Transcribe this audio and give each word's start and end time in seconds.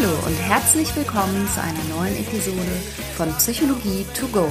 Hallo 0.00 0.14
und 0.26 0.36
herzlich 0.36 0.94
willkommen 0.94 1.48
zu 1.48 1.60
einer 1.60 1.82
neuen 1.96 2.14
Episode 2.16 2.70
von 3.16 3.32
Psychologie 3.38 4.06
to 4.14 4.28
go. 4.28 4.48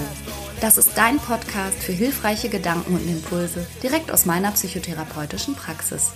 Das 0.60 0.78
ist 0.78 0.98
dein 0.98 1.20
Podcast 1.20 1.82
für 1.82 1.94
hilfreiche 1.94 2.50
Gedanken 2.50 2.96
und 2.96 3.08
Impulse 3.08 3.66
direkt 3.82 4.12
aus 4.12 4.26
meiner 4.26 4.52
psychotherapeutischen 4.52 5.56
Praxis. 5.56 6.12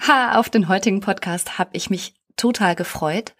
Ha, 0.00 0.38
auf 0.38 0.48
den 0.48 0.68
heutigen 0.68 1.00
Podcast 1.00 1.58
habe 1.58 1.70
ich 1.72 1.90
mich 1.90 2.14
total 2.36 2.76
gefreut 2.76 3.34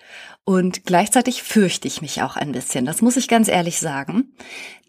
und 0.45 0.85
gleichzeitig 0.87 1.45
fürchte 1.45 1.87
ich 1.87 2.03
mich 2.03 2.23
auch 2.23 2.37
ein 2.37 2.51
bisschen. 2.51 2.85
Das 2.85 3.01
muss 3.01 3.17
ich 3.17 3.29
ganz 3.29 3.47
ehrlich 3.47 3.79
sagen. 3.79 4.35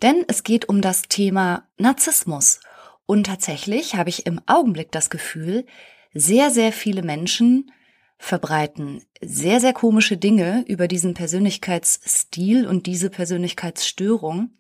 Denn 0.02 0.26
es 0.27 0.44
geht 0.44 0.67
um 0.67 0.81
das 0.81 1.04
Thema 1.04 1.67
Narzissmus. 1.77 2.59
Und 3.05 3.26
tatsächlich 3.26 3.95
habe 3.95 4.09
ich 4.09 4.26
im 4.26 4.41
Augenblick 4.45 4.91
das 4.91 5.09
Gefühl, 5.09 5.66
sehr, 6.14 6.50
sehr 6.50 6.72
viele 6.72 7.04
Menschen 7.04 7.72
verbreiten 8.18 9.02
sehr, 9.22 9.59
sehr 9.59 9.73
komische 9.73 10.18
Dinge 10.18 10.64
über 10.68 10.88
diesen 10.88 11.14
Persönlichkeitsstil 11.14 12.68
und 12.68 12.86
diese 12.86 13.09
Persönlichkeitsstörung. 13.09 14.52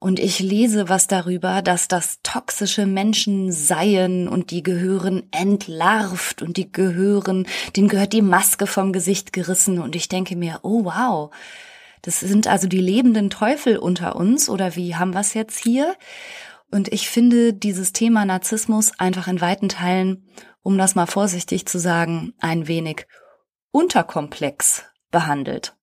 Und 0.00 0.20
ich 0.20 0.38
lese 0.38 0.88
was 0.88 1.08
darüber, 1.08 1.60
dass 1.60 1.88
das 1.88 2.20
toxische 2.22 2.86
Menschen 2.86 3.50
seien 3.50 4.28
und 4.28 4.52
die 4.52 4.62
gehören 4.62 5.24
entlarvt 5.32 6.40
und 6.40 6.56
die 6.56 6.70
gehören, 6.70 7.48
denen 7.74 7.88
gehört 7.88 8.12
die 8.12 8.22
Maske 8.22 8.68
vom 8.68 8.92
Gesicht 8.92 9.32
gerissen 9.32 9.80
und 9.80 9.96
ich 9.96 10.08
denke 10.08 10.36
mir, 10.36 10.60
oh 10.62 10.84
wow, 10.84 11.34
das 12.02 12.20
sind 12.20 12.46
also 12.46 12.68
die 12.68 12.80
lebenden 12.80 13.28
Teufel 13.28 13.76
unter 13.76 14.14
uns 14.14 14.48
oder 14.48 14.76
wie 14.76 14.94
haben 14.94 15.14
wir 15.14 15.20
es 15.20 15.34
jetzt 15.34 15.58
hier? 15.58 15.96
Und 16.70 16.92
ich 16.92 17.08
finde 17.08 17.54
dieses 17.54 17.92
Thema 17.92 18.24
Narzissmus 18.24 18.98
einfach 18.98 19.26
in 19.28 19.40
weiten 19.40 19.68
Teilen, 19.68 20.28
um 20.62 20.76
das 20.76 20.94
mal 20.94 21.06
vorsichtig 21.06 21.66
zu 21.66 21.78
sagen, 21.78 22.34
ein 22.38 22.68
wenig 22.68 23.06
unterkomplex 23.70 24.84
behandelt. 25.10 25.76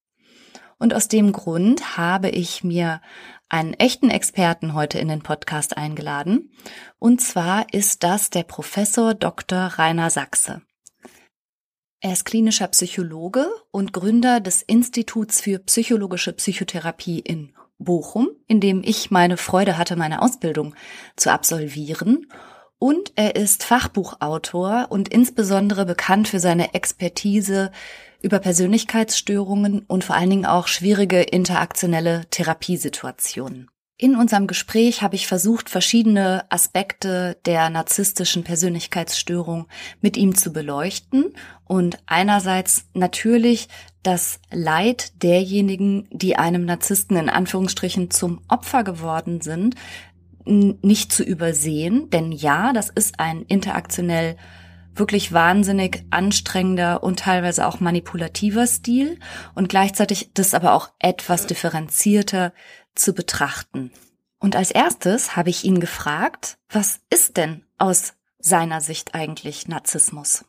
Und 0.77 0.93
aus 0.93 1.07
dem 1.07 1.31
Grund 1.31 1.97
habe 1.97 2.29
ich 2.29 2.63
mir 2.63 3.01
einen 3.49 3.73
echten 3.73 4.09
Experten 4.09 4.73
heute 4.73 4.99
in 4.99 5.07
den 5.07 5.21
Podcast 5.21 5.77
eingeladen. 5.77 6.51
Und 6.99 7.21
zwar 7.21 7.73
ist 7.73 8.03
das 8.03 8.29
der 8.29 8.43
Professor 8.43 9.13
Dr. 9.13 9.59
Rainer 9.59 10.09
Sachse. 10.09 10.61
Er 12.01 12.13
ist 12.13 12.25
klinischer 12.25 12.67
Psychologe 12.67 13.47
und 13.71 13.93
Gründer 13.93 14.39
des 14.39 14.61
Instituts 14.61 15.41
für 15.41 15.59
psychologische 15.59 16.33
Psychotherapie 16.33 17.19
in 17.19 17.55
Bochum, 17.77 18.29
in 18.47 18.59
dem 18.59 18.81
ich 18.83 19.11
meine 19.11 19.37
Freude 19.37 19.77
hatte, 19.77 19.95
meine 19.95 20.21
Ausbildung 20.21 20.75
zu 21.15 21.31
absolvieren. 21.31 22.27
Und 22.77 23.13
er 23.15 23.35
ist 23.35 23.63
Fachbuchautor 23.63 24.87
und 24.89 25.07
insbesondere 25.07 25.85
bekannt 25.85 26.27
für 26.27 26.39
seine 26.39 26.73
Expertise 26.73 27.71
über 28.21 28.39
Persönlichkeitsstörungen 28.39 29.85
und 29.87 30.03
vor 30.03 30.15
allen 30.15 30.29
Dingen 30.29 30.45
auch 30.45 30.67
schwierige 30.67 31.21
interaktionelle 31.21 32.25
Therapiesituationen. 32.31 33.69
In 33.97 34.17
unserem 34.17 34.45
Gespräch 34.45 35.01
habe 35.01 35.15
ich 35.15 35.25
versucht, 35.25 35.69
verschiedene 35.69 36.45
Aspekte 36.49 37.37
der 37.45 37.69
narzisstischen 37.69 38.43
Persönlichkeitsstörung 38.43 39.67
mit 40.01 40.17
ihm 40.17 40.35
zu 40.35 40.51
beleuchten 40.51 41.33
und 41.63 41.99
einerseits 42.05 42.87
natürlich 42.93 43.69
das 44.03 44.41
Leid 44.51 45.23
derjenigen, 45.23 46.09
die 46.11 46.35
einem 46.35 46.65
Narzissten 46.65 47.15
in 47.15 47.29
Anführungsstrichen 47.29 48.11
zum 48.11 48.41
Opfer 48.49 48.83
geworden 48.83 49.39
sind, 49.39 49.75
nicht 50.43 51.13
zu 51.13 51.23
übersehen, 51.23 52.09
denn 52.09 52.33
ja, 52.33 52.73
das 52.73 52.89
ist 52.89 53.21
ein 53.21 53.43
interaktionell 53.43 54.35
wirklich 54.93 55.31
wahnsinnig 55.31 56.03
anstrengender 56.09 57.01
und 57.01 57.19
teilweise 57.19 57.65
auch 57.65 57.79
manipulativer 57.79 58.67
Stil 58.67 59.19
und 59.53 59.69
gleichzeitig 59.69 60.31
das 60.33 60.53
aber 60.53 60.73
auch 60.73 60.89
etwas 60.99 61.47
differenzierter 61.47 62.53
zu 62.95 63.13
betrachten. 63.13 63.91
Und 64.39 64.55
als 64.55 64.71
erstes 64.71 65.35
habe 65.35 65.49
ich 65.49 65.63
ihn 65.63 65.79
gefragt, 65.79 66.57
was 66.69 66.99
ist 67.09 67.37
denn 67.37 67.63
aus 67.77 68.13
seiner 68.39 68.81
Sicht 68.81 69.15
eigentlich 69.15 69.67
Narzissmus? 69.67 70.45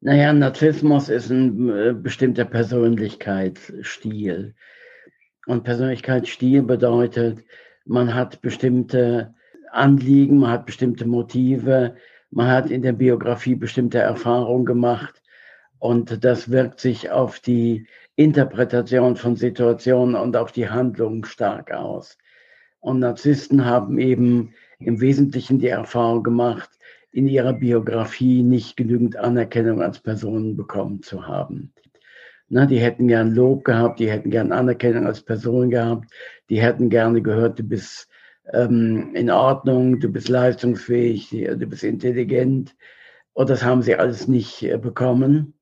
Naja, 0.00 0.32
Narzissmus 0.32 1.08
ist 1.08 1.30
ein 1.30 1.68
äh, 1.68 1.92
bestimmter 1.92 2.44
Persönlichkeitsstil. 2.44 4.54
Und 5.46 5.64
Persönlichkeitsstil 5.64 6.62
bedeutet, 6.62 7.44
man 7.84 8.14
hat 8.14 8.40
bestimmte 8.40 9.34
Anliegen, 9.72 10.38
man 10.38 10.50
hat 10.50 10.66
bestimmte 10.66 11.06
Motive, 11.06 11.96
man 12.30 12.48
hat 12.48 12.70
in 12.70 12.82
der 12.82 12.92
Biografie 12.92 13.54
bestimmte 13.54 13.98
Erfahrungen 13.98 14.66
gemacht 14.66 15.22
und 15.78 16.24
das 16.24 16.50
wirkt 16.50 16.80
sich 16.80 17.10
auf 17.10 17.40
die 17.40 17.86
Interpretation 18.18 19.14
von 19.14 19.36
Situationen 19.36 20.16
und 20.16 20.36
auf 20.36 20.50
die 20.50 20.68
Handlungen 20.68 21.24
stark 21.24 21.70
aus. 21.70 22.18
Und 22.80 22.98
Narzissten 22.98 23.64
haben 23.64 23.96
eben 24.00 24.54
im 24.80 25.00
Wesentlichen 25.00 25.60
die 25.60 25.68
Erfahrung 25.68 26.24
gemacht, 26.24 26.68
in 27.12 27.28
ihrer 27.28 27.52
Biografie 27.52 28.42
nicht 28.42 28.76
genügend 28.76 29.16
Anerkennung 29.16 29.82
als 29.82 30.00
Personen 30.00 30.56
bekommen 30.56 31.00
zu 31.00 31.28
haben. 31.28 31.72
Na, 32.48 32.66
die 32.66 32.80
hätten 32.80 33.06
gern 33.06 33.36
Lob 33.36 33.62
gehabt, 33.62 34.00
die 34.00 34.10
hätten 34.10 34.30
gern 34.30 34.50
Anerkennung 34.50 35.06
als 35.06 35.22
Person 35.22 35.70
gehabt, 35.70 36.10
die 36.50 36.60
hätten 36.60 36.90
gerne 36.90 37.22
gehört, 37.22 37.60
du 37.60 37.62
bist 37.62 38.08
ähm, 38.52 39.14
in 39.14 39.30
Ordnung, 39.30 40.00
du 40.00 40.08
bist 40.08 40.28
leistungsfähig, 40.28 41.30
du 41.30 41.66
bist 41.66 41.84
intelligent. 41.84 42.74
Und 43.32 43.48
das 43.48 43.62
haben 43.62 43.82
sie 43.82 43.94
alles 43.94 44.26
nicht 44.26 44.64
äh, 44.64 44.76
bekommen. 44.76 45.54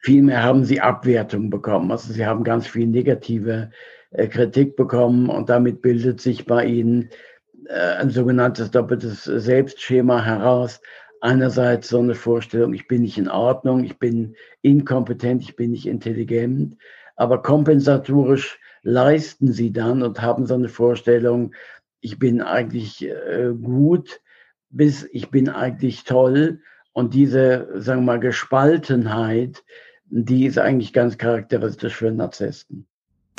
Vielmehr 0.00 0.42
haben 0.42 0.64
sie 0.64 0.80
Abwertung 0.80 1.50
bekommen. 1.50 1.90
Also 1.90 2.12
sie 2.12 2.26
haben 2.26 2.44
ganz 2.44 2.66
viel 2.66 2.86
negative 2.86 3.70
äh, 4.10 4.28
Kritik 4.28 4.76
bekommen 4.76 5.28
und 5.28 5.48
damit 5.48 5.82
bildet 5.82 6.20
sich 6.20 6.46
bei 6.46 6.64
ihnen 6.64 7.10
äh, 7.66 7.96
ein 7.96 8.10
sogenanntes 8.10 8.70
doppeltes 8.70 9.24
Selbstschema 9.24 10.22
heraus. 10.22 10.80
Einerseits 11.20 11.88
so 11.88 12.00
eine 12.00 12.14
Vorstellung, 12.14 12.74
ich 12.74 12.86
bin 12.86 13.02
nicht 13.02 13.16
in 13.16 13.28
Ordnung, 13.28 13.82
ich 13.82 13.98
bin 13.98 14.36
inkompetent, 14.60 15.42
ich 15.42 15.56
bin 15.56 15.70
nicht 15.70 15.86
intelligent, 15.86 16.76
aber 17.16 17.40
kompensatorisch 17.40 18.58
leisten 18.82 19.50
sie 19.50 19.72
dann 19.72 20.02
und 20.02 20.20
haben 20.20 20.46
so 20.46 20.54
eine 20.54 20.68
Vorstellung, 20.68 21.54
ich 22.00 22.18
bin 22.18 22.42
eigentlich 22.42 23.06
äh, 23.06 23.52
gut, 23.60 24.20
bis 24.68 25.08
ich 25.12 25.30
bin 25.30 25.48
eigentlich 25.48 26.04
toll. 26.04 26.60
Und 26.94 27.12
diese, 27.12 27.68
sagen 27.74 28.00
wir 28.00 28.14
mal, 28.14 28.20
Gespaltenheit, 28.20 29.62
die 30.06 30.46
ist 30.46 30.58
eigentlich 30.58 30.94
ganz 30.94 31.18
charakteristisch 31.18 31.96
für 31.96 32.10
Narzissten. 32.10 32.86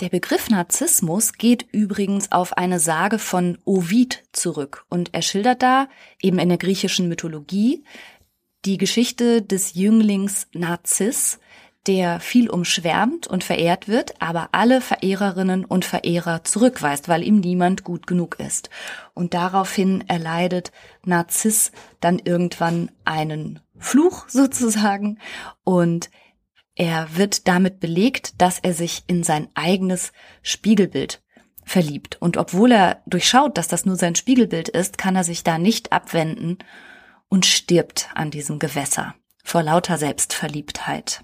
Der 0.01 0.09
Begriff 0.09 0.49
Narzissmus 0.49 1.33
geht 1.33 1.65
übrigens 1.71 2.33
auf 2.33 2.57
eine 2.57 2.79
Sage 2.79 3.17
von 3.17 3.57
Ovid 3.63 4.23
zurück 4.33 4.85
und 4.89 5.13
er 5.13 5.21
schildert 5.21 5.63
da 5.63 5.87
eben 6.21 6.37
in 6.37 6.49
der 6.49 6.57
griechischen 6.57 7.07
Mythologie 7.07 7.85
die 8.65 8.77
Geschichte 8.77 9.41
des 9.41 9.73
Jünglings 9.73 10.47
Narziss, 10.53 11.39
der 11.87 12.19
viel 12.19 12.49
umschwärmt 12.49 13.27
und 13.27 13.43
verehrt 13.43 13.87
wird, 13.87 14.21
aber 14.21 14.49
alle 14.51 14.81
Verehrerinnen 14.81 15.65
und 15.65 15.85
Verehrer 15.85 16.43
zurückweist, 16.43 17.07
weil 17.07 17.23
ihm 17.23 17.39
niemand 17.39 17.83
gut 17.83 18.07
genug 18.07 18.39
ist. 18.39 18.69
Und 19.13 19.33
daraufhin 19.33 20.03
erleidet 20.07 20.71
Narziss 21.03 21.71
dann 21.99 22.19
irgendwann 22.19 22.91
einen 23.03 23.59
Fluch 23.77 24.25
sozusagen 24.29 25.19
und 25.63 26.09
er 26.77 27.15
wird 27.15 27.47
damit 27.47 27.79
belegt, 27.79 28.41
dass 28.41 28.59
er 28.59 28.73
sich 28.73 29.03
in 29.07 29.23
sein 29.23 29.47
eigenes 29.53 30.11
Spiegelbild 30.41 31.21
verliebt. 31.63 32.17
Und 32.21 32.35
obwohl 32.35 32.71
er 32.71 33.01
durchschaut, 33.05 33.57
dass 33.57 33.69
das 33.69 33.85
nur 33.85 33.95
sein 33.95 34.15
Spiegelbild 34.15 34.67
ist, 34.67 34.97
kann 34.97 35.15
er 35.15 35.23
sich 35.23 35.43
da 35.43 35.57
nicht 35.57 35.93
abwenden 35.93 36.57
und 37.29 37.45
stirbt 37.45 38.09
an 38.13 38.29
diesem 38.29 38.59
Gewässer 38.59 39.15
vor 39.43 39.63
lauter 39.63 39.97
Selbstverliebtheit. 39.97 41.23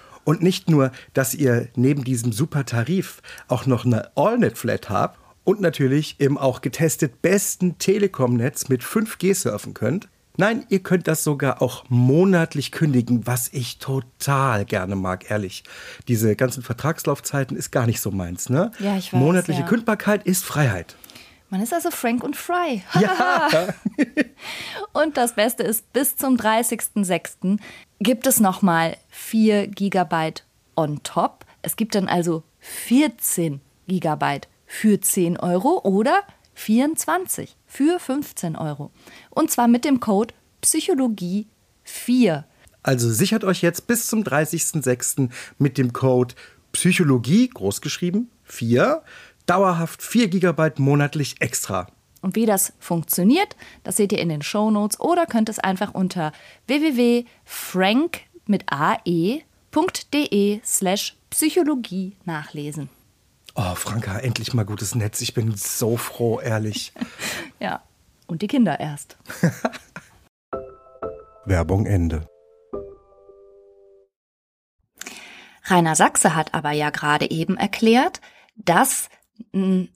Und 0.23 0.41
nicht 0.41 0.69
nur, 0.69 0.91
dass 1.13 1.33
ihr 1.33 1.67
neben 1.75 2.03
diesem 2.03 2.31
super 2.31 2.65
Tarif 2.65 3.21
auch 3.47 3.65
noch 3.65 3.85
eine 3.85 4.15
AllNet-Flat 4.15 4.89
habt 4.89 5.19
und 5.43 5.61
natürlich 5.61 6.15
im 6.19 6.37
auch 6.37 6.61
getestet 6.61 7.21
besten 7.21 7.77
Telekom-Netz 7.77 8.69
mit 8.69 8.83
5G 8.83 9.33
surfen 9.33 9.73
könnt. 9.73 10.07
Nein, 10.37 10.65
ihr 10.69 10.79
könnt 10.81 11.07
das 11.07 11.23
sogar 11.23 11.61
auch 11.61 11.83
monatlich 11.89 12.71
kündigen, 12.71 13.27
was 13.27 13.49
ich 13.51 13.79
total 13.79 14.65
gerne 14.65 14.95
mag, 14.95 15.29
ehrlich. 15.29 15.63
Diese 16.07 16.35
ganzen 16.35 16.63
Vertragslaufzeiten 16.63 17.57
ist 17.57 17.71
gar 17.71 17.85
nicht 17.85 17.99
so 17.99 18.11
meins, 18.11 18.49
ne? 18.49 18.71
Ja, 18.79 18.97
ich 18.97 19.11
weiß. 19.11 19.19
Monatliche 19.19 19.61
ja. 19.61 19.67
Kündbarkeit 19.67 20.25
ist 20.25 20.45
Freiheit. 20.45 20.95
Man 21.49 21.61
ist 21.61 21.73
also 21.73 21.91
Frank 21.91 22.23
und 22.23 22.37
Fry. 22.37 22.81
Ja. 22.97 23.73
und 24.93 25.17
das 25.17 25.35
Beste 25.35 25.63
ist, 25.63 25.91
bis 25.91 26.15
zum 26.15 26.37
30.06. 26.37 27.59
gibt 28.01 28.25
es 28.25 28.39
nochmal 28.39 28.97
4 29.09 29.67
Gigabyte 29.67 30.43
on 30.75 31.01
top. 31.03 31.45
Es 31.61 31.75
gibt 31.75 31.95
dann 31.95 32.07
also 32.07 32.43
14 32.59 33.61
Gigabyte 33.87 34.47
für 34.65 34.99
10 34.99 35.37
Euro 35.37 35.81
oder 35.83 36.23
24 36.55 37.55
für 37.67 37.99
15 37.99 38.55
Euro. 38.55 38.91
Und 39.29 39.51
zwar 39.51 39.67
mit 39.67 39.85
dem 39.85 39.99
Code 39.99 40.33
Psychologie 40.61 41.47
4. 41.83 42.45
Also 42.83 43.11
sichert 43.11 43.43
euch 43.43 43.61
jetzt 43.61 43.85
bis 43.85 44.07
zum 44.07 44.23
30.06. 44.23 45.29
mit 45.59 45.77
dem 45.77 45.93
Code 45.93 46.33
Psychologie, 46.71 47.49
großgeschrieben, 47.49 48.31
4, 48.45 49.03
dauerhaft 49.45 50.01
4 50.01 50.29
GB 50.29 50.71
monatlich 50.77 51.35
extra. 51.39 51.87
Und 52.21 52.35
wie 52.35 52.45
das 52.45 52.73
funktioniert, 52.79 53.55
das 53.83 53.97
seht 53.97 54.11
ihr 54.11 54.19
in 54.19 54.29
den 54.29 54.41
Shownotes 54.41 54.99
oder 54.99 55.25
könnt 55.25 55.49
es 55.49 55.59
einfach 55.59 55.93
unter 55.93 56.31
www.frank 56.67 58.21
mit 58.45 58.65
ae.de 58.67 60.61
slash 60.63 61.17
Psychologie 61.29 62.17
nachlesen. 62.25 62.89
Oh, 63.55 63.75
Franka, 63.75 64.17
endlich 64.19 64.53
mal 64.53 64.65
gutes 64.65 64.95
Netz. 64.95 65.21
Ich 65.21 65.33
bin 65.33 65.55
so 65.55 65.97
froh, 65.97 66.39
ehrlich. 66.39 66.93
ja, 67.59 67.81
und 68.27 68.41
die 68.41 68.47
Kinder 68.47 68.79
erst. 68.79 69.17
Werbung 71.45 71.85
Ende. 71.85 72.27
Rainer 75.65 75.95
Sachse 75.95 76.35
hat 76.35 76.53
aber 76.53 76.71
ja 76.71 76.89
gerade 76.89 77.29
eben 77.29 77.57
erklärt, 77.57 78.21
dass 78.55 79.09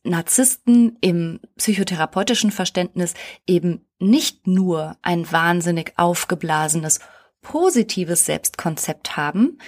Narzissten 0.04 0.98
im 1.02 1.40
psychotherapeutischen 1.58 2.52
Verständnis 2.52 3.14
eben 3.48 3.86
nicht 4.00 4.48
nur 4.48 4.98
ein 5.02 5.32
wahnsinnig 5.32 5.94
aufgeblasenes, 5.98 7.00
positives 7.42 8.26
Selbstkonzept 8.26 9.18
haben, 9.18 9.60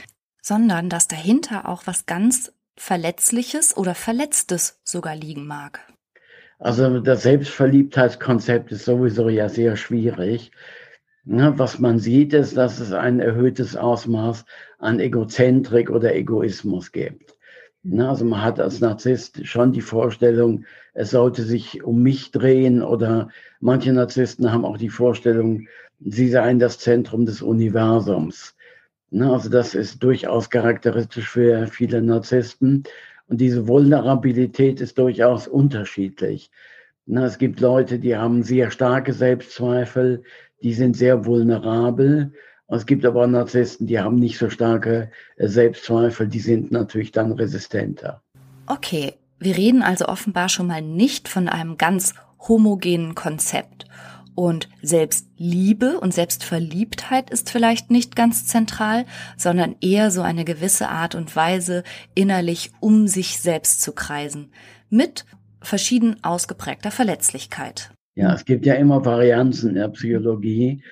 sondern 0.41 0.89
dass 0.89 1.07
dahinter 1.07 1.69
auch 1.69 1.83
was 1.85 2.05
ganz 2.05 2.51
Verletzliches 2.75 3.75
oder 3.75 3.95
Verletztes 3.95 4.79
sogar 4.83 5.15
liegen 5.15 5.45
mag. 5.47 5.81
Also 6.59 6.99
das 6.99 7.23
Selbstverliebtheitskonzept 7.23 8.71
ist 8.71 8.85
sowieso 8.85 9.29
ja 9.29 9.49
sehr 9.49 9.75
schwierig. 9.75 10.51
Was 11.25 11.77
man 11.77 11.99
sieht, 11.99 12.33
ist, 12.33 12.55
dass 12.55 12.79
es 12.79 12.93
ein 12.93 13.19
erhöhtes 13.19 13.75
Ausmaß 13.75 14.45
an 14.79 14.99
Egozentrik 14.99 15.89
oder 15.89 16.15
Egoismus 16.15 16.91
gibt. 16.91 17.36
Also 17.99 18.25
man 18.25 18.41
hat 18.41 18.59
als 18.59 18.81
Narzisst 18.81 19.45
schon 19.47 19.71
die 19.71 19.81
Vorstellung, 19.81 20.65
es 20.93 21.11
sollte 21.11 21.43
sich 21.43 21.83
um 21.83 22.01
mich 22.01 22.31
drehen 22.31 22.81
oder 22.81 23.29
manche 23.59 23.93
Narzissten 23.93 24.51
haben 24.51 24.65
auch 24.65 24.77
die 24.77 24.89
Vorstellung, 24.89 25.67
sie 25.99 26.29
seien 26.29 26.59
das 26.59 26.79
Zentrum 26.79 27.25
des 27.25 27.41
Universums. 27.41 28.55
Ne, 29.09 29.31
also 29.31 29.49
das 29.49 29.73
ist 29.73 30.03
durchaus 30.03 30.49
charakteristisch 30.49 31.29
für 31.29 31.67
viele 31.67 32.01
Narzissten. 32.01 32.83
Und 33.27 33.39
diese 33.41 33.67
Vulnerabilität 33.67 34.81
ist 34.81 34.97
durchaus 34.97 35.47
unterschiedlich. 35.47 36.51
Ne, 37.05 37.23
es 37.25 37.37
gibt 37.37 37.61
Leute, 37.61 37.99
die 37.99 38.17
haben 38.17 38.43
sehr 38.43 38.69
starke 38.69 39.13
Selbstzweifel, 39.13 40.23
die 40.61 40.73
sind 40.73 40.97
sehr 40.97 41.25
vulnerabel. 41.25 42.33
Es 42.69 42.85
gibt 42.85 43.05
aber 43.05 43.27
Narzissten, 43.27 43.87
die 43.87 43.99
haben 43.99 44.17
nicht 44.17 44.37
so 44.37 44.49
starke 44.49 45.09
äh, 45.37 45.47
Selbstzweifel, 45.47 46.27
die 46.27 46.39
sind 46.39 46.71
natürlich 46.71 47.11
dann 47.11 47.31
resistenter. 47.31 48.21
Okay, 48.65 49.13
wir 49.39 49.55
reden 49.55 49.83
also 49.83 50.07
offenbar 50.07 50.49
schon 50.49 50.67
mal 50.67 50.81
nicht 50.81 51.27
von 51.29 51.47
einem 51.47 51.77
ganz 51.77 52.13
homogenen 52.47 53.15
Konzept. 53.15 53.85
Und 54.35 54.69
Selbstliebe 54.83 55.99
und 55.99 56.13
Selbstverliebtheit 56.13 57.31
ist 57.31 57.49
vielleicht 57.49 57.89
nicht 57.89 58.15
ganz 58.15 58.45
zentral, 58.45 59.05
sondern 59.35 59.75
eher 59.81 60.11
so 60.11 60.21
eine 60.21 60.45
gewisse 60.45 60.89
Art 60.89 61.15
und 61.15 61.35
Weise, 61.35 61.83
innerlich 62.13 62.71
um 62.79 63.07
sich 63.07 63.39
selbst 63.39 63.81
zu 63.81 63.93
kreisen. 63.93 64.51
Mit 64.89 65.25
verschieden 65.59 66.23
ausgeprägter 66.23 66.91
Verletzlichkeit. 66.91 67.91
Ja, 68.13 68.33
es 68.33 68.45
gibt 68.45 68.65
ja 68.65 68.75
immer 68.75 69.03
Varianzen 69.05 69.69
in 69.69 69.75
der 69.75 69.89
Psychologie. 69.89 70.83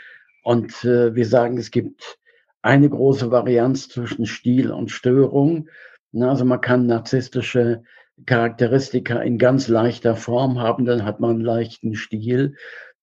Und 0.46 0.86
äh, 0.86 1.16
wir 1.16 1.26
sagen, 1.26 1.58
es 1.58 1.72
gibt 1.72 2.20
eine 2.62 2.88
große 2.88 3.32
Varianz 3.32 3.90
zwischen 3.90 4.28
Stil 4.28 4.72
und 4.72 4.92
Störung. 4.92 5.70
Also 6.14 6.46
man 6.46 6.62
kann 6.62 6.86
narzisstische 6.86 7.82
Charakteristika 8.28 9.22
in 9.22 9.40
ganz 9.40 9.68
leichter 9.68 10.16
Form 10.16 10.60
haben, 10.60 10.86
dann 10.86 11.04
hat 11.04 11.20
man 11.20 11.32
einen 11.32 11.42
leichten 11.42 11.96
Stil. 11.96 12.58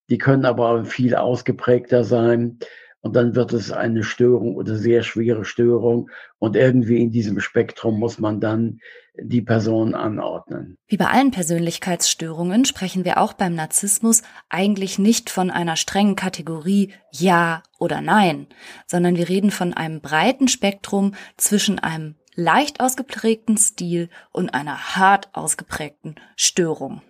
Die 0.09 0.19
können 0.19 0.45
aber 0.45 0.85
viel 0.85 1.17
ausgeprägter 1.17 2.05
sein. 2.05 2.61
Und 3.01 3.17
dann 3.17 3.35
wird 3.35 3.53
es 3.53 3.73
eine 3.73 4.05
Störung 4.05 4.55
oder 4.55 4.77
sehr 4.77 5.03
schwere 5.03 5.45
Störung. 5.45 6.11
Und 6.39 6.55
irgendwie 6.55 7.03
in 7.03 7.11
diesem 7.11 7.41
Spektrum 7.41 7.99
muss 7.99 8.21
man 8.21 8.41
dann 8.41 8.79
die 9.15 9.43
Person 9.43 9.95
anordnen. 9.95 10.77
Wie 10.87 10.97
bei 10.97 11.07
allen 11.07 11.31
Persönlichkeitsstörungen 11.31 12.65
sprechen 12.65 13.05
wir 13.05 13.19
auch 13.19 13.35
beim 13.35 13.55
Narzissmus 13.55 14.23
eigentlich 14.49 14.99
nicht 14.99 15.31
von 15.31 15.51
einer 15.51 15.77
strengen 15.77 16.17
Kategorie 16.17 16.93
Ja 17.11 17.63
oder 17.79 18.01
Nein, 18.01 18.47
sondern 18.87 19.17
wir 19.17 19.29
reden 19.29 19.51
von 19.51 19.75
einem 19.75 20.01
breiten 20.01 20.49
Spektrum 20.49 21.15
zwischen 21.37 21.79
einem 21.79 22.17
leicht 22.35 22.81
ausgeprägten 22.81 23.59
Stil 23.59 24.09
und 24.31 24.55
einer 24.55 24.97
hart 24.97 25.29
ausgeprägten 25.35 26.17
Störung. 26.37 27.03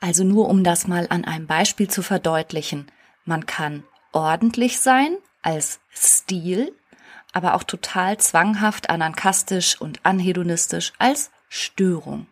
Also 0.00 0.24
nur 0.24 0.48
um 0.48 0.64
das 0.64 0.88
mal 0.88 1.06
an 1.10 1.24
einem 1.24 1.46
Beispiel 1.46 1.88
zu 1.88 2.02
verdeutlichen. 2.02 2.86
Man 3.24 3.46
kann 3.46 3.84
ordentlich 4.10 4.80
sein 4.80 5.16
als 5.42 5.80
Stil, 5.94 6.74
aber 7.32 7.54
auch 7.54 7.62
total 7.62 8.18
zwanghaft, 8.18 8.90
anarchistisch 8.90 9.80
und 9.80 10.00
anhedonistisch 10.04 10.92
als 10.98 11.30
Störung. 11.48 12.26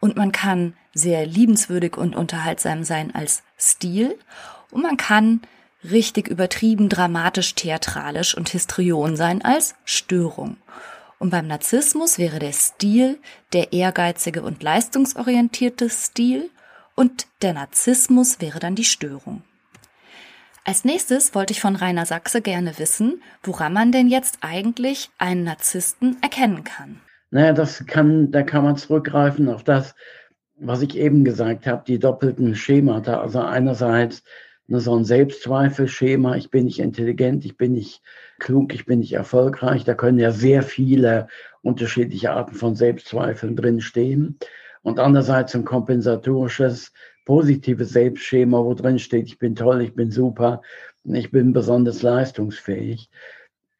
Und 0.00 0.16
man 0.16 0.32
kann 0.32 0.74
sehr 0.94 1.26
liebenswürdig 1.26 1.96
und 1.96 2.14
unterhaltsam 2.14 2.84
sein 2.84 3.14
als 3.14 3.42
Stil 3.58 4.16
und 4.70 4.82
man 4.82 4.96
kann 4.96 5.40
richtig 5.84 6.28
übertrieben, 6.28 6.88
dramatisch, 6.88 7.54
theatralisch 7.54 8.36
und 8.36 8.48
histrion 8.48 9.16
sein 9.16 9.42
als 9.42 9.74
Störung. 9.84 10.56
Und 11.18 11.30
beim 11.30 11.46
Narzissmus 11.46 12.18
wäre 12.18 12.38
der 12.38 12.52
Stil 12.52 13.18
der 13.52 13.72
ehrgeizige 13.72 14.42
und 14.42 14.62
leistungsorientierte 14.62 15.90
Stil 15.90 16.50
und 16.94 17.26
der 17.42 17.54
Narzissmus 17.54 18.40
wäre 18.40 18.60
dann 18.60 18.74
die 18.74 18.84
Störung. 18.84 19.42
Als 20.68 20.84
nächstes 20.84 21.34
wollte 21.34 21.54
ich 21.54 21.62
von 21.62 21.76
Rainer 21.76 22.04
Sachse 22.04 22.42
gerne 22.42 22.78
wissen, 22.78 23.22
woran 23.42 23.72
man 23.72 23.90
denn 23.90 24.06
jetzt 24.06 24.40
eigentlich 24.42 25.08
einen 25.16 25.44
Narzissten 25.44 26.18
erkennen 26.20 26.62
kann. 26.62 27.00
Naja, 27.30 27.54
das 27.54 27.86
kann, 27.86 28.30
da 28.32 28.42
kann 28.42 28.64
man 28.64 28.76
zurückgreifen 28.76 29.48
auf 29.48 29.64
das, 29.64 29.94
was 30.56 30.82
ich 30.82 30.98
eben 30.98 31.24
gesagt 31.24 31.66
habe, 31.66 31.84
die 31.86 31.98
doppelten 31.98 32.54
Schemata. 32.54 33.22
Also 33.22 33.40
einerseits 33.40 34.22
so 34.66 34.94
ein 34.94 35.06
Selbstzweifelschema, 35.06 36.36
ich 36.36 36.50
bin 36.50 36.66
nicht 36.66 36.80
intelligent, 36.80 37.46
ich 37.46 37.56
bin 37.56 37.72
nicht 37.72 38.02
klug, 38.38 38.74
ich 38.74 38.84
bin 38.84 38.98
nicht 38.98 39.14
erfolgreich. 39.14 39.84
Da 39.84 39.94
können 39.94 40.18
ja 40.18 40.32
sehr 40.32 40.62
viele 40.62 41.28
unterschiedliche 41.62 42.32
Arten 42.32 42.54
von 42.54 42.74
Selbstzweifeln 42.74 43.56
drinstehen. 43.56 44.38
Und 44.82 45.00
andererseits 45.00 45.54
ein 45.54 45.64
kompensatorisches, 45.64 46.92
positives 47.28 47.90
Selbstschema, 47.90 48.64
wo 48.64 48.72
drin 48.72 48.98
steht, 48.98 49.26
ich 49.26 49.38
bin 49.38 49.54
toll, 49.54 49.82
ich 49.82 49.94
bin 49.94 50.10
super, 50.10 50.62
ich 51.04 51.30
bin 51.30 51.52
besonders 51.52 52.00
leistungsfähig. 52.00 53.10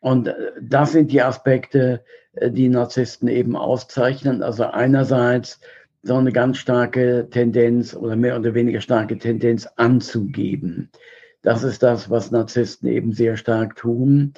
Und 0.00 0.28
äh, 0.28 0.34
das 0.60 0.92
sind 0.92 1.10
die 1.10 1.22
Aspekte, 1.22 2.04
äh, 2.32 2.50
die 2.50 2.68
Narzissten 2.68 3.26
eben 3.26 3.56
auszeichnen. 3.56 4.42
Also 4.42 4.64
einerseits 4.64 5.60
so 6.02 6.16
eine 6.16 6.30
ganz 6.30 6.58
starke 6.58 7.28
Tendenz 7.30 7.96
oder 7.96 8.16
mehr 8.16 8.38
oder 8.38 8.52
weniger 8.52 8.82
starke 8.82 9.16
Tendenz 9.16 9.66
anzugeben. 9.76 10.90
Das 11.40 11.62
ist 11.62 11.82
das, 11.82 12.10
was 12.10 12.30
Narzissten 12.30 12.86
eben 12.90 13.14
sehr 13.14 13.38
stark 13.38 13.76
tun. 13.76 14.34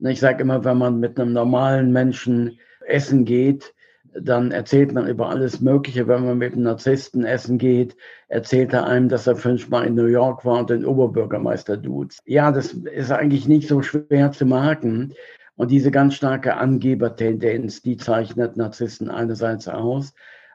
Ich 0.00 0.18
sage 0.18 0.42
immer, 0.42 0.64
wenn 0.64 0.78
man 0.78 0.98
mit 0.98 1.18
einem 1.18 1.32
normalen 1.32 1.92
Menschen 1.92 2.58
essen 2.84 3.24
geht, 3.24 3.72
dann 4.14 4.52
erzählt 4.52 4.92
man 4.92 5.06
über 5.06 5.28
alles 5.28 5.60
Mögliche. 5.60 6.08
Wenn 6.08 6.24
man 6.24 6.38
mit 6.38 6.54
einem 6.54 6.64
Narzissten 6.64 7.24
essen 7.24 7.58
geht, 7.58 7.96
erzählt 8.28 8.72
er 8.72 8.86
einem, 8.86 9.08
dass 9.08 9.26
er 9.26 9.36
fünfmal 9.36 9.86
in 9.86 9.94
New 9.94 10.06
York 10.06 10.44
war 10.44 10.60
und 10.60 10.70
den 10.70 10.84
Oberbürgermeister 10.84 11.76
duzt. 11.76 12.22
Ja, 12.26 12.52
das 12.52 12.72
ist 12.72 13.10
eigentlich 13.10 13.48
nicht 13.48 13.68
so 13.68 13.82
schwer 13.82 14.32
zu 14.32 14.46
merken. 14.46 15.14
Und 15.56 15.70
diese 15.70 15.90
ganz 15.90 16.14
starke 16.14 16.56
Angebertendenz, 16.56 17.82
die 17.82 17.96
zeichnet 17.96 18.56
Narzissten 18.56 19.10
einerseits 19.10 19.66
aus. 19.66 20.14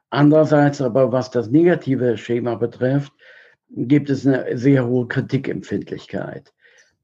Andererseits 0.10 0.81
aber, 0.81 1.12
was 1.12 1.31
das 1.31 1.50
negative 1.50 2.17
Schema 2.17 2.55
betrifft, 2.55 3.12
gibt 3.69 4.10
es 4.10 4.25
eine 4.25 4.57
sehr 4.57 4.88
hohe 4.88 5.07
Kritikempfindlichkeit. 5.07 6.53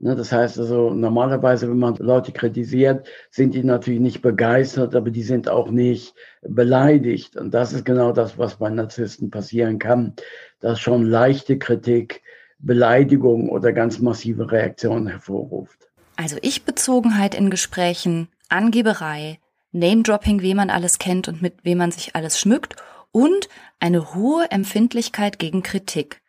Ne, 0.01 0.15
das 0.15 0.31
heißt 0.31 0.57
also, 0.59 0.91
normalerweise, 0.91 1.69
wenn 1.69 1.77
man 1.77 1.95
Leute 1.97 2.31
kritisiert, 2.31 3.05
sind 3.31 3.53
die 3.53 3.65
natürlich 3.65 3.99
nicht 3.99 4.21
begeistert, 4.21 4.95
aber 4.95 5.11
die 5.11 5.23
sind 5.23 5.49
auch 5.49 5.69
nicht 5.69 6.15
beleidigt. 6.41 7.35
Und 7.35 7.53
das 7.53 7.73
ist 7.73 7.83
genau 7.83 8.13
das, 8.13 8.37
was 8.37 8.55
bei 8.55 8.69
Narzissten 8.69 9.29
passieren 9.29 9.77
kann, 9.77 10.13
dass 10.61 10.79
schon 10.79 11.03
leichte 11.03 11.57
Kritik, 11.57 12.21
Beleidigung 12.59 13.49
oder 13.49 13.73
ganz 13.73 13.99
massive 13.99 14.49
Reaktionen 14.49 15.07
hervorruft. 15.07 15.89
Also 16.15 16.37
Ich-Bezogenheit 16.41 17.35
in 17.35 17.49
Gesprächen, 17.49 18.29
Angeberei, 18.47 19.39
Name-Dropping, 19.73 20.41
wie 20.41 20.53
man 20.53 20.69
alles 20.69 20.97
kennt 20.97 21.27
und 21.27 21.41
mit 21.41 21.63
wem 21.63 21.77
man 21.77 21.91
sich 21.91 22.15
alles 22.15 22.39
schmückt 22.39 22.77
und 23.11 23.49
eine 23.81 24.13
hohe 24.13 24.49
Empfindlichkeit 24.49 25.39
gegen 25.39 25.61
Kritik. 25.61 26.21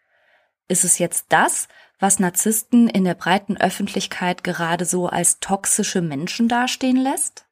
Ist 0.69 0.85
es 0.85 0.99
jetzt 0.99 1.27
das, 1.31 1.69
was 2.00 2.19
Narzissten 2.19 2.88
in 2.88 3.04
der 3.04 3.14
breiten 3.14 3.57
Öffentlichkeit 3.57 4.42
gerade 4.42 4.85
so 4.85 5.07
als 5.07 5.38
toxische 5.38 6.00
Menschen 6.00 6.49
dastehen 6.49 6.97
lässt? 6.97 7.47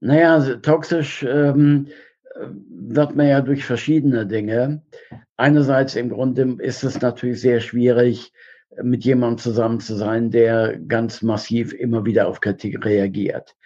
Naja, 0.00 0.34
also 0.34 0.56
toxisch 0.56 1.24
ähm, 1.28 1.88
wird 2.70 3.16
man 3.16 3.26
ja 3.26 3.40
durch 3.40 3.64
verschiedene 3.64 4.26
Dinge. 4.26 4.82
Einerseits 5.36 5.96
im 5.96 6.08
Grunde 6.08 6.56
ist 6.58 6.84
es 6.84 7.00
natürlich 7.00 7.40
sehr 7.40 7.60
schwierig, 7.60 8.32
mit 8.82 9.04
jemandem 9.04 9.38
zusammen 9.38 9.80
zu 9.80 9.96
sein, 9.96 10.30
der 10.30 10.78
ganz 10.78 11.22
massiv 11.22 11.72
immer 11.72 12.04
wieder 12.04 12.28
auf 12.28 12.40
Kritik 12.40 12.84
reagiert. 12.84 13.56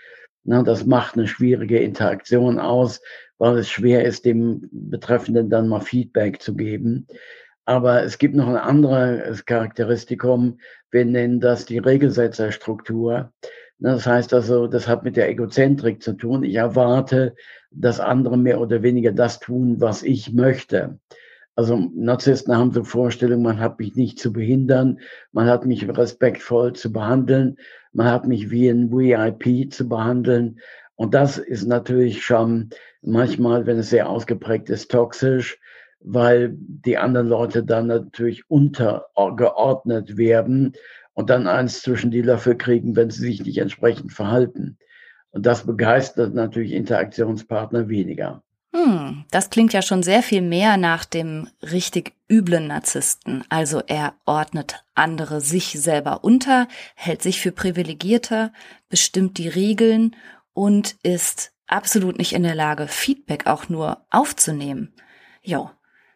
Na, 0.44 0.62
das 0.62 0.86
macht 0.86 1.16
eine 1.16 1.28
schwierige 1.28 1.78
Interaktion 1.78 2.58
aus, 2.58 3.00
weil 3.38 3.58
es 3.58 3.68
schwer 3.68 4.04
ist, 4.04 4.24
dem 4.24 4.68
Betreffenden 4.72 5.50
dann 5.50 5.68
mal 5.68 5.80
Feedback 5.80 6.40
zu 6.40 6.54
geben. 6.54 7.06
Aber 7.64 8.02
es 8.02 8.18
gibt 8.18 8.34
noch 8.34 8.48
ein 8.48 8.56
anderes 8.56 9.44
Charakteristikum. 9.44 10.58
Wir 10.90 11.04
nennen 11.04 11.40
das 11.40 11.64
die 11.64 11.78
Regelsetzerstruktur. 11.78 13.32
Das 13.78 14.06
heißt 14.06 14.32
also, 14.34 14.66
das 14.66 14.86
hat 14.86 15.04
mit 15.04 15.16
der 15.16 15.28
Egozentrik 15.28 16.02
zu 16.02 16.12
tun. 16.12 16.44
Ich 16.44 16.54
erwarte, 16.54 17.34
dass 17.70 18.00
andere 18.00 18.36
mehr 18.36 18.60
oder 18.60 18.82
weniger 18.82 19.12
das 19.12 19.40
tun, 19.40 19.80
was 19.80 20.02
ich 20.02 20.32
möchte. 20.32 20.98
Also 21.54 21.90
Narzissten 21.94 22.56
haben 22.56 22.72
so 22.72 22.82
Vorstellungen, 22.82 23.42
man 23.42 23.60
hat 23.60 23.78
mich 23.78 23.94
nicht 23.94 24.18
zu 24.18 24.32
behindern, 24.32 25.00
man 25.32 25.46
hat 25.46 25.66
mich 25.66 25.86
respektvoll 25.86 26.72
zu 26.72 26.92
behandeln, 26.92 27.58
man 27.92 28.06
hat 28.06 28.26
mich 28.26 28.50
wie 28.50 28.68
ein 28.68 28.90
VIP 28.90 29.72
zu 29.72 29.88
behandeln. 29.88 30.60
Und 30.94 31.14
das 31.14 31.38
ist 31.38 31.66
natürlich 31.66 32.24
schon 32.24 32.70
manchmal, 33.02 33.66
wenn 33.66 33.78
es 33.78 33.90
sehr 33.90 34.08
ausgeprägt 34.08 34.70
ist, 34.70 34.90
toxisch 34.90 35.58
weil 36.04 36.54
die 36.56 36.98
anderen 36.98 37.28
Leute 37.28 37.64
dann 37.64 37.86
natürlich 37.86 38.48
untergeordnet 38.48 40.16
werden 40.16 40.74
und 41.14 41.30
dann 41.30 41.46
eins 41.46 41.82
zwischen 41.82 42.10
die 42.10 42.22
Löffel 42.22 42.56
kriegen, 42.56 42.96
wenn 42.96 43.10
sie 43.10 43.22
sich 43.22 43.44
nicht 43.44 43.58
entsprechend 43.58 44.12
verhalten. 44.12 44.78
Und 45.30 45.46
das 45.46 45.66
begeistert 45.66 46.34
natürlich 46.34 46.72
Interaktionspartner 46.72 47.88
weniger. 47.88 48.42
Hm, 48.74 49.24
das 49.30 49.50
klingt 49.50 49.74
ja 49.74 49.82
schon 49.82 50.02
sehr 50.02 50.22
viel 50.22 50.40
mehr 50.40 50.78
nach 50.78 51.04
dem 51.04 51.48
richtig 51.60 52.14
üblen 52.30 52.68
Narzissten. 52.68 53.44
Also 53.50 53.82
er 53.86 54.14
ordnet 54.24 54.84
andere 54.94 55.42
sich 55.42 55.78
selber 55.78 56.24
unter, 56.24 56.68
hält 56.94 57.22
sich 57.22 57.40
für 57.40 57.52
privilegierter, 57.52 58.52
bestimmt 58.88 59.36
die 59.36 59.48
Regeln 59.48 60.16
und 60.54 60.96
ist 61.02 61.52
absolut 61.66 62.18
nicht 62.18 62.32
in 62.32 62.42
der 62.42 62.54
Lage, 62.54 62.88
Feedback 62.88 63.46
auch 63.46 63.68
nur 63.68 64.06
aufzunehmen. 64.10 64.94
Jo, 65.42 65.70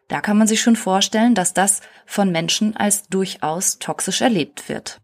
da 0.07 0.21
kann 0.21 0.37
man 0.37 0.47
sich 0.47 0.61
schon 0.61 0.75
vorstellen, 0.75 1.35
dass 1.35 1.53
das 1.53 1.81
von 2.05 2.31
Menschen 2.31 2.75
als 2.75 3.07
durchaus 3.07 3.79
toxisch 3.79 4.21
erlebt 4.21 4.69
wird. 4.69 5.01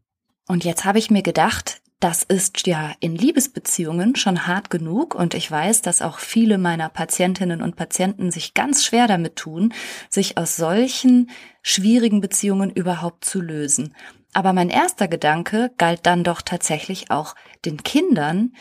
Und 0.48 0.64
jetzt 0.64 0.86
habe 0.86 1.00
ich 1.00 1.12
mir 1.12 1.24
gedacht, 1.24 1.82
das 2.04 2.22
ist 2.22 2.68
ja 2.68 2.92
in 3.00 3.16
Liebesbeziehungen 3.16 4.18
schon 4.18 4.46
hart 4.46 4.70
genug 4.70 5.16
und 5.16 5.34
ich 5.34 5.50
weiß, 5.50 5.82
dass 5.82 6.02
auch 6.02 6.20
viele 6.20 6.58
meiner 6.58 6.90
Patientinnen 6.90 7.62
und 7.62 7.78
Patienten 7.78 8.30
sich 8.30 8.54
ganz 8.54 8.84
schwer 8.84 9.08
damit 9.08 9.38
tun, 9.38 9.74
sich 10.10 10.38
aus 10.38 10.58
solchen 10.58 11.30
schwierigen 11.62 12.20
Beziehungen 12.20 12.72
überhaupt 12.72 13.24
zu 13.24 13.40
lösen. 13.40 13.96
Aber 14.34 14.52
mein 14.52 14.70
erster 14.70 15.08
Gedanke 15.08 15.72
galt 15.78 16.06
dann 16.06 16.26
doch 16.26 16.42
tatsächlich 16.42 17.10
auch 17.10 17.36
den 17.64 17.84
Kindern, 17.84 18.52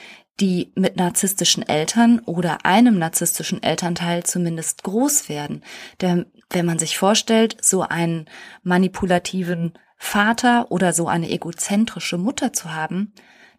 die 0.41 0.73
mit 0.75 0.97
narzisstischen 0.97 1.67
Eltern 1.69 2.21
oder 2.21 2.65
einem 2.65 2.99
narzisstischen 2.99 3.63
Elternteil 3.63 4.25
zumindest 4.25 4.83
groß 4.83 5.29
werden. 5.29 5.63
Denn 6.01 6.27
wenn 6.55 6.67
man 6.67 6.79
sich 6.79 6.99
vorstellt, 6.99 7.57
so 7.61 7.83
einen 7.83 8.27
manipulativen 8.63 9.73
Vater 9.97 10.71
oder 10.71 10.93
so 10.93 11.07
eine 11.07 11.31
egozentrische 11.31 12.19
Mutter 12.19 12.53
zu 12.53 12.75
haben, 12.75 13.13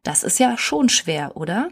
das 0.03 0.23
ist 0.23 0.39
ja 0.39 0.57
schon 0.57 0.89
schwer, 0.89 1.38
oder? 1.38 1.69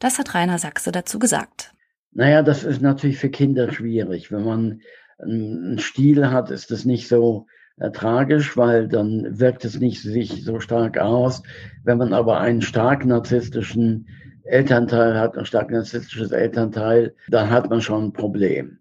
Das 0.00 0.18
hat 0.18 0.34
Rainer 0.34 0.58
Sachse 0.58 0.90
dazu 0.90 1.18
gesagt. 1.18 1.72
Naja, 2.12 2.42
das 2.42 2.64
ist 2.64 2.82
natürlich 2.82 3.18
für 3.18 3.30
Kinder 3.30 3.72
schwierig. 3.72 4.32
Wenn 4.32 4.44
man 4.44 4.80
einen 5.22 5.78
Stil 5.78 6.30
hat, 6.30 6.50
ist 6.50 6.70
das 6.70 6.84
nicht 6.84 7.06
so 7.06 7.46
äh, 7.78 7.90
tragisch, 7.92 8.56
weil 8.56 8.88
dann 8.88 9.38
wirkt 9.38 9.64
es 9.64 9.78
nicht 9.78 10.02
sich 10.02 10.44
so 10.44 10.58
stark 10.58 10.98
aus. 10.98 11.42
Wenn 11.84 11.98
man 11.98 12.12
aber 12.12 12.40
einen 12.40 12.62
stark 12.62 13.04
narzisstischen 13.04 14.08
Elternteil 14.42 15.16
hat, 15.16 15.38
ein 15.38 15.46
stark 15.46 15.70
narzisstisches 15.70 16.32
Elternteil, 16.32 17.14
dann 17.28 17.50
hat 17.50 17.70
man 17.70 17.80
schon 17.80 18.06
ein 18.06 18.12
Problem. 18.12 18.79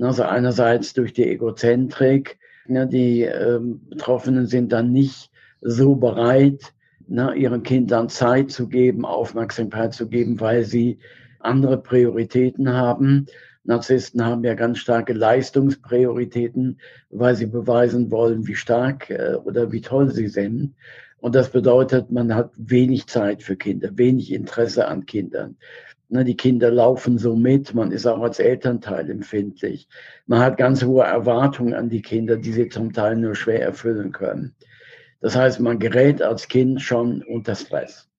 Also 0.00 0.22
einerseits 0.22 0.94
durch 0.94 1.12
die 1.12 1.28
Egozentrik, 1.28 2.38
ne, 2.66 2.86
die 2.86 3.22
äh, 3.22 3.60
Betroffenen 3.60 4.46
sind 4.46 4.72
dann 4.72 4.92
nicht 4.92 5.30
so 5.60 5.94
bereit, 5.94 6.72
ne, 7.06 7.34
ihren 7.34 7.62
Kindern 7.62 8.08
Zeit 8.08 8.50
zu 8.50 8.68
geben, 8.68 9.04
Aufmerksamkeit 9.04 9.92
zu 9.92 10.08
geben, 10.08 10.40
weil 10.40 10.64
sie 10.64 10.98
andere 11.40 11.78
Prioritäten 11.78 12.72
haben. 12.72 13.26
Narzissten 13.64 14.24
haben 14.24 14.42
ja 14.44 14.54
ganz 14.54 14.78
starke 14.78 15.12
Leistungsprioritäten, 15.12 16.80
weil 17.10 17.36
sie 17.36 17.46
beweisen 17.46 18.10
wollen, 18.10 18.46
wie 18.46 18.56
stark 18.56 19.10
äh, 19.10 19.34
oder 19.44 19.70
wie 19.72 19.80
toll 19.80 20.10
sie 20.10 20.28
sind. 20.28 20.74
Und 21.22 21.36
das 21.36 21.50
bedeutet, 21.50 22.10
man 22.10 22.34
hat 22.34 22.50
wenig 22.56 23.06
Zeit 23.06 23.44
für 23.44 23.54
Kinder, 23.54 23.90
wenig 23.94 24.32
Interesse 24.32 24.88
an 24.88 25.06
Kindern. 25.06 25.56
Ne, 26.08 26.24
die 26.24 26.36
Kinder 26.36 26.68
laufen 26.72 27.16
so 27.16 27.36
mit, 27.36 27.74
man 27.74 27.92
ist 27.92 28.06
auch 28.06 28.20
als 28.22 28.40
Elternteil 28.40 29.08
empfindlich. 29.08 29.86
Man 30.26 30.40
hat 30.40 30.56
ganz 30.56 30.82
hohe 30.82 31.04
Erwartungen 31.04 31.74
an 31.74 31.88
die 31.88 32.02
Kinder, 32.02 32.36
die 32.38 32.52
sie 32.52 32.68
zum 32.68 32.92
Teil 32.92 33.14
nur 33.14 33.36
schwer 33.36 33.62
erfüllen 33.62 34.10
können. 34.10 34.56
Das 35.20 35.36
heißt, 35.36 35.60
man 35.60 35.78
gerät 35.78 36.20
als 36.22 36.48
Kind 36.48 36.82
schon 36.82 37.22
unter 37.22 37.54
Stress. 37.54 38.10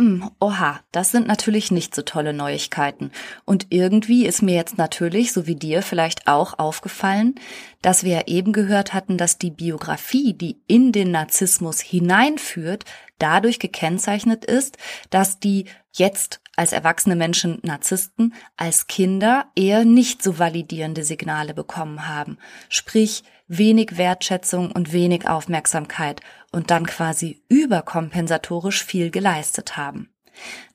Mm, 0.00 0.22
oha, 0.40 0.80
das 0.92 1.10
sind 1.10 1.26
natürlich 1.26 1.70
nicht 1.70 1.94
so 1.94 2.00
tolle 2.00 2.32
Neuigkeiten. 2.32 3.10
Und 3.44 3.66
irgendwie 3.68 4.24
ist 4.24 4.40
mir 4.40 4.54
jetzt 4.54 4.78
natürlich, 4.78 5.34
so 5.34 5.46
wie 5.46 5.56
dir 5.56 5.82
vielleicht 5.82 6.26
auch 6.26 6.58
aufgefallen, 6.58 7.34
dass 7.82 8.02
wir 8.02 8.12
ja 8.14 8.22
eben 8.26 8.54
gehört 8.54 8.94
hatten, 8.94 9.18
dass 9.18 9.36
die 9.36 9.50
Biografie, 9.50 10.32
die 10.32 10.62
in 10.66 10.92
den 10.92 11.10
Narzissmus 11.10 11.80
hineinführt, 11.80 12.86
dadurch 13.18 13.58
gekennzeichnet 13.58 14.46
ist, 14.46 14.78
dass 15.10 15.38
die 15.38 15.66
jetzt 15.92 16.40
als 16.56 16.72
erwachsene 16.72 17.14
Menschen 17.14 17.58
Narzissten 17.62 18.32
als 18.56 18.86
Kinder 18.86 19.50
eher 19.54 19.84
nicht 19.84 20.22
so 20.22 20.38
validierende 20.38 21.04
Signale 21.04 21.52
bekommen 21.52 22.08
haben. 22.08 22.38
Sprich, 22.70 23.22
wenig 23.50 23.98
Wertschätzung 23.98 24.70
und 24.70 24.92
wenig 24.92 25.28
Aufmerksamkeit 25.28 26.20
und 26.52 26.70
dann 26.70 26.86
quasi 26.86 27.42
überkompensatorisch 27.48 28.84
viel 28.84 29.10
geleistet 29.10 29.76
haben. 29.76 30.08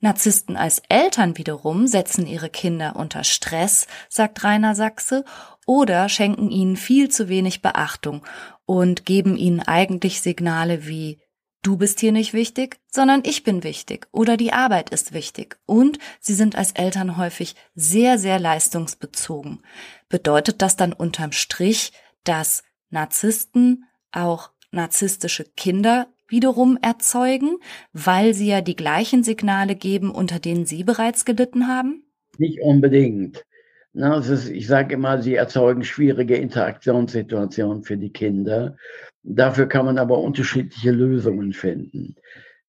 Narzissten 0.02 0.58
als 0.58 0.82
Eltern 0.90 1.38
wiederum 1.38 1.88
setzen 1.88 2.28
ihre 2.28 2.50
Kinder 2.50 2.98
unter 2.98 3.24
Stress, 3.24 3.88
sagt 4.10 4.44
Rainer 4.44 4.76
Sachse, 4.76 5.24
oder 5.66 6.10
schenken 6.10 6.52
ihnen 6.52 6.76
viel 6.76 7.10
zu 7.10 7.30
wenig 7.30 7.62
Beachtung 7.62 8.24
und 8.66 9.06
geben 9.06 9.38
ihnen 9.38 9.62
eigentlich 9.62 10.22
Signale 10.22 10.86
wie 10.86 11.20
Du 11.64 11.78
bist 11.78 12.00
hier 12.00 12.12
nicht 12.12 12.34
wichtig, 12.34 12.80
sondern 12.92 13.24
ich 13.26 13.44
bin 13.44 13.64
wichtig 13.64 14.08
oder 14.12 14.38
die 14.38 14.54
Arbeit 14.54 14.92
ist 14.92 15.14
wichtig. 15.14 15.58
Und 15.66 15.98
sie 16.20 16.36
sind 16.36 16.56
als 16.56 16.74
Eltern 16.74 17.18
häufig 17.18 17.56
sehr, 17.74 18.20
sehr 18.20 18.38
leistungsbezogen. 18.38 19.64
Bedeutet 20.08 20.62
das 20.62 20.76
dann 20.76 20.94
unterm 20.94 21.32
Strich, 21.32 21.92
dass 22.26 22.64
Narzissten 22.90 23.86
auch 24.12 24.52
narzisstische 24.72 25.46
Kinder 25.56 26.08
wiederum 26.28 26.78
erzeugen, 26.82 27.58
weil 27.94 28.34
sie 28.34 28.48
ja 28.48 28.62
die 28.62 28.76
gleichen 28.76 29.24
Signale 29.24 29.76
geben, 29.76 30.12
unter 30.12 30.40
denen 30.40 30.66
sie 30.66 30.84
bereits 30.84 31.26
gelitten 31.26 31.68
haben? 31.68 32.04
Nicht 32.38 32.60
unbedingt. 32.62 33.46
Na, 33.94 34.18
ist, 34.18 34.50
ich 34.50 34.68
sage 34.68 34.96
immer, 34.96 35.22
sie 35.22 35.36
erzeugen 35.36 35.86
schwierige 35.86 36.36
Interaktionssituationen 36.36 37.84
für 37.84 37.96
die 37.96 38.12
Kinder. 38.12 38.76
Dafür 39.24 39.68
kann 39.68 39.86
man 39.86 39.98
aber 39.98 40.20
unterschiedliche 40.20 40.92
Lösungen 40.92 41.54
finden. 41.54 42.16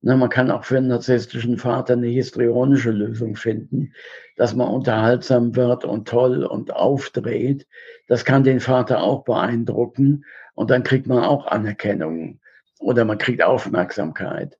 Na, 0.02 0.16
man 0.16 0.28
kann 0.28 0.50
auch 0.50 0.64
für 0.64 0.76
einen 0.76 0.88
narzisstischen 0.88 1.58
Vater 1.58 1.94
eine 1.94 2.08
histrionische 2.08 2.90
Lösung 2.90 3.34
finden, 3.34 3.92
dass 4.36 4.54
man 4.54 4.68
unterhaltsam 4.68 5.56
wird 5.56 5.84
und 5.84 6.06
toll 6.06 6.44
und 6.44 6.72
aufdreht. 6.72 7.66
Das 8.06 8.24
kann 8.24 8.44
den 8.44 8.60
Vater 8.60 9.02
auch 9.02 9.24
beeindrucken 9.24 10.24
und 10.54 10.70
dann 10.70 10.82
kriegt 10.82 11.06
man 11.06 11.24
auch 11.24 11.46
Anerkennung 11.46 12.40
oder 12.78 13.04
man 13.04 13.18
kriegt 13.18 13.42
Aufmerksamkeit. 13.42 14.58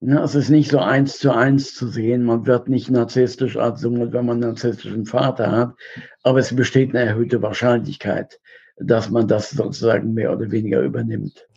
Na, 0.00 0.22
es 0.22 0.34
ist 0.34 0.50
nicht 0.50 0.70
so 0.70 0.78
eins 0.78 1.18
zu 1.18 1.32
eins 1.32 1.74
zu 1.74 1.88
sehen. 1.88 2.24
Man 2.24 2.46
wird 2.46 2.68
nicht 2.68 2.90
narzisstisch 2.90 3.56
erzogen, 3.56 4.12
wenn 4.12 4.26
man 4.26 4.36
einen 4.36 4.52
narzisstischen 4.52 5.06
Vater 5.06 5.50
hat, 5.50 5.74
aber 6.22 6.38
es 6.38 6.54
besteht 6.54 6.94
eine 6.94 7.06
erhöhte 7.06 7.40
Wahrscheinlichkeit, 7.40 8.38
dass 8.76 9.08
man 9.08 9.26
das 9.26 9.50
sozusagen 9.50 10.12
mehr 10.12 10.32
oder 10.32 10.50
weniger 10.50 10.82
übernimmt. 10.82 11.48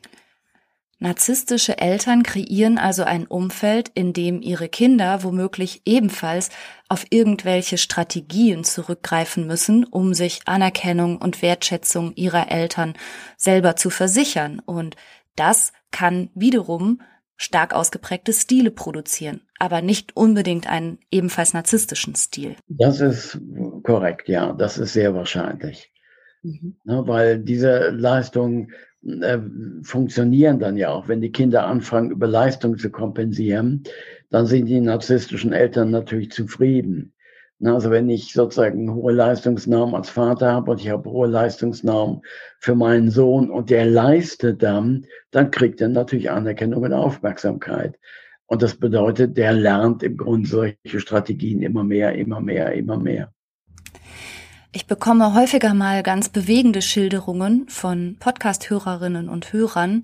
Narzisstische 1.01 1.77
Eltern 1.77 2.23
kreieren 2.23 2.77
also 2.77 3.03
ein 3.03 3.25
Umfeld, 3.25 3.89
in 3.93 4.11
dem 4.11 4.41
ihre 4.41 4.67
Kinder 4.67 5.23
womöglich 5.23 5.81
ebenfalls 5.85 6.49
auf 6.89 7.05
irgendwelche 7.09 7.77
Strategien 7.77 8.65
zurückgreifen 8.65 9.47
müssen, 9.47 9.85
um 9.85 10.13
sich 10.13 10.41
Anerkennung 10.45 11.17
und 11.17 11.41
Wertschätzung 11.41 12.13
ihrer 12.15 12.51
Eltern 12.51 12.95
selber 13.37 13.77
zu 13.77 13.89
versichern. 13.89 14.61
Und 14.65 14.97
das 15.37 15.71
kann 15.91 16.31
wiederum 16.35 17.01
stark 17.37 17.73
ausgeprägte 17.73 18.33
Stile 18.33 18.69
produzieren, 18.69 19.39
aber 19.57 19.81
nicht 19.81 20.17
unbedingt 20.17 20.67
einen 20.67 20.99
ebenfalls 21.11 21.53
narzisstischen 21.53 22.15
Stil. 22.15 22.57
Das 22.67 22.99
ist 22.99 23.39
korrekt, 23.83 24.27
ja, 24.27 24.51
das 24.51 24.77
ist 24.77 24.91
sehr 24.91 25.13
wahrscheinlich. 25.13 25.93
Mhm. 26.43 26.75
Ja, 26.83 27.07
weil 27.07 27.39
diese 27.39 27.91
Leistungen 27.91 28.73
äh, 29.05 29.39
funktionieren 29.83 30.59
dann 30.59 30.77
ja 30.77 30.89
auch. 30.89 31.07
Wenn 31.07 31.21
die 31.21 31.31
Kinder 31.31 31.65
anfangen, 31.65 32.11
über 32.11 32.27
Leistung 32.27 32.77
zu 32.77 32.89
kompensieren, 32.89 33.83
dann 34.29 34.45
sind 34.45 34.65
die 34.65 34.79
narzisstischen 34.79 35.53
Eltern 35.53 35.91
natürlich 35.91 36.31
zufrieden. 36.31 37.13
Also 37.61 37.91
wenn 37.91 38.09
ich 38.09 38.31
sozusagen 38.31 38.93
hohe 38.93 39.11
Leistungsnormen 39.11 39.93
als 39.93 40.09
Vater 40.09 40.53
habe 40.53 40.71
und 40.71 40.79
ich 40.79 40.89
habe 40.89 41.09
hohe 41.09 41.27
Leistungsnormen 41.27 42.21
für 42.59 42.73
meinen 42.73 43.11
Sohn 43.11 43.49
und 43.49 43.69
der 43.69 43.85
leistet 43.85 44.63
dann, 44.63 45.05
dann 45.31 45.51
kriegt 45.51 45.81
er 45.81 45.89
natürlich 45.89 46.29
Anerkennung 46.31 46.83
und 46.83 46.93
Aufmerksamkeit. 46.93 47.99
Und 48.45 48.61
das 48.61 48.75
bedeutet, 48.75 49.37
der 49.37 49.53
lernt 49.53 50.03
im 50.03 50.15
Grunde 50.15 50.47
solche 50.47 50.99
Strategien 50.99 51.61
immer 51.61 51.83
mehr, 51.83 52.15
immer 52.15 52.39
mehr, 52.39 52.73
immer 52.73 52.97
mehr. 52.97 53.33
Ich 54.71 54.86
bekomme 54.86 55.34
häufiger 55.34 55.73
mal 55.73 56.03
ganz 56.03 56.29
bewegende 56.29 56.84
Schilderungen 56.84 57.67
von 57.69 58.17
Podcast-Hörerinnen 58.19 59.27
und 59.27 59.51
Hörern, 59.51 60.03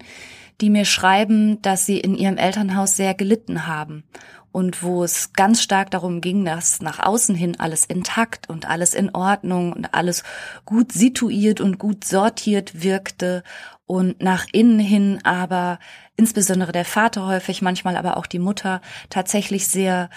die 0.60 0.71
mir 0.71 0.86
schreiben, 0.86 1.62
dass 1.62 1.86
sie 1.86 1.99
in 1.99 2.15
ihrem 2.15 2.38
Elternhaus 2.38 2.95
sehr 2.95 3.13
gelitten 3.13 3.67
haben 3.67 4.04
und 4.51 4.82
wo 4.82 5.04
es 5.04 5.34
ganz 5.34 5.62
stark 5.62 5.91
darum 5.91 6.19
ging, 6.19 6.45
dass 6.45 6.82
nach 6.82 6.97
außen 6.97 7.36
hin 7.36 7.60
alles 7.60 7.86
intakt 7.86 8.49
und 8.49 8.67
alles 8.67 8.95
in 8.95 9.13
Ordnung 9.13 9.71
und 9.71 9.93
alles 9.93 10.23
gut 10.65 10.91
situiert 10.91 11.62
und 11.62 11.78
gut 11.78 12.04
sortiert 12.04 12.82
wirkte 12.82 13.43
und 13.86 14.23
nach 14.23 14.47
innen 14.51 14.80
hin 14.80 15.19
aber 15.23 15.78
insbesondere 16.17 16.71
der 16.71 16.86
Vater 16.86 17.28
häufig, 17.28 17.62
manchmal 17.62 17.97
aber 17.97 18.17
auch 18.17 18.25
die 18.25 18.39
Mutter 18.39 18.82
tatsächlich 19.12 19.67
sehr 19.67 20.10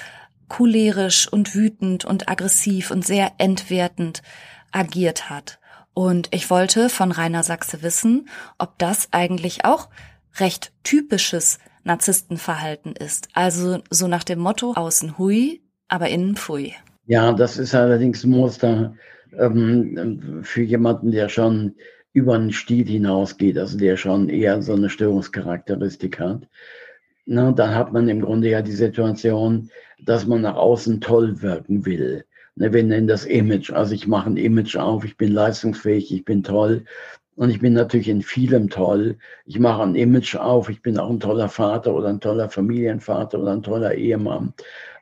cholerisch 0.49 1.31
und 1.31 1.55
wütend 1.55 2.05
und 2.05 2.29
aggressiv 2.29 2.91
und 2.91 3.05
sehr 3.05 3.33
entwertend 3.39 4.23
agiert 4.73 5.31
hat. 5.31 5.59
Und 5.95 6.29
ich 6.33 6.49
wollte 6.51 6.89
von 6.89 7.11
Rainer 7.11 7.43
Sachse 7.43 7.83
wissen, 7.83 8.29
ob 8.59 8.79
das 8.79 9.09
eigentlich 9.11 9.65
auch 9.65 9.89
recht 10.39 10.73
typisches 10.85 11.59
Narzisstenverhalten 11.85 12.95
ist. 12.95 13.29
Also 13.33 13.79
so 13.91 14.07
nach 14.09 14.25
dem 14.25 14.39
Motto 14.39 14.75
außen 14.75 15.19
hui, 15.19 15.63
aber 15.89 16.09
innen 16.09 16.37
pfui. 16.37 16.75
Ja, 17.07 17.33
das 17.33 17.57
ist 17.57 17.75
allerdings 17.75 18.25
ein 18.25 18.31
Muster 18.31 18.95
ähm, 19.37 20.41
für 20.43 20.63
jemanden, 20.63 21.11
der 21.11 21.29
schon 21.29 21.75
über 22.13 22.35
einen 22.35 22.53
Stil 22.53 22.87
hinausgeht, 22.87 23.59
also 23.59 23.79
der 23.79 23.97
schon 23.97 24.29
eher 24.29 24.63
so 24.63 24.75
eine 24.75 24.91
Störungscharakteristik 24.91 26.21
hat. 26.21 26.47
Na, 27.31 27.53
dann 27.53 27.75
hat 27.75 27.93
man 27.93 28.09
im 28.09 28.23
Grunde 28.23 28.49
ja 28.49 28.63
die 28.63 28.73
Situation, 28.73 29.71
dass 30.03 30.27
man 30.27 30.41
nach 30.41 30.57
außen 30.57 31.03
toll 31.03 31.43
wirken 31.43 31.85
will. 31.85 32.25
Ne, 32.57 32.73
wir 32.73 32.83
nennen 32.83 33.07
das 33.07 33.27
Image. 33.27 33.71
Also 33.71 33.95
ich 33.95 34.07
mache 34.07 34.31
ein 34.31 34.39
Image 34.39 34.77
auf, 34.77 35.05
ich 35.05 35.19
bin 35.19 35.33
leistungsfähig, 35.33 36.11
ich 36.11 36.25
bin 36.25 36.43
toll. 36.43 36.87
Und 37.37 37.51
ich 37.51 37.61
bin 37.61 37.75
natürlich 37.75 38.09
in 38.09 38.23
vielem 38.23 38.71
toll. 38.71 39.19
Ich 39.45 39.59
mache 39.59 39.83
ein 39.83 39.95
Image 39.95 40.37
auf, 40.37 40.71
ich 40.71 40.81
bin 40.81 40.99
auch 40.99 41.11
ein 41.11 41.21
toller 41.21 41.51
Vater 41.51 41.95
oder 41.95 42.09
ein 42.09 42.21
toller 42.21 42.49
Familienvater 42.49 43.39
oder 43.39 43.53
ein 43.53 43.63
toller 43.63 43.95
Ehemann. 43.95 44.55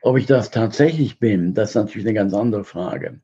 Ob 0.02 0.18
ich 0.18 0.26
das 0.26 0.50
tatsächlich 0.50 1.20
bin, 1.20 1.54
das 1.54 1.70
ist 1.70 1.74
natürlich 1.76 2.08
eine 2.08 2.14
ganz 2.14 2.34
andere 2.34 2.64
Frage. 2.64 3.20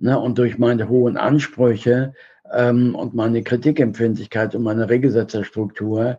Ne, 0.00 0.18
und 0.18 0.36
durch 0.38 0.58
meine 0.58 0.88
hohen 0.88 1.16
Ansprüche 1.16 2.12
ähm, 2.52 2.94
und 2.96 3.14
meine 3.14 3.42
Kritikempfindlichkeit 3.42 4.54
und 4.56 4.62
meine 4.62 4.88
Regelsetzerstruktur 4.88 6.18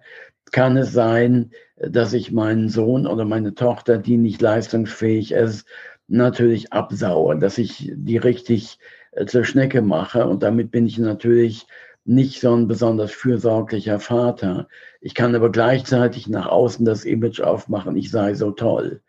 kann 0.51 0.77
es 0.77 0.93
sein, 0.93 1.51
dass 1.77 2.13
ich 2.13 2.31
meinen 2.31 2.69
Sohn 2.69 3.05
oder 3.07 3.25
meine 3.25 3.53
Tochter, 3.53 3.97
die 3.97 4.17
nicht 4.17 4.41
leistungsfähig 4.41 5.31
ist, 5.31 5.67
natürlich 6.07 6.73
absaue, 6.73 7.37
dass 7.37 7.57
ich 7.57 7.91
die 7.95 8.17
richtig 8.17 8.79
äh, 9.11 9.25
zur 9.25 9.43
Schnecke 9.43 9.81
mache. 9.81 10.25
Und 10.27 10.43
damit 10.43 10.71
bin 10.71 10.87
ich 10.87 10.97
natürlich 10.97 11.67
nicht 12.05 12.39
so 12.39 12.55
ein 12.55 12.67
besonders 12.67 13.11
fürsorglicher 13.11 13.99
Vater. 13.99 14.69
Ich 15.01 15.13
kann 15.13 15.35
aber 15.35 15.51
gleichzeitig 15.51 16.27
nach 16.27 16.47
außen 16.47 16.85
das 16.85 17.03
Image 17.03 17.41
aufmachen, 17.41 17.97
ich 17.97 18.09
sei 18.11 18.33
so 18.33 18.51
toll. 18.51 19.01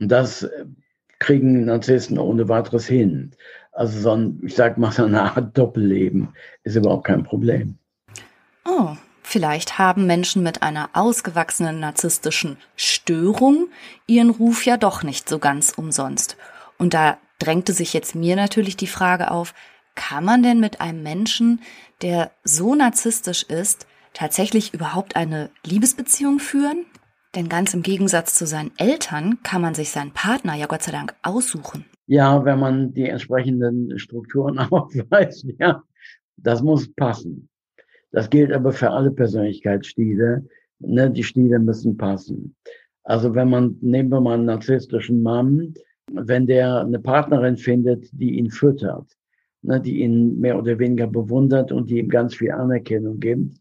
Und 0.00 0.08
das 0.08 0.44
äh, 0.44 0.64
kriegen 1.18 1.66
Narzissten 1.66 2.18
ohne 2.18 2.48
weiteres 2.48 2.86
hin. 2.86 3.32
Also 3.72 4.00
so 4.00 4.12
ein, 4.12 4.40
ich 4.44 4.54
sag 4.54 4.78
mal, 4.78 4.90
so 4.90 5.04
eine 5.04 5.22
Art 5.22 5.56
Doppelleben 5.56 6.30
ist 6.64 6.76
überhaupt 6.76 7.06
kein 7.06 7.22
Problem. 7.22 7.76
Oh, 8.64 8.96
Vielleicht 9.32 9.78
haben 9.78 10.06
Menschen 10.06 10.42
mit 10.42 10.60
einer 10.64 10.90
ausgewachsenen 10.92 11.78
narzisstischen 11.78 12.56
Störung 12.74 13.68
ihren 14.08 14.30
Ruf 14.30 14.66
ja 14.66 14.76
doch 14.76 15.04
nicht 15.04 15.28
so 15.28 15.38
ganz 15.38 15.70
umsonst. 15.70 16.36
Und 16.78 16.94
da 16.94 17.16
drängte 17.38 17.72
sich 17.72 17.92
jetzt 17.92 18.16
mir 18.16 18.34
natürlich 18.34 18.76
die 18.76 18.88
Frage 18.88 19.30
auf, 19.30 19.54
kann 19.94 20.24
man 20.24 20.42
denn 20.42 20.58
mit 20.58 20.80
einem 20.80 21.04
Menschen, 21.04 21.60
der 22.02 22.32
so 22.42 22.74
narzisstisch 22.74 23.44
ist, 23.44 23.86
tatsächlich 24.14 24.74
überhaupt 24.74 25.14
eine 25.14 25.50
Liebesbeziehung 25.64 26.40
führen? 26.40 26.84
Denn 27.36 27.48
ganz 27.48 27.72
im 27.72 27.84
Gegensatz 27.84 28.34
zu 28.34 28.48
seinen 28.48 28.72
Eltern 28.78 29.38
kann 29.44 29.62
man 29.62 29.76
sich 29.76 29.90
seinen 29.90 30.10
Partner 30.10 30.56
ja 30.56 30.66
Gott 30.66 30.82
sei 30.82 30.90
Dank 30.90 31.14
aussuchen. 31.22 31.84
Ja, 32.08 32.44
wenn 32.44 32.58
man 32.58 32.94
die 32.94 33.06
entsprechenden 33.06 33.96
Strukturen 34.00 34.58
aufweist, 34.72 35.46
ja, 35.60 35.84
das 36.36 36.62
muss 36.62 36.92
passen. 36.92 37.49
Das 38.12 38.28
gilt 38.30 38.52
aber 38.52 38.72
für 38.72 38.90
alle 38.90 39.10
Persönlichkeitsstile. 39.10 40.44
Ne, 40.80 41.10
die 41.10 41.22
Stile 41.22 41.58
müssen 41.58 41.96
passen. 41.96 42.56
Also 43.04 43.34
wenn 43.34 43.50
man, 43.50 43.76
nehmen 43.80 44.08
wir 44.08 44.20
mal 44.20 44.34
einen 44.34 44.46
narzisstischen 44.46 45.22
Mann, 45.22 45.74
wenn 46.10 46.46
der 46.46 46.80
eine 46.80 46.98
Partnerin 46.98 47.56
findet, 47.56 48.08
die 48.12 48.38
ihn 48.38 48.50
füttert, 48.50 49.06
ne, 49.62 49.80
die 49.80 50.00
ihn 50.00 50.40
mehr 50.40 50.58
oder 50.58 50.78
weniger 50.78 51.06
bewundert 51.06 51.70
und 51.70 51.90
die 51.90 51.98
ihm 51.98 52.08
ganz 52.08 52.34
viel 52.34 52.50
Anerkennung 52.50 53.20
gibt 53.20 53.58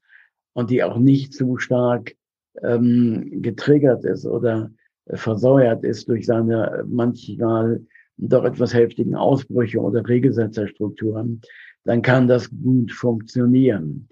und 0.54 0.70
die 0.70 0.82
auch 0.82 0.98
nicht 0.98 1.34
zu 1.34 1.58
stark 1.58 2.16
ähm, 2.62 3.42
getriggert 3.42 4.06
ist 4.06 4.26
oder 4.26 4.72
versäuert 5.08 5.84
ist 5.84 6.08
durch 6.08 6.26
seine 6.26 6.86
manchmal 6.88 7.86
doch 8.18 8.46
etwas 8.46 8.74
heftigen 8.74 9.16
Ausbrüche 9.16 9.80
oder 9.80 10.08
Regelsetzerstrukturen, 10.08 11.42
dann 11.84 12.02
kann 12.02 12.28
das 12.28 12.50
gut 12.50 12.92
funktionieren 12.92 14.08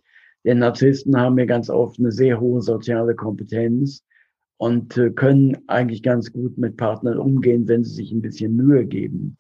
Denn 0.48 0.60
Narzissten 0.60 1.20
haben 1.20 1.38
ja 1.38 1.46
ganz 1.46 1.70
oft 1.70 2.00
eine 2.00 2.14
sehr 2.14 2.40
hohe 2.40 2.62
soziale 2.62 3.16
Kompetenz 3.16 4.06
und 4.56 4.98
äh, 4.98 5.12
können 5.12 5.58
eigentlich 5.68 6.02
ganz 6.02 6.32
gut 6.32 6.58
mit 6.58 6.78
Partnern 6.78 7.18
umgehen, 7.18 7.68
wenn 7.68 7.84
sie 7.84 7.94
sich 7.94 8.14
ein 8.14 8.22
bisschen 8.22 8.56
Mühe 8.56 8.86
geben. 8.86 9.36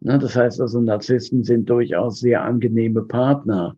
Ne, 0.00 0.18
das 0.18 0.34
heißt 0.34 0.58
also, 0.62 0.80
Narzissten 0.80 1.44
sind 1.44 1.68
durchaus 1.68 2.20
sehr 2.20 2.42
angenehme 2.42 3.02
Partner, 3.02 3.76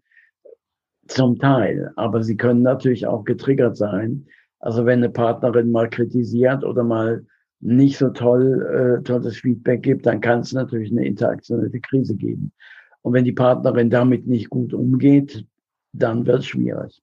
zum 1.09 1.41
Teil, 1.41 1.91
aber 1.97 2.23
sie 2.23 2.37
können 2.37 2.63
natürlich 2.63 3.05
auch 3.05 3.25
getriggert 3.25 3.77
sein. 3.77 4.27
Also 4.61 4.87
wenn 4.87 5.01
eine 5.01 5.11
Partnerin 5.11 5.73
mal 5.73 5.91
kritisiert 5.91 6.63
oder 6.63 6.85
mal 6.85 7.27
nicht 7.59 7.99
so 7.99 8.11
toll, 8.11 9.01
äh, 9.01 9.03
tolles 9.03 9.39
Feedback 9.39 9.83
gibt, 9.83 10.07
dann 10.07 10.21
kann 10.21 10.41
es 10.41 10.53
natürlich 10.53 10.93
eine 10.93 11.05
interaktionelle 11.05 11.81
Krise 11.81 12.15
geben. 12.15 12.53
Und 13.03 13.13
wenn 13.13 13.25
die 13.25 13.33
Partnerin 13.33 13.91
damit 13.91 14.29
nicht 14.29 14.51
gut 14.51 14.73
umgeht, 14.73 15.47
dann 15.93 16.27
wird 16.27 16.41
es 16.41 16.47
schwierig. 16.47 17.03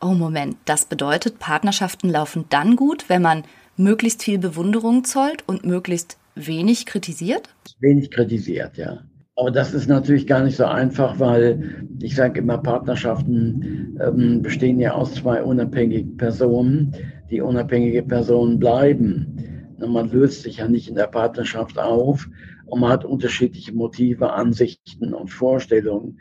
Oh 0.00 0.14
Moment, 0.14 0.56
das 0.64 0.84
bedeutet, 0.84 1.38
Partnerschaften 1.38 2.08
laufen 2.08 2.44
dann 2.50 2.76
gut, 2.76 3.08
wenn 3.08 3.22
man 3.22 3.42
möglichst 3.76 4.22
viel 4.22 4.38
Bewunderung 4.38 5.04
zollt 5.04 5.42
und 5.46 5.64
möglichst 5.64 6.18
wenig 6.34 6.86
kritisiert? 6.86 7.54
Wenig 7.80 8.10
kritisiert, 8.10 8.76
ja. 8.76 9.02
Aber 9.38 9.52
das 9.52 9.72
ist 9.72 9.88
natürlich 9.88 10.26
gar 10.26 10.42
nicht 10.42 10.56
so 10.56 10.64
einfach, 10.64 11.20
weil 11.20 11.86
ich 12.00 12.16
sage 12.16 12.40
immer, 12.40 12.58
Partnerschaften 12.58 13.96
ähm, 14.00 14.42
bestehen 14.42 14.80
ja 14.80 14.94
aus 14.94 15.14
zwei 15.14 15.42
unabhängigen 15.42 16.16
Personen. 16.16 16.96
Die 17.30 17.40
unabhängige 17.40 18.02
Personen 18.02 18.58
bleiben. 18.58 19.76
Man 19.78 20.10
löst 20.10 20.42
sich 20.42 20.56
ja 20.56 20.66
nicht 20.66 20.88
in 20.88 20.96
der 20.96 21.06
Partnerschaft 21.06 21.78
auf 21.78 22.28
und 22.66 22.80
man 22.80 22.90
hat 22.90 23.04
unterschiedliche 23.04 23.72
Motive, 23.72 24.32
Ansichten 24.32 25.14
und 25.14 25.28
Vorstellungen. 25.28 26.18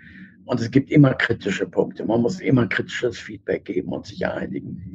Und 0.48 0.62
es 0.62 0.72
gibt 0.72 0.90
immer 0.92 1.14
kritische 1.14 1.68
Punkte. 1.68 2.06
Man 2.06 2.22
muss 2.22 2.40
immer 2.40 2.68
kritisches 2.68 3.18
Feedback 3.18 3.66
geben 3.66 3.92
und 3.92 4.06
sich 4.06 4.26
einigen. 4.26 4.94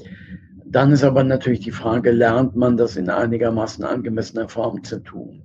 Dann 0.65 0.93
ist 0.93 1.05
aber 1.05 1.23
natürlich 1.23 1.61
die 1.61 1.71
Frage, 1.71 2.11
lernt 2.11 2.57
man 2.57 2.79
das 2.79 2.97
in 2.97 3.11
einigermaßen 3.11 3.85
angemessener 3.85 4.49
Form 4.49 4.83
zu 4.83 4.99
tun? 5.01 5.43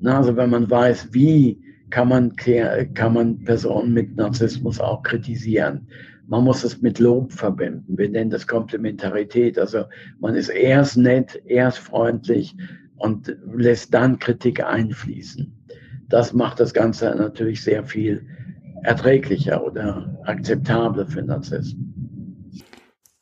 Na, 0.00 0.18
also 0.18 0.36
wenn 0.36 0.50
man 0.50 0.70
weiß, 0.70 1.08
wie 1.12 1.58
kann 1.88 2.08
man, 2.08 2.36
kann 2.36 3.14
man 3.14 3.42
Personen 3.44 3.94
mit 3.94 4.16
Narzissmus 4.16 4.80
auch 4.80 5.02
kritisieren. 5.02 5.88
Man 6.26 6.44
muss 6.44 6.62
es 6.64 6.82
mit 6.82 6.98
Lob 6.98 7.32
verbinden. 7.32 7.96
Wir 7.96 8.10
nennen 8.10 8.30
das 8.30 8.46
Komplementarität. 8.46 9.58
Also 9.58 9.84
man 10.20 10.34
ist 10.34 10.50
erst 10.50 10.98
nett, 10.98 11.40
erst 11.46 11.78
freundlich 11.78 12.54
und 12.96 13.34
lässt 13.54 13.94
dann 13.94 14.18
Kritik 14.18 14.62
einfließen. 14.62 15.52
Das 16.08 16.34
macht 16.34 16.60
das 16.60 16.74
Ganze 16.74 17.14
natürlich 17.16 17.62
sehr 17.62 17.84
viel 17.84 18.26
erträglicher 18.82 19.64
oder 19.64 20.18
akzeptabler 20.24 21.06
für 21.06 21.22
Narzissten. 21.22 21.92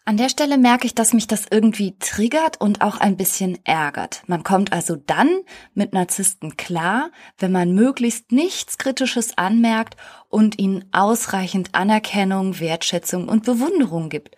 An 0.06 0.16
der 0.16 0.28
Stelle 0.28 0.58
merke 0.58 0.86
ich, 0.86 0.94
dass 0.96 1.12
mich 1.12 1.28
das 1.28 1.46
irgendwie 1.50 1.96
triggert 2.00 2.60
und 2.60 2.80
auch 2.80 2.98
ein 2.98 3.16
bisschen 3.16 3.58
ärgert. 3.64 4.24
Man 4.26 4.42
kommt 4.42 4.72
also 4.72 4.96
dann 4.96 5.28
mit 5.74 5.92
Narzissten 5.92 6.56
klar, 6.56 7.10
wenn 7.38 7.52
man 7.52 7.74
möglichst 7.74 8.32
nichts 8.32 8.76
Kritisches 8.76 9.38
anmerkt 9.38 9.96
und 10.28 10.58
ihnen 10.58 10.84
ausreichend 10.90 11.76
Anerkennung, 11.76 12.58
Wertschätzung 12.58 13.28
und 13.28 13.44
Bewunderung 13.44 14.08
gibt. 14.08 14.36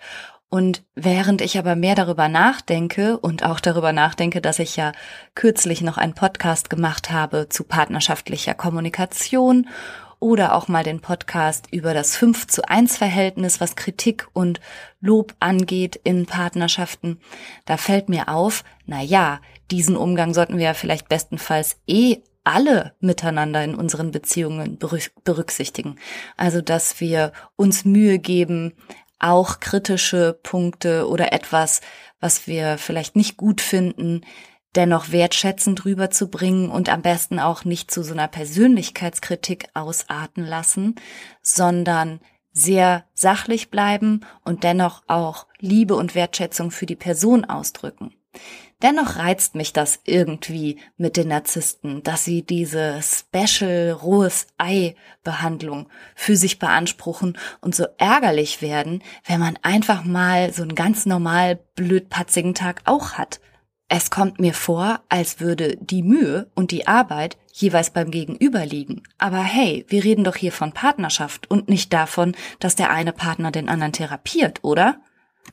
Und 0.51 0.83
während 0.95 1.41
ich 1.41 1.59
aber 1.59 1.77
mehr 1.77 1.95
darüber 1.95 2.29
nachdenke 2.29 3.17
und 3.19 3.43
auch 3.43 3.59
darüber 3.59 3.95
nachdenke, 3.95 4.43
dass 4.43 4.59
ich 4.59 4.77
ja 4.77 4.93
kürzlich 5.35 5.81
noch 5.81 5.97
einen 5.97 6.13
Podcast 6.13 6.69
gemacht 6.69 7.11
habe 7.11 7.49
zu 7.49 7.65
partnerschaftlicher 7.65 8.53
Kommunikation 8.53 9.67
oder 10.23 10.55
auch 10.55 10.69
mal 10.69 10.85
den 10.85 11.01
Podcast 11.01 11.67
über 11.73 11.93
das 11.95 12.17
5 12.17 12.47
zu 12.47 12.69
1 12.69 12.97
Verhältnis, 12.97 13.61
was 13.61 13.77
Kritik 13.77 14.29
und 14.33 14.61
Lob 15.01 15.35
angeht 15.41 16.01
in 16.05 16.27
Partnerschaften. 16.27 17.19
Da 17.67 17.77
fällt 17.77 18.09
mir 18.09 18.29
auf, 18.29 18.63
na 18.87 19.03
ja, 19.03 19.41
diesen 19.71 19.97
Umgang 19.97 20.33
sollten 20.33 20.59
wir 20.59 20.67
ja 20.67 20.75
vielleicht 20.75 21.09
bestenfalls 21.09 21.77
eh 21.89 22.19
alle 22.45 22.95
miteinander 23.01 23.65
in 23.65 23.75
unseren 23.75 24.13
Beziehungen 24.13 24.79
berücksichtigen. 25.25 25.97
Also, 26.37 26.61
dass 26.61 27.01
wir 27.01 27.33
uns 27.57 27.85
Mühe 27.85 28.19
geben, 28.19 28.75
auch 29.19 29.61
kritische 29.61 30.39
Punkte 30.43 31.09
oder 31.09 31.33
etwas, 31.33 31.81
was 32.21 32.47
wir 32.47 32.79
vielleicht 32.79 33.17
nicht 33.17 33.37
gut 33.37 33.61
finden, 33.61 34.23
dennoch 34.75 35.13
wertschätzend 35.13 35.85
rüberzubringen 35.85 36.71
und 36.71 36.89
am 36.89 37.03
besten 37.03 37.39
auch 37.39 37.65
nicht 37.65 37.91
zu 37.91 38.03
so 38.03 38.13
einer 38.13 38.29
Persönlichkeitskritik 38.29 39.69
ausarten 39.75 40.45
lassen, 40.45 40.95
sondern 41.43 42.21
sehr 42.53 43.05
sachlich 43.15 43.71
bleiben 43.71 44.21
und 44.45 44.65
dennoch 44.65 45.03
auch 45.07 45.47
Liebe 45.59 45.95
und 45.95 46.15
Wertschätzung 46.15 46.71
für 46.71 46.87
die 46.87 46.97
Person 46.97 47.45
ausdrücken. 47.45 48.15
Dennoch 48.83 49.17
reizt 49.17 49.55
mich 49.55 49.73
das 49.73 50.01
irgendwie 50.05 50.79
mit 50.97 51.17
den 51.17 51.29
Narzissten, 51.29 52.03
dass 52.03 52.25
sie 52.25 52.43
diese 52.43 53.01
Special 53.01 53.93
rohes 53.93 54.49
Ei 54.59 54.97
Behandlung 55.23 55.89
für 56.17 56.35
sich 56.35 56.59
beanspruchen 56.59 57.39
und 57.61 57.77
so 57.77 57.87
ärgerlich 57.99 58.61
werden, 58.61 59.05
wenn 59.25 59.39
man 59.39 59.57
einfach 59.63 60.05
mal 60.05 60.53
so 60.53 60.63
einen 60.63 60.75
ganz 60.75 61.07
normal 61.07 61.61
blödpatzigen 61.77 62.55
Tag 62.55 62.83
auch 62.85 63.13
hat. 63.13 63.41
Es 63.95 64.11
kommt 64.11 64.41
mir 64.41 64.55
vor, 64.55 65.01
als 65.11 65.39
würde 65.39 65.77
die 65.79 66.03
Mühe 66.03 66.51
und 66.55 66.71
die 66.71 66.87
Arbeit 66.87 67.37
jeweils 67.53 67.91
beim 67.91 68.11
Gegenüber 68.11 68.65
liegen. 68.65 69.03
Aber 69.19 69.43
hey, 69.43 69.85
wir 69.87 70.03
reden 70.03 70.25
doch 70.25 70.37
hier 70.37 70.51
von 70.51 70.73
Partnerschaft 70.73 71.51
und 71.51 71.69
nicht 71.69 71.93
davon, 71.93 72.35
dass 72.59 72.75
der 72.75 72.91
eine 72.91 73.13
Partner 73.13 73.51
den 73.51 73.69
anderen 73.69 73.93
therapiert, 73.93 74.61
oder? 74.65 74.97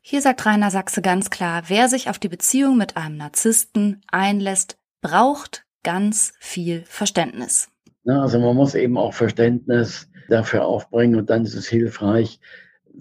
Hier 0.01 0.21
sagt 0.21 0.45
Rainer 0.45 0.71
Sachse 0.71 1.01
ganz 1.01 1.29
klar, 1.29 1.63
wer 1.67 1.89
sich 1.89 2.09
auf 2.09 2.17
die 2.17 2.29
Beziehung 2.29 2.77
mit 2.77 2.95
einem 2.95 3.17
Narzissten 3.17 4.01
einlässt, 4.07 4.77
braucht 5.01 5.65
ganz 5.83 6.31
viel 6.39 6.85
Verständnis. 6.85 7.67
Also 8.05 8.39
man 8.39 8.55
muss 8.55 8.73
eben 8.73 8.97
auch 8.97 9.13
Verständnis 9.13 10.07
dafür 10.29 10.63
aufbringen 10.63 11.19
und 11.19 11.29
dann 11.29 11.43
ist 11.43 11.55
es 11.55 11.67
hilfreich, 11.67 12.39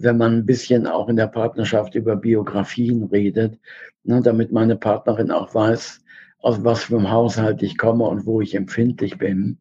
wenn 0.01 0.17
man 0.17 0.37
ein 0.37 0.45
bisschen 0.45 0.87
auch 0.87 1.09
in 1.09 1.15
der 1.15 1.27
Partnerschaft 1.27 1.95
über 1.95 2.15
Biografien 2.15 3.03
redet 3.03 3.59
ne, 4.03 4.21
damit 4.21 4.51
meine 4.51 4.75
Partnerin 4.75 5.31
auch 5.31 5.53
weiß, 5.53 6.01
aus 6.39 6.63
was 6.63 6.83
für 6.83 6.97
einem 6.97 7.11
Haushalt 7.11 7.61
ich 7.63 7.77
komme 7.77 8.05
und 8.05 8.25
wo 8.25 8.41
ich 8.41 8.55
empfindlich 8.55 9.17
bin. 9.17 9.57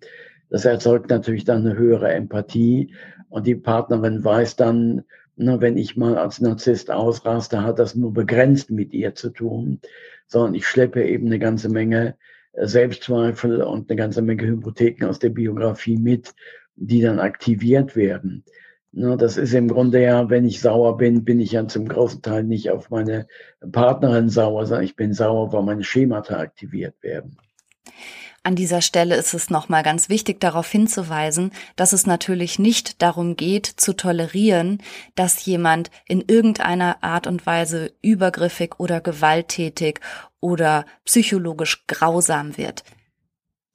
Das 0.50 0.64
erzeugt 0.64 1.10
natürlich 1.10 1.44
dann 1.44 1.66
eine 1.66 1.76
höhere 1.76 2.12
Empathie 2.12 2.94
und 3.28 3.46
die 3.46 3.56
Partnerin 3.56 4.24
weiß 4.24 4.56
dann, 4.56 5.04
ne, 5.36 5.60
wenn 5.60 5.76
ich 5.76 5.96
mal 5.96 6.16
als 6.16 6.40
Narzisst 6.40 6.90
ausraste, 6.90 7.62
hat 7.62 7.78
das 7.78 7.94
nur 7.94 8.12
begrenzt 8.12 8.70
mit 8.70 8.92
ihr 8.92 9.14
zu 9.14 9.30
tun, 9.30 9.80
sondern 10.26 10.54
ich 10.54 10.66
schleppe 10.66 11.04
eben 11.04 11.26
eine 11.26 11.38
ganze 11.38 11.68
Menge 11.68 12.16
äh, 12.52 12.66
Selbstzweifel 12.66 13.62
und 13.62 13.90
eine 13.90 13.96
ganze 13.96 14.22
Menge 14.22 14.46
Hypotheken 14.46 15.06
aus 15.06 15.18
der 15.18 15.30
Biografie 15.30 15.98
mit, 15.98 16.34
die 16.76 17.02
dann 17.02 17.18
aktiviert 17.18 17.96
werden. 17.96 18.44
Ne, 18.92 19.16
das 19.16 19.36
ist 19.36 19.52
im 19.52 19.68
Grunde 19.68 20.02
ja, 20.02 20.30
wenn 20.30 20.46
ich 20.46 20.60
sauer 20.60 20.96
bin, 20.96 21.24
bin 21.24 21.40
ich 21.40 21.52
ja 21.52 21.68
zum 21.68 21.86
großen 21.86 22.22
Teil 22.22 22.44
nicht 22.44 22.70
auf 22.70 22.90
meine 22.90 23.26
Partnerin 23.70 24.30
sauer, 24.30 24.64
sondern 24.66 24.84
ich 24.84 24.96
bin 24.96 25.12
sauer, 25.12 25.52
weil 25.52 25.62
meine 25.62 25.84
Schemata 25.84 26.38
aktiviert 26.38 26.94
werden. 27.02 27.36
An 28.44 28.56
dieser 28.56 28.80
Stelle 28.80 29.16
ist 29.16 29.34
es 29.34 29.50
nochmal 29.50 29.82
ganz 29.82 30.08
wichtig 30.08 30.40
darauf 30.40 30.70
hinzuweisen, 30.70 31.50
dass 31.76 31.92
es 31.92 32.06
natürlich 32.06 32.58
nicht 32.58 33.02
darum 33.02 33.36
geht, 33.36 33.66
zu 33.66 33.94
tolerieren, 33.94 34.78
dass 35.16 35.44
jemand 35.44 35.90
in 36.06 36.22
irgendeiner 36.26 37.02
Art 37.02 37.26
und 37.26 37.44
Weise 37.44 37.92
übergriffig 38.00 38.78
oder 38.78 39.02
gewalttätig 39.02 40.00
oder 40.40 40.86
psychologisch 41.04 41.86
grausam 41.88 42.56
wird. 42.56 42.84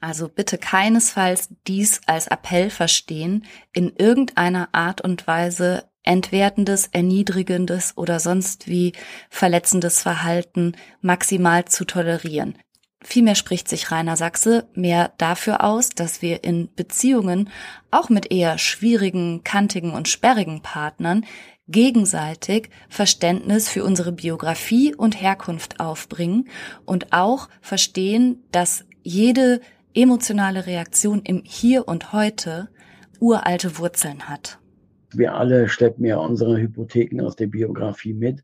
Also 0.04 0.28
bitte 0.28 0.58
keinesfalls 0.58 1.48
dies 1.66 2.02
als 2.08 2.28
Appell 2.28 2.70
verstehen, 2.70 3.46
in 3.72 3.96
irgendeiner 3.96 4.68
Art 4.74 5.00
und 5.00 5.28
Weise 5.28 5.86
entwertendes, 6.04 6.88
erniedrigendes 6.88 7.94
oder 7.96 8.20
sonst 8.20 8.68
wie 8.68 8.92
verletzendes 9.30 10.02
Verhalten 10.02 10.74
maximal 11.00 11.64
zu 11.64 11.86
tolerieren. 11.86 12.58
Vielmehr 13.02 13.36
spricht 13.36 13.70
sich 13.70 13.92
Rainer 13.92 14.18
Sachse 14.18 14.68
mehr 14.74 15.14
dafür 15.20 15.64
aus, 15.64 15.92
dass 15.92 16.22
wir 16.22 16.44
in 16.44 16.76
Beziehungen 16.76 17.50
auch 17.90 18.10
mit 18.10 18.30
eher 18.30 18.58
schwierigen, 18.58 19.46
kantigen 19.46 19.94
und 19.94 20.10
sperrigen 20.10 20.62
Partnern 20.62 21.26
gegenseitig 21.70 22.70
Verständnis 22.90 23.70
für 23.70 23.86
unsere 23.86 24.12
Biografie 24.12 24.94
und 24.94 25.22
Herkunft 25.22 25.80
aufbringen 25.80 26.50
und 26.84 27.14
auch 27.14 27.48
verstehen, 27.62 28.44
dass 28.52 28.84
jede 29.02 29.62
emotionale 29.96 30.66
Reaktion 30.66 31.22
im 31.24 31.44
Hier 31.46 31.88
und 31.88 32.14
Heute 32.14 32.70
uralte 33.20 33.78
Wurzeln 33.78 34.28
hat. 34.28 34.60
Wir 35.14 35.36
alle 35.36 35.70
schleppen 35.70 36.06
ja 36.06 36.18
unsere 36.18 36.58
Hypotheken 36.58 37.22
aus 37.22 37.36
der 37.36 37.48
Biografie 37.48 38.14
mit 38.14 38.44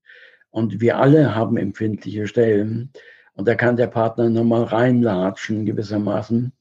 und 0.51 0.79
wir 0.79 0.97
alle 0.97 1.35
haben 1.35 1.57
empfindliche 1.57 2.27
Stellen 2.27 2.91
und 3.33 3.47
da 3.47 3.55
kann 3.55 3.77
der 3.77 3.87
Partner 3.87 4.29
nochmal 4.29 4.63
reinlatschen 4.63 5.65
gewissermaßen. 5.65 6.51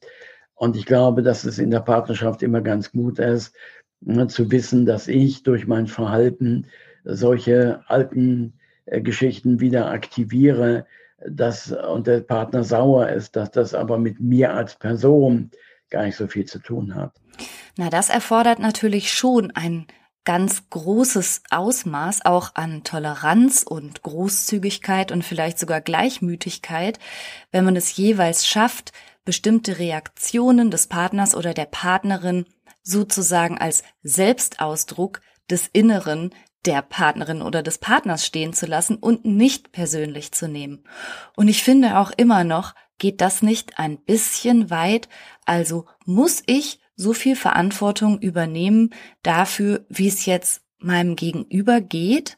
Und 0.55 0.77
ich 0.77 0.87
glaube, 0.87 1.23
dass 1.23 1.45
es 1.45 1.59
in 1.59 1.71
der 1.71 1.81
Partnerschaft 1.81 2.43
immer 2.43 2.61
ganz 2.61 2.91
gut 2.91 3.19
ist, 3.19 3.55
ne, 4.01 4.27
zu 4.27 4.51
wissen, 4.51 4.87
dass 4.87 5.09
ich 5.09 5.43
durch 5.43 5.67
mein 5.67 5.87
Verhalten 5.87 6.67
solche 7.05 7.83
alten 7.87 8.55
äh, 8.87 9.01
Geschichten 9.01 9.61
wieder 9.61 9.91
aktiviere, 9.91 10.87
dass 11.31 11.73
und 11.73 12.07
der 12.07 12.21
Partner 12.21 12.65
sauer 12.65 13.09
ist, 13.09 13.37
dass 13.37 13.51
das 13.51 13.75
aber 13.75 13.99
mit 13.99 14.21
mir 14.21 14.55
als 14.55 14.77
Person 14.77 15.51
gar 15.91 16.05
nicht 16.05 16.17
so 16.17 16.27
viel 16.27 16.45
zu 16.45 16.59
tun 16.59 16.95
hat. 16.95 17.13
Na, 17.77 17.91
das 17.91 18.11
erfordert 18.11 18.59
natürlich 18.59 19.13
schon 19.13 19.51
ein 19.53 19.87
ganz 20.25 20.69
großes 20.69 21.43
Ausmaß 21.51 22.27
auch 22.27 22.55
an 22.55 22.85
Toleranz 22.85 23.63
und 23.63 24.03
Großzügigkeit 24.03 25.11
und 25.11 25.25
vielleicht 25.25 25.59
sogar 25.59 25.81
Gleichmütigkeit, 25.81 26.99
wenn 27.51 27.65
man 27.65 27.77
es 27.77 27.97
jeweils 27.97 28.47
schafft, 28.47 28.93
bestimmte 29.25 29.79
Reaktionen 29.79 30.71
des 30.71 30.87
Partners 30.87 31.35
oder 31.35 31.55
der 31.55 31.65
Partnerin 31.65 32.45
sozusagen 32.83 33.59
als 33.59 33.85
Selbstausdruck 34.03 35.21
des 35.51 35.69
Inneren 35.69 36.35
der 36.65 36.83
Partnerin 36.83 37.43
oder 37.43 37.63
des 37.63 37.79
Partners 37.79 38.27
stehen 38.27 38.53
zu 38.53 38.67
lassen 38.67 38.97
und 38.97 39.25
nicht 39.25 39.73
persönlich 39.73 40.33
zu 40.33 40.49
nehmen. 40.49 40.85
Und 41.37 41.49
ich 41.49 41.63
finde 41.63 41.99
auch 41.99 42.11
immer 42.17 42.45
noch, 42.45 42.75
geht 42.99 43.21
das 43.21 43.43
nicht 43.43 43.79
ein 43.79 43.99
bisschen 43.99 44.71
weit? 44.71 45.09
Also 45.45 45.87
muss 46.05 46.43
ich 46.47 46.81
so 46.97 47.13
viel 47.13 47.37
Verantwortung 47.37 48.19
übernehmen 48.19 48.91
dafür, 49.23 49.87
wie 49.89 50.09
es 50.09 50.27
jetzt 50.27 50.63
meinem 50.79 51.17
Gegenüber 51.17 51.81
geht? 51.81 52.37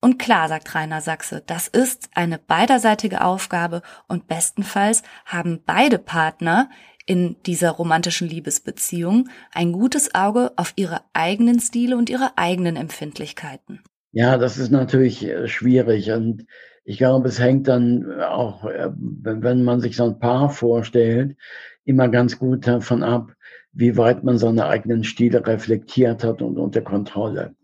Und 0.00 0.18
klar, 0.18 0.48
sagt 0.48 0.74
Rainer 0.76 1.00
Sachse, 1.00 1.42
das 1.44 1.66
ist 1.66 2.10
eine 2.14 2.38
beiderseitige 2.38 3.24
Aufgabe 3.24 3.82
und 4.06 4.28
bestenfalls 4.28 5.02
haben 5.26 5.60
beide 5.66 5.98
Partner 5.98 6.70
in 7.08 7.36
dieser 7.46 7.70
romantischen 7.70 8.28
Liebesbeziehung 8.28 9.28
ein 9.52 9.72
gutes 9.72 10.14
Auge 10.14 10.52
auf 10.56 10.74
ihre 10.76 11.00
eigenen 11.14 11.58
Stile 11.58 11.96
und 11.96 12.10
ihre 12.10 12.36
eigenen 12.36 12.76
Empfindlichkeiten. 12.76 13.80
Ja, 14.12 14.36
das 14.36 14.58
ist 14.58 14.70
natürlich 14.70 15.26
äh, 15.26 15.48
schwierig 15.48 16.10
und 16.12 16.44
ich 16.84 16.98
glaube, 16.98 17.28
es 17.28 17.40
hängt 17.40 17.66
dann 17.66 18.20
auch, 18.20 18.64
äh, 18.64 18.90
wenn 18.94 19.64
man 19.64 19.80
sich 19.80 19.96
so 19.96 20.04
ein 20.04 20.18
Paar 20.18 20.50
vorstellt, 20.50 21.36
immer 21.84 22.08
ganz 22.08 22.38
gut 22.38 22.66
davon 22.66 23.02
ab, 23.02 23.32
wie 23.72 23.96
weit 23.96 24.22
man 24.24 24.36
seine 24.36 24.66
eigenen 24.66 25.02
Stile 25.02 25.46
reflektiert 25.46 26.24
hat 26.24 26.42
und 26.42 26.58
unter 26.58 26.82
Kontrolle. 26.82 27.54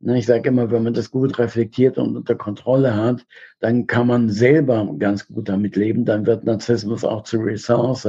Ne, 0.00 0.18
ich 0.18 0.26
sage 0.26 0.48
immer, 0.48 0.70
wenn 0.70 0.82
man 0.82 0.94
das 0.94 1.10
gut 1.10 1.38
reflektiert 1.38 1.96
und 1.96 2.16
unter 2.16 2.34
Kontrolle 2.34 2.96
hat, 2.96 3.24
dann 3.60 3.86
kann 3.86 4.08
man 4.08 4.30
selber 4.30 4.92
ganz 4.98 5.28
gut 5.28 5.48
damit 5.48 5.76
leben. 5.76 6.04
Dann 6.04 6.26
wird 6.26 6.44
Narzissmus 6.44 7.04
auch 7.04 7.22
zur 7.22 7.44
Ressource. 7.46 8.08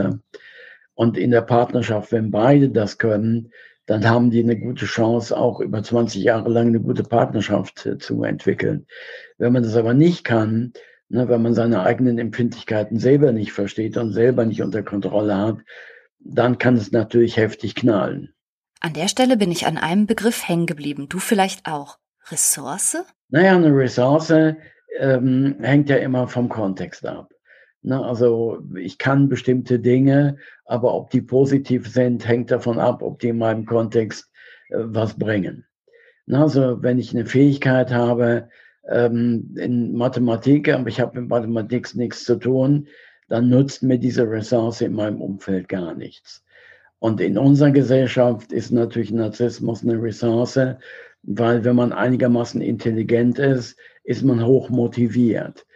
Und 0.96 1.18
in 1.18 1.32
der 1.32 1.42
Partnerschaft, 1.42 2.12
wenn 2.12 2.32
beide 2.32 2.70
das 2.70 2.98
können, 2.98 3.52
dann 3.86 4.10
haben 4.10 4.32
die 4.32 4.42
eine 4.42 4.58
gute 4.58 4.86
Chance, 4.86 5.38
auch 5.38 5.60
über 5.60 5.84
20 5.84 6.24
Jahre 6.24 6.50
lang 6.50 6.68
eine 6.68 6.80
gute 6.80 7.04
Partnerschaft 7.04 7.86
äh, 7.86 7.98
zu 7.98 8.24
entwickeln. 8.24 8.88
Wenn 9.38 9.54
man 9.54 9.64
das 9.64 9.76
aber 9.76 9.94
nicht 9.94 10.24
kann, 10.24 10.74
ne, 11.10 11.30
wenn 11.30 11.42
man 11.42 11.54
seine 11.54 11.84
eigenen 11.84 12.18
Empfindlichkeiten 12.18 12.98
selber 12.98 13.32
nicht 13.32 13.52
versteht 13.52 13.98
und 13.98 14.14
selber 14.14 14.46
nicht 14.46 14.64
unter 14.64 14.82
Kontrolle 14.82 15.38
hat, 15.38 15.58
dann 16.20 16.58
kann 16.58 16.78
es 16.78 16.92
natürlich 16.92 17.38
heftig 17.38 17.76
knallen. 17.76 18.34
An 18.80 18.94
der 18.94 19.08
Stelle 19.08 19.38
bin 19.38 19.52
ich 19.52 19.68
an 19.68 19.78
einem 19.78 20.08
Begriff 20.08 20.48
hängen 20.48 20.66
geblieben. 20.66 21.08
Du 21.10 21.20
vielleicht 21.20 21.68
auch. 21.68 21.98
Ressource? 22.30 22.98
Naja, 23.30 23.56
eine 23.56 23.70
Ressource 23.70 24.34
ähm, 25.00 25.56
hängt 25.62 25.90
ja 25.90 25.98
immer 25.98 26.28
vom 26.28 26.50
Kontext 26.50 27.06
ab. 27.06 27.30
Ne, 27.86 28.04
also 28.04 28.64
ich 28.76 28.98
kann 28.98 29.30
bestimmte 29.30 29.78
Dinge, 29.78 30.38
aber 30.66 30.96
ob 30.96 31.12
die 31.12 31.22
positiv 31.22 31.88
sind, 31.88 32.28
hängt 32.28 32.50
davon 32.50 32.80
ab, 32.80 33.04
ob 33.04 33.20
die 33.20 33.28
in 33.28 33.38
meinem 33.38 33.68
Kontext 33.68 34.32
äh, 34.70 34.78
was 34.80 35.20
bringen. 35.20 35.66
Ne, 36.26 36.40
also 36.40 36.82
wenn 36.82 36.98
ich 36.98 37.14
eine 37.14 37.28
Fähigkeit 37.28 37.92
habe 37.94 38.50
ähm, 38.90 39.56
in 39.56 39.96
Mathematik, 39.96 40.74
aber 40.74 40.90
ich 40.90 41.00
habe 41.00 41.22
mit 41.22 41.30
Mathematik 41.30 41.94
nichts 41.94 42.26
zu 42.26 42.38
tun, 42.38 42.88
dann 43.28 43.50
nutzt 43.50 43.84
mir 43.84 44.00
diese 44.00 44.28
Ressource 44.28 44.82
in 44.82 44.94
meinem 44.94 45.22
Umfeld 45.22 45.70
gar 45.70 45.94
nichts. 45.94 46.44
Und 46.98 47.22
in 47.22 47.38
unserer 47.38 47.70
Gesellschaft 47.70 48.52
ist 48.52 48.72
natürlich 48.72 49.12
Narzissmus 49.12 49.84
eine 49.84 50.02
Ressource, 50.02 50.60
weil 51.22 51.64
wenn 51.64 51.76
man 51.76 51.94
einigermaßen 51.94 52.62
intelligent 52.62 53.38
ist, 53.38 53.78
ist 54.04 54.24
man 54.24 54.44
hoch 54.44 54.70
motiviert. 54.70 55.68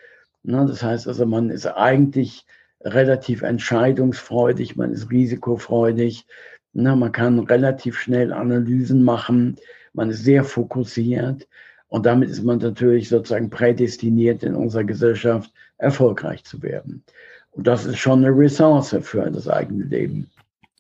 Ne? 0.44 0.66
Das 0.68 0.84
heißt 0.84 1.08
also, 1.08 1.26
man 1.26 1.50
ist 1.50 1.66
eigentlich 1.66 2.46
relativ 2.82 3.42
entscheidungsfreudig, 3.42 4.76
man 4.76 4.94
ist 4.94 5.10
risikofreudig, 5.10 6.26
ne? 6.74 6.96
man 6.96 7.12
kann 7.12 7.40
relativ 7.40 7.98
schnell 7.98 8.32
Analysen 8.32 9.04
machen, 9.04 9.58
man 9.94 10.10
ist 10.10 10.24
sehr 10.24 10.44
fokussiert 10.44 11.48
und 11.88 12.06
damit 12.06 12.30
ist 12.30 12.44
man 12.44 12.60
natürlich 12.60 13.10
sozusagen 13.10 13.50
prädestiniert 13.50 14.44
in 14.44 14.56
unserer 14.56 14.84
Gesellschaft 14.84 15.52
erfolgreich 15.78 16.44
zu 16.44 16.62
werden. 16.62 17.04
Und 17.52 17.68
das 17.68 17.86
ist 17.86 17.98
schon 17.98 18.24
eine 18.24 18.36
Ressource 18.36 18.96
für 19.02 19.30
das 19.30 19.48
eigene 19.48 19.86
Leben. 19.86 20.30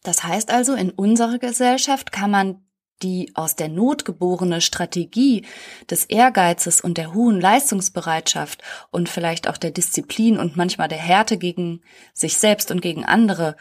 Das 0.03 0.23
heißt 0.23 0.51
also, 0.51 0.75
in 0.75 0.91
unserer 0.91 1.39
Gesellschaft 1.39 2.11
kann 2.11 2.31
man 2.31 2.61
die 3.01 3.31
aus 3.35 3.55
der 3.55 3.69
Not 3.69 4.05
geborene 4.05 4.61
Strategie 4.61 5.45
des 5.89 6.05
Ehrgeizes 6.05 6.81
und 6.81 6.97
der 6.97 7.13
hohen 7.13 7.39
Leistungsbereitschaft 7.39 8.61
und 8.91 9.09
vielleicht 9.09 9.47
auch 9.47 9.57
der 9.57 9.71
Disziplin 9.71 10.37
und 10.37 10.57
manchmal 10.57 10.87
der 10.87 10.97
Härte 10.97 11.37
gegen 11.37 11.81
sich 12.13 12.37
selbst 12.37 12.71
und 12.71 12.81
gegen 12.81 13.05
andere 13.05 13.55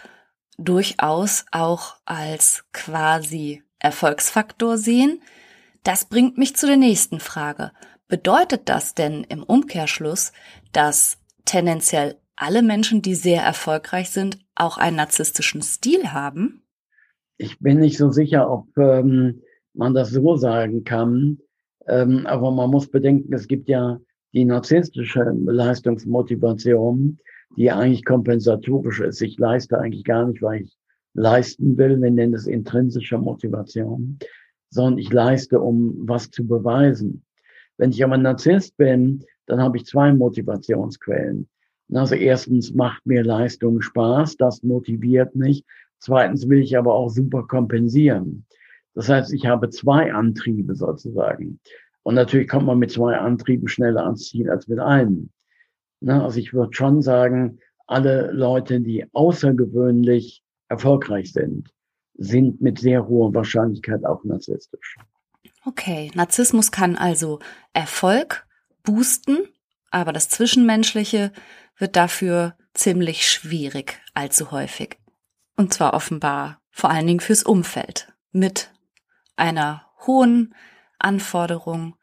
durchaus 0.59 1.47
auch 1.53 1.97
als 2.05 2.65
quasi 2.73 3.63
Erfolgsfaktor 3.79 4.77
sehen. 4.77 5.23
Das 5.85 6.05
bringt 6.05 6.37
mich 6.37 6.57
zu 6.57 6.67
der 6.67 6.77
nächsten 6.77 7.21
Frage. 7.21 7.73
Bedeutet 8.09 8.69
das 8.69 8.95
denn 8.95 9.25
im 9.25 9.43
Umkehrschluss, 9.43 10.33
dass 10.73 11.19
tendenziell 11.45 12.21
alle 12.37 12.63
Menschen, 12.63 13.03
die 13.03 13.15
sehr 13.15 13.43
erfolgreich 13.43 14.11
sind, 14.11 14.39
auch 14.55 14.79
einen 14.79 14.97
narzisstischen 14.97 15.63
Stil 15.63 16.13
haben? 16.13 16.63
Ich 17.39 17.59
bin 17.61 17.79
nicht 17.79 17.97
so 17.97 18.11
sicher, 18.11 18.51
ob 18.51 18.77
ähm, 18.77 19.43
man 19.73 19.95
das 19.95 20.11
so 20.11 20.37
sagen 20.37 20.85
kann. 20.85 21.39
Ähm, 21.87 22.27
aber 22.27 22.51
man 22.51 22.71
muss 22.71 22.91
bedenken, 22.91 23.33
es 23.33 23.47
gibt 23.47 23.69
ja 23.69 23.99
die 24.35 24.45
narzisstische 24.45 25.33
Leistungsmotivation, 25.47 27.19
die 27.57 27.71
eigentlich 27.71 28.05
kompensatorisch 28.05 29.01
ist. 29.01 29.23
Ich 29.23 29.39
leiste 29.39 29.79
eigentlich 29.79 30.05
gar 30.05 30.27
nicht, 30.27 30.43
weil 30.43 30.63
ich 30.63 30.77
leisten 31.15 31.79
will. 31.79 32.01
Wir 32.01 32.11
nennen 32.11 32.35
es 32.35 32.47
intrinsische 32.47 33.17
Motivation, 33.17 34.19
sondern 34.69 34.99
ich 34.99 35.13
leiste, 35.13 35.61
um 35.61 35.95
was 36.07 36.31
zu 36.31 36.47
beweisen. 36.47 37.25
Wenn 37.79 37.91
ich 37.91 38.05
aber 38.05 38.19
Narzisst 38.19 38.77
bin, 38.77 39.25
dann 39.47 39.63
habe 39.63 39.79
ich 39.79 39.87
zwei 39.87 40.13
Motivationsquellen. 40.13 41.49
Also 41.95 42.17
erstens 42.17 42.75
macht 42.75 43.07
mir 43.07 43.25
Leistung 43.25 43.81
Spaß, 43.81 44.37
das 44.37 44.63
motiviert 44.63 45.35
mich. 45.35 45.65
Zweitens 45.99 46.49
will 46.49 46.61
ich 46.61 46.77
aber 46.77 46.95
auch 46.95 47.09
super 47.09 47.45
kompensieren. 47.47 48.47
Das 48.95 49.09
heißt, 49.09 49.33
ich 49.33 49.47
habe 49.47 49.71
zwei 49.71 50.13
Antriebe 50.13 50.75
sozusagen. 50.75 51.61
Und 52.03 52.15
natürlich 52.15 52.49
kommt 52.49 52.67
man 52.67 52.79
mit 52.79 52.91
zwei 52.91 53.17
Antrieben 53.17 53.69
schneller 53.69 54.05
ans 54.05 54.29
Ziel 54.29 54.51
als 54.51 54.69
mit 54.69 54.79
einem. 54.79 55.31
Ne? 56.01 56.23
Also 56.23 56.39
ich 56.39 56.53
würde 56.53 56.75
schon 56.75 57.03
sagen, 57.03 57.59
alle 57.87 58.31
Leute, 58.33 58.81
die 58.81 59.07
außergewöhnlich 59.13 60.43
erfolgreich 60.69 61.33
sind, 61.33 61.71
sind 62.15 62.61
mit 62.61 62.79
sehr 62.79 63.07
hoher 63.07 63.35
Wahrscheinlichkeit 63.35 64.05
auch 64.05 64.25
narzisstisch. 64.25 64.97
Okay, 65.65 66.11
Narzissmus 66.15 66.73
kann 66.73 66.97
also 66.97 67.41
Erfolg 67.73 68.47
boosten, 68.83 69.39
aber 69.91 70.13
das 70.13 70.29
Zwischenmenschliche 70.29 71.33
wird 71.79 71.97
dafür 71.97 72.57
ziemlich 72.75 73.29
schwierig 73.29 74.01
allzu 74.15 74.51
häufig. 74.51 74.99
Und 75.59 75.75
zwar 75.75 75.93
offenbar 75.93 76.63
vor 76.71 76.89
allen 76.89 77.09
Dingen 77.09 77.19
fürs 77.19 77.43
Umfeld 77.43 78.13
mit 78.31 78.71
einer 79.35 79.85
hohen 80.07 80.55
Anforderung, 81.01 81.97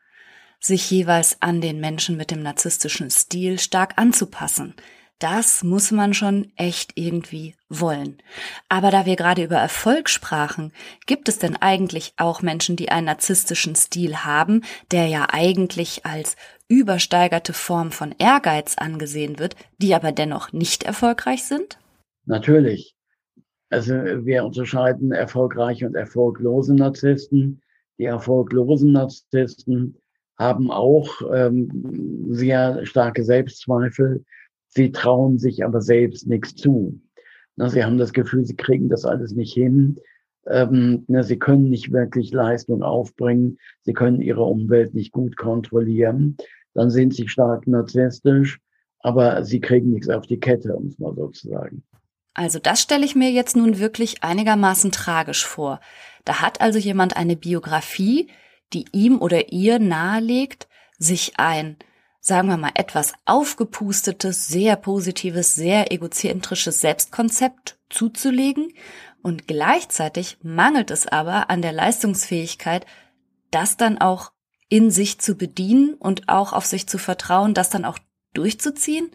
sich 0.59 0.91
jeweils 0.91 1.41
an 1.41 1.61
den 1.61 1.79
Menschen 1.79 2.17
mit 2.17 2.31
dem 2.31 2.43
narzisstischen 2.43 3.09
Stil 3.09 3.57
stark 3.57 3.93
anzupassen. 3.95 4.75
Das 5.19 5.63
muss 5.63 5.91
man 5.91 6.13
schon 6.13 6.51
echt 6.57 6.91
irgendwie 6.95 7.55
wollen. 7.69 8.21
Aber 8.67 8.91
da 8.91 9.05
wir 9.05 9.15
gerade 9.15 9.45
über 9.45 9.55
Erfolg 9.55 10.09
sprachen, 10.09 10.73
gibt 11.05 11.29
es 11.29 11.39
denn 11.39 11.55
eigentlich 11.55 12.13
auch 12.17 12.41
Menschen, 12.41 12.75
die 12.75 12.89
einen 12.89 13.05
narzisstischen 13.05 13.75
Stil 13.75 14.17
haben, 14.25 14.65
der 14.91 15.07
ja 15.07 15.27
eigentlich 15.31 16.05
als 16.05 16.35
übersteigerte 16.67 17.53
Form 17.53 17.93
von 17.93 18.13
Ehrgeiz 18.17 18.75
angesehen 18.77 19.39
wird, 19.39 19.55
die 19.77 19.95
aber 19.95 20.11
dennoch 20.11 20.51
nicht 20.51 20.83
erfolgreich 20.83 21.45
sind? 21.45 21.79
Natürlich. 22.25 22.94
Also 23.75 23.93
wir 23.93 24.45
unterscheiden 24.45 25.11
erfolgreiche 25.11 25.85
und 25.85 25.95
erfolglose 25.95 26.73
Narzissten. 26.73 27.61
Die 27.97 28.05
erfolglosen 28.05 28.93
Narzissten 28.93 29.97
haben 30.39 30.71
auch 30.71 31.09
ähm, 31.33 32.25
sehr 32.29 32.85
starke 32.85 33.25
Selbstzweifel. 33.25 34.23
Sie 34.69 34.93
trauen 34.93 35.39
sich 35.39 35.65
aber 35.65 35.81
selbst 35.81 36.25
nichts 36.25 36.55
zu. 36.55 37.01
Na, 37.57 37.67
sie 37.67 37.83
haben 37.83 37.97
das 37.97 38.13
Gefühl, 38.13 38.45
sie 38.45 38.55
kriegen 38.55 38.87
das 38.87 39.03
alles 39.03 39.35
nicht 39.35 39.53
hin. 39.53 39.97
Ähm, 40.47 41.03
ne, 41.09 41.25
sie 41.25 41.37
können 41.37 41.69
nicht 41.69 41.91
wirklich 41.91 42.31
Leistung 42.31 42.81
aufbringen. 42.81 43.57
Sie 43.81 43.91
können 43.91 44.21
ihre 44.21 44.43
Umwelt 44.43 44.93
nicht 44.93 45.11
gut 45.11 45.35
kontrollieren. 45.35 46.37
Dann 46.75 46.89
sind 46.89 47.13
sie 47.13 47.27
stark 47.27 47.67
narzisstisch, 47.67 48.61
aber 48.99 49.43
sie 49.43 49.59
kriegen 49.59 49.89
nichts 49.89 50.07
auf 50.07 50.27
die 50.27 50.39
Kette, 50.39 50.73
um 50.77 50.87
es 50.87 50.97
mal 50.97 51.13
so 51.13 51.27
zu 51.27 51.49
sagen. 51.49 51.83
Also 52.35 52.59
das 52.59 52.81
stelle 52.81 53.05
ich 53.05 53.15
mir 53.15 53.31
jetzt 53.31 53.55
nun 53.55 53.79
wirklich 53.79 54.23
einigermaßen 54.23 54.91
tragisch 54.91 55.45
vor. 55.45 55.79
Da 56.25 56.41
hat 56.41 56.61
also 56.61 56.77
jemand 56.77 57.15
eine 57.15 57.37
Biografie, 57.37 58.29
die 58.73 58.85
ihm 58.91 59.19
oder 59.19 59.53
ihr 59.53 59.79
nahelegt, 59.79 60.67
sich 60.97 61.39
ein, 61.39 61.77
sagen 62.19 62.49
wir 62.49 62.57
mal, 62.57 62.71
etwas 62.75 63.13
aufgepustetes, 63.25 64.47
sehr 64.47 64.75
positives, 64.75 65.55
sehr 65.55 65.91
egozentrisches 65.91 66.81
Selbstkonzept 66.81 67.77
zuzulegen 67.89 68.73
und 69.21 69.47
gleichzeitig 69.47 70.37
mangelt 70.41 70.91
es 70.91 71.07
aber 71.07 71.49
an 71.49 71.61
der 71.61 71.71
Leistungsfähigkeit, 71.71 72.85
das 73.49 73.77
dann 73.77 73.97
auch 73.97 74.31
in 74.67 74.91
sich 74.91 75.19
zu 75.19 75.35
bedienen 75.35 75.93
und 75.93 76.27
auch 76.27 76.51
auf 76.51 76.65
sich 76.65 76.87
zu 76.87 76.97
vertrauen, 76.97 77.53
das 77.53 77.69
dann 77.69 77.85
auch 77.85 77.99
durchzuziehen? 78.33 79.09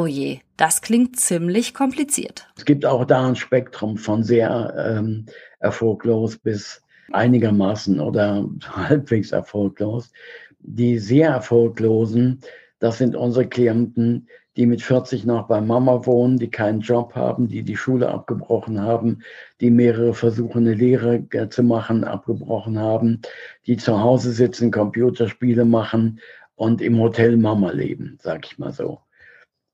Oh 0.00 0.06
je, 0.06 0.38
das 0.56 0.80
klingt 0.80 1.18
ziemlich 1.18 1.74
kompliziert. 1.74 2.46
Es 2.56 2.64
gibt 2.64 2.86
auch 2.86 3.04
da 3.04 3.26
ein 3.26 3.34
Spektrum 3.34 3.96
von 3.96 4.22
sehr 4.22 4.72
ähm, 4.78 5.26
erfolglos 5.58 6.38
bis 6.38 6.80
einigermaßen 7.10 7.98
oder 7.98 8.48
halbwegs 8.64 9.32
erfolglos. 9.32 10.12
Die 10.60 11.00
sehr 11.00 11.30
erfolglosen, 11.30 12.42
das 12.78 12.98
sind 12.98 13.16
unsere 13.16 13.48
Klienten, 13.48 14.28
die 14.56 14.66
mit 14.66 14.82
40 14.82 15.24
noch 15.24 15.48
bei 15.48 15.60
Mama 15.60 16.06
wohnen, 16.06 16.38
die 16.38 16.48
keinen 16.48 16.78
Job 16.78 17.16
haben, 17.16 17.48
die 17.48 17.64
die 17.64 17.76
Schule 17.76 18.08
abgebrochen 18.08 18.80
haben, 18.80 19.22
die 19.60 19.72
mehrere 19.72 20.14
Versuche, 20.14 20.60
eine 20.60 20.74
Lehre 20.74 21.24
äh, 21.32 21.48
zu 21.48 21.64
machen, 21.64 22.04
abgebrochen 22.04 22.78
haben, 22.78 23.20
die 23.66 23.76
zu 23.76 24.00
Hause 24.00 24.30
sitzen, 24.30 24.70
Computerspiele 24.70 25.64
machen 25.64 26.20
und 26.54 26.82
im 26.82 27.00
Hotel 27.00 27.36
Mama 27.36 27.72
leben, 27.72 28.16
sag 28.22 28.46
ich 28.46 28.60
mal 28.60 28.70
so. 28.72 29.00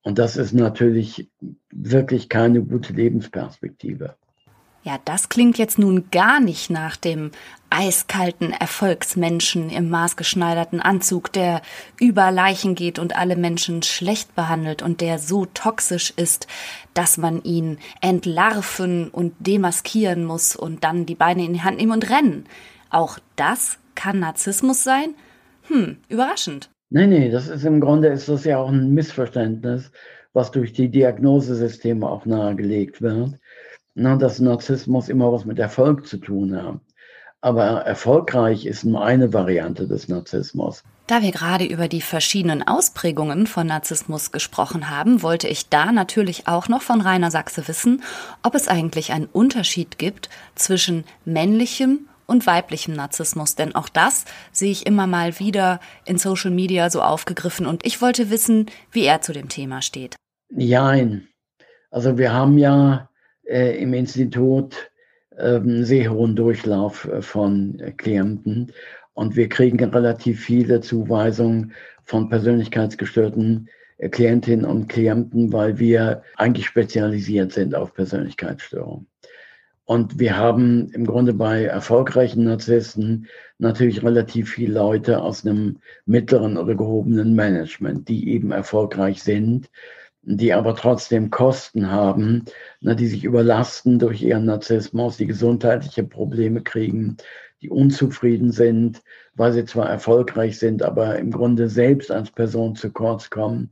Und 0.05 0.19
das 0.19 0.37
ist 0.37 0.53
natürlich 0.53 1.29
wirklich 1.71 2.29
keine 2.29 2.63
gute 2.63 2.93
Lebensperspektive. 2.93 4.17
Ja, 4.85 4.99
das 5.07 5.31
klingt 5.31 5.57
jetzt 5.57 5.79
nun 5.79 6.11
gar 6.11 6.41
nicht 6.41 6.69
nach 6.69 6.97
dem 6.97 7.31
eiskalten 7.71 8.53
Erfolgsmenschen 8.53 9.71
im 9.71 9.89
maßgeschneiderten 9.89 10.81
Anzug, 10.81 11.33
der 11.33 11.63
über 11.99 12.31
Leichen 12.31 12.75
geht 12.75 12.99
und 12.99 13.17
alle 13.17 13.35
Menschen 13.35 13.83
schlecht 13.83 14.35
behandelt 14.35 14.83
und 14.83 15.01
der 15.01 15.19
so 15.19 15.47
toxisch 15.47 16.13
ist, 16.17 16.47
dass 16.93 17.17
man 17.17 17.43
ihn 17.43 17.79
entlarven 18.03 19.09
und 19.09 19.33
demaskieren 19.39 20.27
muss 20.27 20.55
und 20.55 20.85
dann 20.85 21.07
die 21.07 21.15
Beine 21.15 21.47
in 21.47 21.55
die 21.55 21.63
Hand 21.63 21.79
nehmen 21.79 21.93
und 21.93 22.11
rennen. 22.11 22.45
Auch 22.91 23.19
das 23.37 23.79
kann 23.95 24.19
Narzissmus 24.19 24.85
sein? 24.85 25.15
Hm, 25.69 25.97
überraschend. 26.11 26.69
Nee, 26.95 27.07
nee, 27.07 27.31
das 27.31 27.49
ist 27.49 27.65
im 27.65 27.81
Grunde 27.81 28.09
ist 28.09 28.29
das 28.29 28.45
ja 28.45 28.59
auch 28.59 28.69
ein 28.69 28.95
Missverständnis, 28.95 29.91
was 30.33 30.51
durch 30.51 30.73
die 30.73 30.89
Diagnosesysteme 30.89 32.09
auch 32.09 32.25
nahegelegt 32.25 33.03
wird 33.03 33.39
na, 33.95 34.17
dass 34.17 34.41
Narzissmus 34.41 35.09
immer 35.09 35.33
was 35.33 35.45
mit 35.45 35.59
Erfolg 35.59 36.07
zu 36.07 36.19
tun 36.19 36.61
hat. 36.61 36.81
Aber 37.41 37.83
erfolgreich 37.83 38.65
ist 38.65 38.85
nur 38.85 39.05
eine 39.05 39.33
Variante 39.33 39.87
des 39.87 40.09
Narzissmus. 40.09 40.83
Da 41.07 41.21
wir 41.21 41.31
gerade 41.31 41.67
über 41.67 41.89
die 41.89 42.01
verschiedenen 42.01 42.67
Ausprägungen 42.67 43.47
von 43.47 43.67
Narzissmus 43.67 44.33
gesprochen 44.33 44.89
haben, 44.89 45.23
wollte 45.23 45.47
ich 45.49 45.69
da 45.69 45.93
natürlich 45.93 46.49
auch 46.49 46.69
noch 46.69 46.81
von 46.81 47.03
Rainer 47.03 47.31
Sachse 47.31 47.69
wissen, 47.69 48.03
ob 48.43 48.55
es 48.55 48.67
eigentlich 48.67 49.13
einen 49.13 49.27
Unterschied 49.27 49.99
gibt 49.99 50.31
zwischen 50.55 51.05
männlichem 51.27 52.09
und 52.27 52.47
weiblichem 52.47 52.95
Narzissmus. 52.95 53.55
Denn 53.55 53.75
auch 53.75 53.89
das 53.89 54.25
sehe 54.53 54.71
ich 54.71 54.87
immer 54.87 55.07
mal 55.07 55.39
wieder 55.39 55.81
in 56.05 56.19
Social 56.19 56.51
Media 56.51 56.91
so 56.91 57.03
aufgegriffen 57.03 57.67
und 57.67 57.85
ich 57.87 58.01
wollte 58.01 58.31
wissen, 58.31 58.67
wie 58.91 59.05
er 59.05 59.21
zu 59.21 59.33
dem 59.33 59.49
Thema 59.49 59.83
steht. 59.83 60.17
Nein. 60.51 61.29
Also 61.91 62.19
wir 62.19 62.33
haben 62.33 62.59
ja 62.59 63.09
äh, 63.45 63.81
im 63.81 63.95
Institut 63.95 64.91
ähm, 65.39 65.85
sehr 65.85 66.13
hohen 66.13 66.37
Durchlauf 66.37 67.07
äh, 67.07 67.23
von 67.23 67.79
äh, 67.81 67.93
Klienten 67.93 68.73
und 69.15 69.37
wir 69.37 69.49
kriegen 69.49 69.83
relativ 69.83 70.45
viele 70.45 70.81
Zuweisungen 70.81 71.73
von 72.03 72.29
persönlichkeitsgestörten 72.29 73.69
äh, 73.99 74.09
Klientinnen 74.09 74.65
und 74.65 74.89
Klienten, 74.89 75.53
weil 75.53 75.79
wir 75.79 76.23
eigentlich 76.37 76.67
spezialisiert 76.67 77.53
sind 77.53 77.75
auf 77.75 77.95
Persönlichkeitsstörungen. 77.95 79.07
Und 79.85 80.19
wir 80.19 80.37
haben 80.37 80.91
im 80.93 81.07
Grunde 81.07 81.35
bei 81.35 81.65
erfolgreichen 81.65 82.45
Narzissten 82.45 83.27
natürlich 83.59 84.03
relativ 84.03 84.51
viele 84.51 84.75
Leute 84.75 85.21
aus 85.21 85.45
einem 85.45 85.79
mittleren 86.07 86.57
oder 86.57 86.75
gehobenen 86.75 87.35
Management, 87.35 88.09
die 88.09 88.31
eben 88.31 88.51
erfolgreich 88.51 89.23
sind 89.23 89.69
die 90.27 90.53
aber 90.53 90.75
trotzdem 90.75 91.31
Kosten 91.31 91.91
haben, 91.91 92.45
ne, 92.81 92.97
die 92.97 93.07
sich 93.07 93.25
überlasten 93.25 93.99
durch 93.99 94.23
ihren 94.23 94.47
Narzissmus, 94.47 95.17
die 95.17 95.27
gesundheitliche 95.27 96.05
Probleme 96.05 96.63
kriegen, 96.63 97.17
die 97.63 97.71
unzufrieden 97.71 98.51
sind, 98.53 99.03
weil 99.35 99.53
sie 99.53 99.65
zwar 99.65 99.89
erfolgreich 99.89 100.59
sind, 100.59 100.83
aber 100.83 101.19
im 101.19 101.31
Grunde 101.31 101.69
selbst 101.69 102.11
als 102.11 102.31
Person 102.31 102.75
zu 102.75 102.91
kurz 102.91 103.31
kommen. 103.31 103.71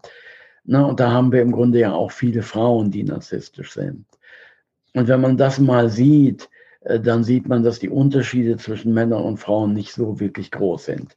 Ne, 0.64 0.86
und 0.86 1.00
da 1.00 1.10
haben 1.10 1.32
wir 1.32 1.42
im 1.42 1.52
Grunde 1.52 1.80
ja 1.80 1.92
auch 1.92 2.12
viele 2.12 2.42
Frauen, 2.42 2.90
die 2.90 3.02
narzisstisch 3.02 3.72
sind. 3.72 4.06
Und 4.94 5.08
wenn 5.08 5.20
man 5.20 5.36
das 5.36 5.58
mal 5.58 5.88
sieht, 5.88 6.48
äh, 6.80 7.00
dann 7.00 7.24
sieht 7.24 7.48
man, 7.48 7.62
dass 7.62 7.78
die 7.78 7.88
Unterschiede 7.88 8.56
zwischen 8.56 8.94
Männern 8.94 9.22
und 9.22 9.38
Frauen 9.38 9.72
nicht 9.72 9.92
so 9.92 10.20
wirklich 10.20 10.50
groß 10.50 10.84
sind. 10.84 11.16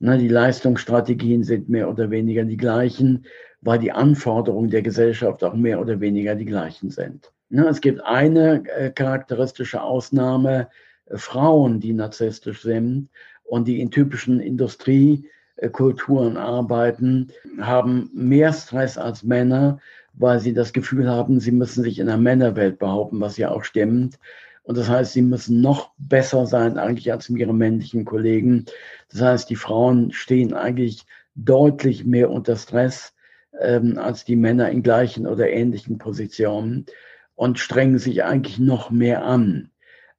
Die 0.00 0.28
Leistungsstrategien 0.28 1.44
sind 1.44 1.68
mehr 1.68 1.88
oder 1.88 2.10
weniger 2.10 2.44
die 2.44 2.58
gleichen 2.58 3.24
weil 3.64 3.78
die 3.78 3.92
Anforderungen 3.92 4.70
der 4.70 4.82
Gesellschaft 4.82 5.42
auch 5.42 5.54
mehr 5.54 5.80
oder 5.80 5.98
weniger 6.00 6.34
die 6.34 6.44
gleichen 6.44 6.90
sind. 6.90 7.32
Es 7.50 7.80
gibt 7.80 8.04
eine 8.04 8.62
äh, 8.68 8.90
charakteristische 8.90 9.82
Ausnahme, 9.82 10.68
äh, 11.06 11.16
Frauen, 11.16 11.80
die 11.80 11.94
narzisstisch 11.94 12.62
sind 12.62 13.08
und 13.44 13.66
die 13.66 13.80
in 13.80 13.90
typischen 13.90 14.40
Industriekulturen 14.40 16.36
arbeiten, 16.36 17.28
haben 17.60 18.10
mehr 18.12 18.52
Stress 18.52 18.98
als 18.98 19.22
Männer, 19.22 19.78
weil 20.16 20.40
sie 20.40 20.54
das 20.54 20.72
Gefühl 20.72 21.08
haben, 21.08 21.40
sie 21.40 21.52
müssen 21.52 21.82
sich 21.82 21.98
in 21.98 22.06
der 22.06 22.16
Männerwelt 22.16 22.78
behaupten, 22.78 23.20
was 23.20 23.36
ja 23.36 23.50
auch 23.50 23.64
stimmt. 23.64 24.18
Und 24.62 24.78
das 24.78 24.88
heißt, 24.88 25.12
sie 25.12 25.22
müssen 25.22 25.60
noch 25.60 25.92
besser 25.98 26.46
sein 26.46 26.78
eigentlich 26.78 27.12
als 27.12 27.28
ihre 27.28 27.52
männlichen 27.52 28.04
Kollegen. 28.04 28.64
Das 29.10 29.20
heißt, 29.20 29.50
die 29.50 29.56
Frauen 29.56 30.12
stehen 30.12 30.54
eigentlich 30.54 31.04
deutlich 31.34 32.04
mehr 32.04 32.30
unter 32.30 32.56
Stress 32.56 33.14
ähm, 33.60 33.98
als 33.98 34.24
die 34.24 34.36
Männer 34.36 34.70
in 34.70 34.82
gleichen 34.82 35.26
oder 35.26 35.50
ähnlichen 35.50 35.98
Positionen 35.98 36.86
und 37.34 37.58
strengen 37.58 37.98
sich 37.98 38.24
eigentlich 38.24 38.58
noch 38.58 38.90
mehr 38.90 39.24
an. 39.24 39.70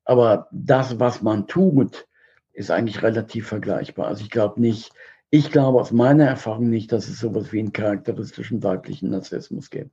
Aber 0.03 0.47
das, 0.51 0.99
was 0.99 1.21
man 1.21 1.47
tut, 1.47 2.07
ist 2.53 2.69
eigentlich 2.69 3.01
relativ 3.01 3.47
vergleichbar. 3.47 4.07
Also 4.07 4.23
ich 4.23 4.29
glaube 4.29 4.61
nicht, 4.61 4.91
ich 5.29 5.51
glaube 5.51 5.81
aus 5.81 5.91
meiner 5.91 6.25
Erfahrung 6.25 6.69
nicht, 6.69 6.91
dass 6.91 7.07
es 7.07 7.19
sowas 7.19 7.51
wie 7.51 7.59
einen 7.59 7.73
charakteristischen 7.73 8.63
weiblichen 8.63 9.09
Narzissmus 9.09 9.69
gibt. 9.69 9.91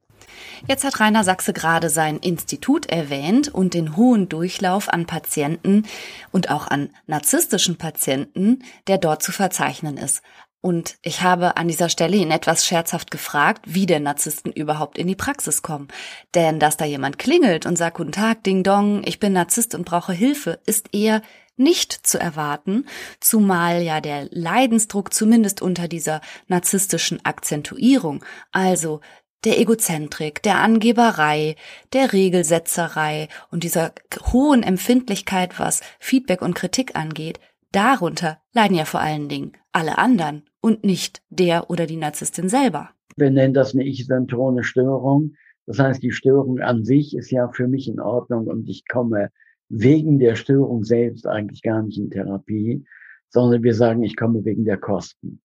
Jetzt 0.69 0.85
hat 0.85 1.01
Rainer 1.01 1.25
Sachse 1.25 1.53
gerade 1.53 1.89
sein 1.91 2.19
Institut 2.19 2.87
erwähnt 2.87 3.53
und 3.53 3.75
den 3.75 3.97
hohen 3.97 4.29
Durchlauf 4.29 4.89
an 4.89 5.07
Patienten 5.07 5.85
und 6.31 6.51
auch 6.51 6.69
an 6.69 6.91
narzisstischen 7.07 7.77
Patienten, 7.77 8.61
der 8.87 8.99
dort 8.99 9.23
zu 9.23 9.33
verzeichnen 9.33 9.97
ist. 9.97 10.23
Und 10.61 10.97
ich 11.03 11.23
habe 11.23 11.57
an 11.57 11.67
dieser 11.67 11.89
Stelle 11.89 12.17
ihn 12.17 12.31
etwas 12.31 12.65
scherzhaft 12.65 13.11
gefragt, 13.11 13.65
wie 13.67 13.85
denn 13.85 14.05
Narzissten 14.05 14.53
überhaupt 14.53 14.97
in 14.97 15.09
die 15.09 15.17
Praxis 15.17 15.63
kommen. 15.63 15.89
Denn 16.37 16.61
dass 16.61 16.77
da 16.77 16.85
jemand 16.85 17.19
klingelt 17.19 17.67
und 17.67 17.77
sagt, 17.77 17.97
guten 17.97 18.13
Tag, 18.13 18.45
Ding 18.45 18.63
Dong, 18.63 19.03
ich 19.05 19.19
bin 19.19 19.33
Narzisst 19.33 19.75
und 19.75 19.85
brauche 19.85 20.13
Hilfe, 20.13 20.61
ist 20.65 20.95
eher 20.95 21.21
nicht 21.57 21.93
zu 21.93 22.19
erwarten, 22.19 22.87
zumal 23.21 23.83
ja 23.83 24.01
der 24.01 24.29
Leidensdruck 24.31 25.13
zumindest 25.13 25.63
unter 25.63 25.89
dieser 25.89 26.21
narzisstischen 26.49 27.25
Akzentuierung, 27.25 28.25
also 28.53 29.01
der 29.45 29.59
Egozentrik, 29.59 30.43
der 30.43 30.59
Angeberei, 30.59 31.57
der 31.93 32.13
Regelsetzerei 32.13 33.29
und 33.51 33.65
dieser 33.65 33.93
hohen 34.33 34.63
Empfindlichkeit, 34.63 35.59
was 35.59 35.81
Feedback 35.99 36.43
und 36.43 36.55
Kritik 36.55 36.97
angeht, 36.97 37.41
darunter 37.73 38.39
leiden 38.53 38.77
ja 38.77 38.85
vor 38.85 39.01
allen 39.01 39.29
Dingen 39.29 39.53
alle 39.73 39.99
anderen 39.99 40.45
und 40.61 40.85
nicht 40.85 41.23
der 41.31 41.71
oder 41.71 41.87
die 41.87 41.97
Narzisstin 41.97 42.49
selber. 42.49 42.91
Wir 43.17 43.31
nennen 43.31 43.55
das 43.55 43.75
eine 43.75 43.85
ich-synchrone 43.85 44.63
Störung. 44.63 45.35
Das 45.67 45.79
heißt, 45.79 46.03
die 46.03 46.13
Störung 46.13 46.61
an 46.61 46.85
sich 46.85 47.17
ist 47.17 47.31
ja 47.31 47.49
für 47.49 47.69
mich 47.69 47.89
in 47.89 48.01
Ordnung 48.01 48.47
und 48.47 48.69
ich 48.69 48.87
komme 48.89 49.31
wegen 49.73 50.19
der 50.19 50.37
Störung 50.37 50.85
selbst 50.85 51.27
eigentlich 51.27 51.63
gar 51.63 51.83
nicht 51.83 51.99
in 51.99 52.11
Therapie, 52.11 52.85
sondern 53.31 53.63
wir 53.63 53.75
sagen, 53.75 54.03
ich 54.03 54.17
komme 54.17 54.45
wegen 54.45 54.67
der 54.67 54.77
Kosten. 54.77 55.41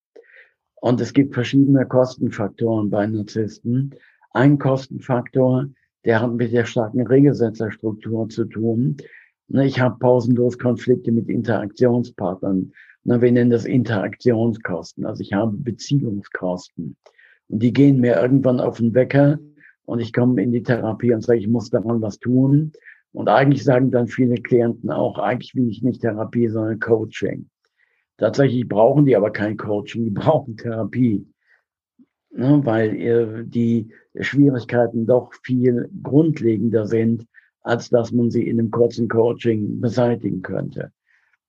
Und 0.75 0.99
es 0.99 1.13
gibt 1.13 1.33
verschiedene 1.33 1.85
Kostenfaktoren 1.85 2.89
bei 2.89 3.07
Narzissten. 3.07 3.95
Ein 4.33 4.59
Kostenfaktor, 4.59 5.67
der 6.03 6.21
hat 6.21 6.33
mit 6.33 6.51
der 6.51 6.65
starken 6.65 7.07
Regelsetzerstruktur 7.07 8.27
zu 8.27 8.43
tun. 8.43 8.97
Ne, 9.47 9.65
ich 9.65 9.79
habe 9.79 9.97
pausenlos 9.97 10.59
Konflikte 10.59 11.13
mit 11.13 11.29
Interaktionspartnern. 11.29 12.73
Ne, 13.05 13.21
wir 13.21 13.31
nennen 13.31 13.49
das 13.49 13.65
Interaktionskosten. 13.65 15.05
Also 15.05 15.21
ich 15.21 15.31
habe 15.31 15.55
Beziehungskosten. 15.55 16.97
Und 17.47 17.63
die 17.63 17.71
gehen 17.71 18.01
mir 18.01 18.21
irgendwann 18.21 18.59
auf 18.59 18.77
den 18.77 18.93
Wecker 18.93 19.39
und 19.85 20.01
ich 20.01 20.11
komme 20.11 20.43
in 20.43 20.51
die 20.51 20.63
Therapie 20.63 21.13
und 21.13 21.23
sage, 21.23 21.39
ich 21.39 21.47
muss 21.47 21.69
daran 21.69 22.01
was 22.01 22.19
tun. 22.19 22.73
Und 23.13 23.29
eigentlich 23.29 23.63
sagen 23.63 23.91
dann 23.91 24.07
viele 24.07 24.35
Klienten 24.35 24.91
auch, 24.91 25.17
eigentlich 25.17 25.55
will 25.55 25.69
ich 25.69 25.81
nicht 25.81 26.01
Therapie, 26.01 26.49
sondern 26.49 26.79
Coaching. 26.79 27.49
Tatsächlich 28.17 28.67
brauchen 28.67 29.05
die 29.05 29.15
aber 29.15 29.31
kein 29.31 29.57
Coaching, 29.57 30.05
die 30.05 30.09
brauchen 30.11 30.57
Therapie. 30.57 31.25
Ne, 32.31 32.61
weil 32.63 33.45
die 33.45 33.89
Schwierigkeiten 34.19 35.07
doch 35.07 35.31
viel 35.43 35.89
grundlegender 36.03 36.85
sind, 36.85 37.25
als 37.61 37.89
dass 37.89 38.11
man 38.11 38.29
sie 38.29 38.47
in 38.47 38.59
einem 38.59 38.69
kurzen 38.69 39.07
Coaching 39.07 39.79
beseitigen 39.81 40.41
könnte. 40.41 40.91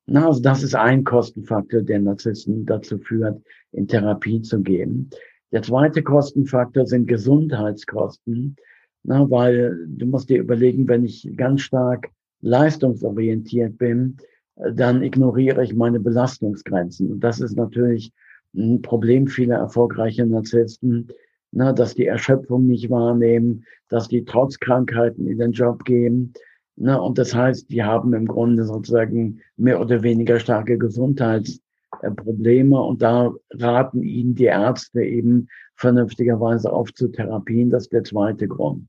Na, 0.07 0.27
also 0.27 0.41
das 0.41 0.63
ist 0.63 0.75
ein 0.75 1.05
Kostenfaktor, 1.05 1.83
der 1.83 2.01
Narzissten 2.01 2.65
dazu 2.65 2.99
führt, 2.99 3.43
in 3.73 3.87
Therapie 3.87 4.41
zu 4.41 4.63
gehen. 4.63 5.11
Der 5.53 5.63
zweite 5.63 6.03
Kostenfaktor 6.03 6.87
sind 6.87 7.07
Gesundheitskosten, 7.07 8.57
na, 9.03 9.28
weil 9.30 9.86
du 9.86 10.07
musst 10.07 10.28
dir 10.28 10.40
überlegen, 10.40 10.88
wenn 10.88 11.05
ich 11.05 11.30
ganz 11.36 11.62
stark 11.62 12.11
leistungsorientiert 12.40 13.78
bin, 13.78 14.16
dann 14.57 15.03
ignoriere 15.03 15.64
ich 15.64 15.74
meine 15.74 16.01
Belastungsgrenzen. 16.01 17.12
Und 17.12 17.20
das 17.20 17.40
ist 17.40 17.57
natürlich 17.57 18.12
ein 18.55 18.82
Problem 18.82 19.26
vieler 19.26 19.59
erfolgreicher 19.59 20.26
Narzissten, 20.26 21.09
na, 21.53 21.72
dass 21.72 21.94
die 21.94 22.07
Erschöpfung 22.07 22.66
nicht 22.66 22.90
wahrnehmen, 22.90 23.64
dass 23.88 24.09
die 24.09 24.24
trotz 24.24 24.59
Krankheiten 24.59 25.26
in 25.26 25.38
den 25.38 25.53
Job 25.53 25.84
gehen. 25.84 26.32
Na, 26.76 26.96
und 26.96 27.18
das 27.18 27.34
heißt, 27.34 27.70
die 27.70 27.82
haben 27.82 28.12
im 28.12 28.26
Grunde 28.26 28.64
sozusagen 28.64 29.40
mehr 29.57 29.80
oder 29.80 30.03
weniger 30.03 30.38
starke 30.38 30.78
Gesundheitsprobleme 30.78 32.80
und 32.80 33.03
da 33.03 33.32
raten 33.51 34.03
ihnen 34.03 34.34
die 34.34 34.44
Ärzte 34.44 35.03
eben 35.03 35.49
vernünftigerweise 35.79 36.72
auf 36.72 36.93
zu 36.93 37.09
Therapien. 37.09 37.70
Das 37.70 37.85
ist 37.85 37.93
der 37.93 38.05
zweite 38.05 38.49
Grund. 38.49 38.89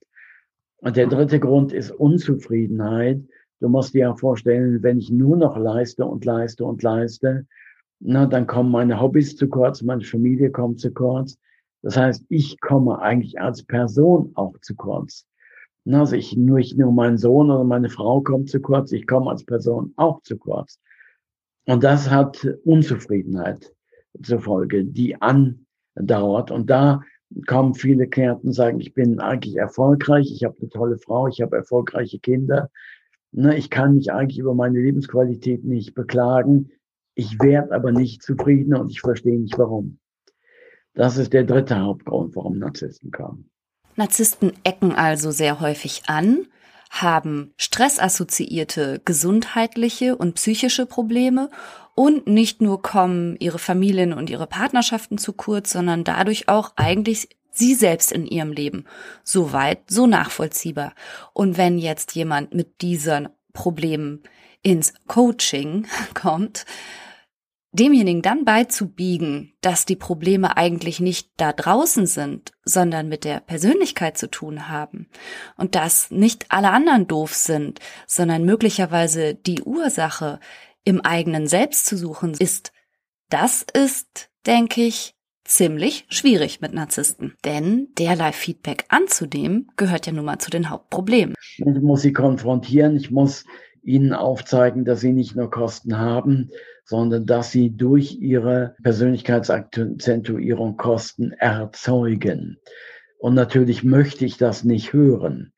Und 0.78 0.98
der 0.98 1.08
dritte 1.08 1.40
Grund 1.40 1.72
ist 1.72 1.92
Unzufriedenheit. 1.92 3.22
Du 3.60 3.70
musst 3.70 3.94
dir 3.94 4.00
ja 4.00 4.16
vorstellen, 4.16 4.82
wenn 4.82 4.98
ich 4.98 5.12
nur 5.12 5.38
noch 5.38 5.58
leiste 5.58 6.06
und 6.06 6.26
leiste 6.26 6.66
und 6.66 6.82
leiste, 6.82 7.46
na, 8.00 8.26
dann 8.26 8.48
kommen 8.48 8.72
meine 8.72 9.00
Hobbys 9.02 9.36
zu 9.36 9.50
kurz, 9.50 9.82
meine 9.82 10.04
Familie 10.04 10.52
kommt 10.52 10.80
zu 10.80 10.92
kurz. 10.92 11.38
Das 11.82 11.98
heißt, 11.98 12.26
ich 12.30 12.60
komme 12.62 13.00
eigentlich 13.00 13.40
als 13.40 13.64
Person 13.64 14.32
auch 14.36 14.58
zu 14.62 14.76
kurz. 14.76 15.26
Also 15.86 16.16
ich, 16.16 16.36
nur, 16.36 16.60
ich, 16.60 16.76
nur 16.76 16.92
mein 16.92 17.18
Sohn 17.18 17.52
oder 17.52 17.64
meine 17.64 17.90
Frau 17.90 18.22
kommt 18.22 18.50
zu 18.50 18.62
kurz, 18.62 18.92
ich 18.92 19.06
komme 19.06 19.30
als 19.30 19.44
Person 19.44 19.94
auch 19.96 20.22
zu 20.22 20.38
kurz. 20.38 20.80
Und 21.66 21.84
das 21.84 22.10
hat 22.10 22.48
Unzufriedenheit 22.64 23.74
zur 24.24 24.40
Folge, 24.40 24.86
die 24.86 25.22
andauert. 25.96 26.52
Und 26.52 26.70
da 26.70 27.02
kommen 27.48 27.74
viele 27.74 28.08
Klienten 28.08 28.52
sagen, 28.52 28.80
ich 28.80 28.94
bin 28.94 29.20
eigentlich 29.20 29.58
erfolgreich, 29.58 30.32
ich 30.32 30.44
habe 30.44 30.58
eine 30.60 30.70
tolle 30.70 30.98
Frau, 30.98 31.28
ich 31.28 31.42
habe 31.42 31.58
erfolgreiche 31.58 32.20
Kinder. 32.20 32.70
Ne, 33.32 33.56
ich 33.58 33.70
kann 33.70 33.96
mich 33.96 34.12
eigentlich 34.12 34.40
über 34.40 34.56
meine 34.56 34.80
Lebensqualität 34.80 35.64
nicht 35.64 35.94
beklagen. 35.94 36.72
Ich 37.14 37.40
werde 37.42 37.74
aber 37.74 37.92
nicht 37.92 38.24
zufrieden 38.24 38.76
und 38.76 38.90
ich 38.92 39.02
verstehe 39.02 39.40
nicht 39.40 39.58
warum. 39.58 40.00
Das 40.94 41.18
ist 41.18 41.34
der 41.34 41.44
dritte 41.44 41.80
Hauptgrund, 41.80 42.36
warum 42.36 42.58
Narzissten 42.58 43.12
kommen. 43.12 43.50
Narzissten 43.96 44.54
ecken 44.64 44.94
also 44.94 45.30
sehr 45.30 45.60
häufig 45.60 46.04
an, 46.08 46.48
haben 46.90 47.54
stressassoziierte 47.58 49.02
gesundheitliche 49.06 50.16
und 50.16 50.36
psychische 50.36 50.86
Probleme 50.86 51.50
und 52.00 52.28
nicht 52.28 52.62
nur 52.62 52.82
kommen 52.82 53.36
ihre 53.42 53.60
Familien 53.60 54.14
und 54.14 54.30
ihre 54.30 54.48
Partnerschaften 54.48 55.18
zu 55.18 55.34
kurz, 55.34 55.72
sondern 55.72 56.06
dadurch 56.06 56.48
auch 56.48 56.72
eigentlich 56.78 57.28
sie 57.52 57.76
selbst 57.76 58.14
in 58.14 58.26
ihrem 58.26 58.54
Leben. 58.54 58.86
Soweit, 59.26 59.80
so 59.90 60.08
nachvollziehbar. 60.08 60.94
Und 61.34 61.58
wenn 61.58 61.78
jetzt 61.78 62.16
jemand 62.16 62.54
mit 62.54 62.80
diesen 62.80 63.28
Problemen 63.52 64.24
ins 64.62 64.94
Coaching 65.08 65.88
kommt, 66.14 66.66
demjenigen 67.74 68.22
dann 68.22 68.46
beizubiegen, 68.46 69.54
dass 69.60 69.86
die 69.86 69.98
Probleme 69.98 70.56
eigentlich 70.56 71.02
nicht 71.02 71.30
da 71.36 71.52
draußen 71.52 72.08
sind, 72.08 72.54
sondern 72.64 73.10
mit 73.10 73.26
der 73.26 73.42
Persönlichkeit 73.42 74.18
zu 74.18 74.32
tun 74.32 74.70
haben 74.70 75.08
und 75.58 75.76
dass 75.76 76.12
nicht 76.12 76.46
alle 76.48 76.72
anderen 76.72 77.08
doof 77.08 77.34
sind, 77.34 77.80
sondern 78.08 78.46
möglicherweise 78.46 79.36
die 79.36 79.62
Ursache 79.62 80.40
im 80.90 81.02
eigenen 81.02 81.46
Selbst 81.46 81.86
zu 81.86 81.96
suchen 81.96 82.34
ist, 82.38 82.74
das 83.30 83.64
ist, 83.74 84.32
denke 84.48 84.82
ich, 84.82 85.14
ziemlich 85.46 86.06
schwierig 86.10 86.62
mit 86.62 86.74
Narzissten. 86.74 87.36
Denn 87.46 87.90
derlei 88.00 88.32
Feedback 88.32 88.86
anzunehmen, 88.90 89.68
gehört 89.78 90.08
ja 90.08 90.14
nun 90.14 90.26
mal 90.26 90.40
zu 90.40 90.50
den 90.50 90.72
Hauptproblemen. 90.72 91.36
Ich 91.58 91.64
muss 91.64 92.02
sie 92.02 92.12
konfrontieren, 92.12 92.98
ich 92.98 93.12
muss 93.12 93.46
ihnen 93.84 94.14
aufzeigen, 94.14 94.84
dass 94.84 95.02
sie 95.02 95.14
nicht 95.14 95.36
nur 95.36 95.52
Kosten 95.52 96.00
haben, 96.00 96.50
sondern 96.86 97.28
dass 97.28 97.52
sie 97.52 97.70
durch 97.70 98.18
ihre 98.20 98.76
Persönlichkeitsakzentuierung 98.82 100.76
Kosten 100.76 101.34
erzeugen. 101.34 102.58
Und 103.20 103.36
natürlich 103.36 103.84
möchte 103.84 104.26
ich 104.26 104.38
das 104.38 104.64
nicht 104.64 104.92
hören. 104.92 105.54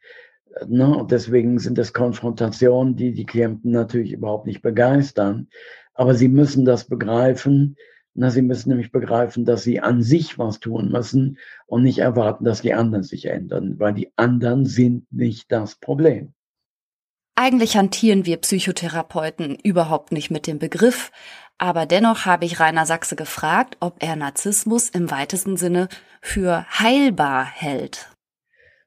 Ne? 0.67 1.05
Deswegen 1.09 1.59
sind 1.59 1.77
es 1.77 1.93
Konfrontationen, 1.93 2.95
die 2.95 3.13
die 3.13 3.25
Klienten 3.25 3.71
natürlich 3.71 4.13
überhaupt 4.13 4.47
nicht 4.47 4.61
begeistern. 4.61 5.47
Aber 5.93 6.13
sie 6.13 6.27
müssen 6.27 6.65
das 6.65 6.85
begreifen. 6.85 7.75
Na, 8.13 8.29
sie 8.29 8.41
müssen 8.41 8.69
nämlich 8.69 8.91
begreifen, 8.91 9.45
dass 9.45 9.63
sie 9.63 9.79
an 9.79 10.01
sich 10.01 10.37
was 10.37 10.59
tun 10.59 10.91
müssen 10.91 11.37
und 11.65 11.83
nicht 11.83 11.99
erwarten, 11.99 12.43
dass 12.43 12.61
die 12.61 12.73
anderen 12.73 13.03
sich 13.03 13.25
ändern, 13.25 13.79
weil 13.79 13.93
die 13.93 14.11
anderen 14.17 14.65
sind 14.65 15.11
nicht 15.13 15.49
das 15.49 15.75
Problem. 15.75 16.33
Eigentlich 17.35 17.77
hantieren 17.77 18.25
wir 18.25 18.37
Psychotherapeuten 18.37 19.55
überhaupt 19.63 20.11
nicht 20.11 20.29
mit 20.29 20.45
dem 20.45 20.59
Begriff, 20.59 21.11
aber 21.57 21.85
dennoch 21.85 22.25
habe 22.25 22.43
ich 22.43 22.59
Rainer 22.59 22.85
Sachse 22.85 23.15
gefragt, 23.15 23.77
ob 23.79 24.03
er 24.03 24.17
Narzissmus 24.17 24.89
im 24.89 25.09
weitesten 25.09 25.55
Sinne 25.55 25.87
für 26.21 26.65
heilbar 26.79 27.45
hält. 27.45 28.10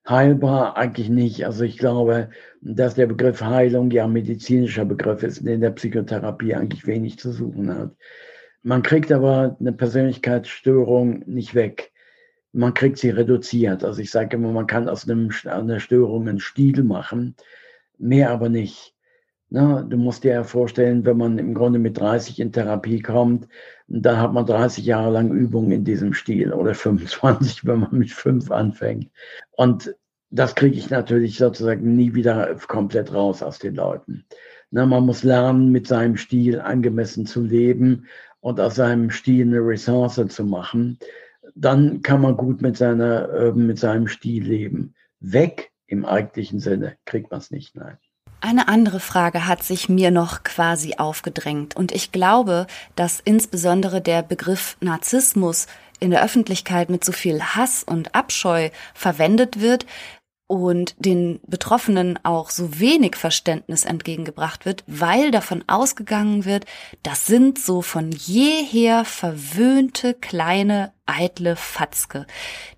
Heilbar 0.07 0.76
eigentlich 0.76 1.09
nicht. 1.09 1.46
Also 1.46 1.64
ich 1.64 1.78
glaube, 1.78 2.30
dass 2.61 2.94
der 2.94 3.07
Begriff 3.07 3.40
Heilung 3.40 3.90
ja 3.90 4.07
medizinischer 4.07 4.84
Begriff 4.84 5.22
ist, 5.22 5.38
in 5.38 5.61
der 5.61 5.70
Psychotherapie 5.70 6.55
eigentlich 6.55 6.86
wenig 6.86 7.18
zu 7.18 7.32
suchen 7.32 7.72
hat. 7.74 7.96
Man 8.62 8.82
kriegt 8.82 9.12
aber 9.12 9.57
eine 9.61 9.72
Persönlichkeitsstörung 9.72 11.24
nicht 11.26 11.55
weg. 11.55 11.92
Man 12.52 12.74
kriegt 12.74 12.98
sie 12.98 13.11
reduziert. 13.11 13.84
Also 13.84 14.00
ich 14.00 14.11
sage 14.11 14.36
immer, 14.36 14.52
man 14.52 14.66
kann 14.66 14.88
aus 14.88 15.09
einem, 15.09 15.30
einer 15.44 15.80
Störung 15.80 16.28
einen 16.28 16.40
Stil 16.40 16.82
machen 16.82 17.34
mehr 17.98 18.30
aber 18.30 18.48
nicht. 18.48 18.93
Na, 19.51 19.82
du 19.82 19.97
musst 19.97 20.24
dir 20.24 20.32
ja 20.32 20.45
vorstellen, 20.45 21.05
wenn 21.05 21.16
man 21.16 21.38
im 21.38 21.55
Grunde 21.55 21.78
mit 21.78 21.99
30 21.99 22.40
in 22.40 22.53
Therapie 22.53 23.01
kommt, 23.01 23.47
dann 23.86 24.18
hat 24.18 24.32
man 24.32 24.47
30 24.47 24.84
Jahre 24.84 25.12
lang 25.12 25.30
Übung 25.30 25.70
in 25.70 25.84
diesem 25.84 26.12
Stil 26.14 26.53
oder 26.53 26.74
25, 26.74 27.64
wenn 27.66 27.80
man 27.80 27.97
mit 27.99 28.11
5 28.11 28.51
anfängt. 28.51 29.11
Und 29.53 29.95
das 30.30 30.55
kriege 30.57 30.76
ich 30.76 30.90
natürlich 30.90 31.36
sozusagen 31.36 31.95
nie 31.95 32.14
wieder 32.14 32.57
komplett 32.66 33.12
raus 33.14 33.42
aus 33.42 33.59
den 33.59 33.76
Leuten. 33.76 34.24
Na, 34.70 34.86
man 34.86 35.07
muss 35.07 35.22
lernen, 35.22 35.70
mit 35.70 35.86
seinem 35.86 36.16
Stil 36.16 36.61
angemessen 36.61 37.26
zu 37.26 37.42
leben 37.42 38.07
und 38.40 38.59
aus 38.59 38.74
seinem 38.74 39.11
Stil 39.11 39.47
eine 39.47 39.61
Ressource 39.61 40.20
zu 40.28 40.45
machen. 40.45 40.99
Dann 41.55 42.03
kann 42.03 42.22
man 42.22 42.36
gut 42.36 42.61
mit, 42.62 42.76
seiner, 42.76 43.28
äh, 43.28 43.53
mit 43.53 43.78
seinem 43.78 44.09
Stil 44.09 44.42
leben. 44.42 44.95
Weg 45.20 45.70
im 45.86 46.05
eigentlichen 46.05 46.59
Sinne 46.59 46.97
kriegt 47.05 47.30
man 47.30 47.38
es 47.38 47.53
nicht, 47.53 47.76
nein. 47.76 47.99
Eine 48.45 48.68
andere 48.68 49.01
Frage 49.01 49.47
hat 49.47 49.62
sich 49.62 49.88
mir 49.88 50.11
noch 50.11 50.42
quasi 50.42 50.97
aufgedrängt. 50.99 51.76
Und 51.76 51.92
ich 51.92 52.12
glaube, 52.12 52.66
dass 52.95 53.20
insbesondere 53.24 54.03
der 54.03 54.22
Begriff 54.22 54.76
Narzissmus 54.80 55.66
in 55.99 56.11
der 56.11 56.22
Öffentlichkeit 56.22 56.90
mit 56.90 57.07
so 57.07 57.12
viel 57.12 57.42
Hass 57.42 57.84
und 57.84 58.14
Abscheu 58.14 58.68
verwendet 58.92 59.62
wird, 59.62 59.86
und 60.47 60.95
den 60.99 61.40
Betroffenen 61.47 62.18
auch 62.22 62.51
so 62.51 62.78
wenig 62.78 63.16
Verständnis 63.16 63.84
entgegengebracht 63.84 64.66
wird, 64.66 64.84
weil 64.86 65.30
davon 65.30 65.64
ausgegangen 65.66 66.45
wird, 66.45 66.66
das 67.03 67.26
sind 67.26 67.59
so 67.59 67.80
von 67.80 68.12
jeher 68.12 69.05
verwöhnte 69.07 70.12
kleine 70.12 70.92
eitle 71.07 71.57
Fatzke. 71.57 72.26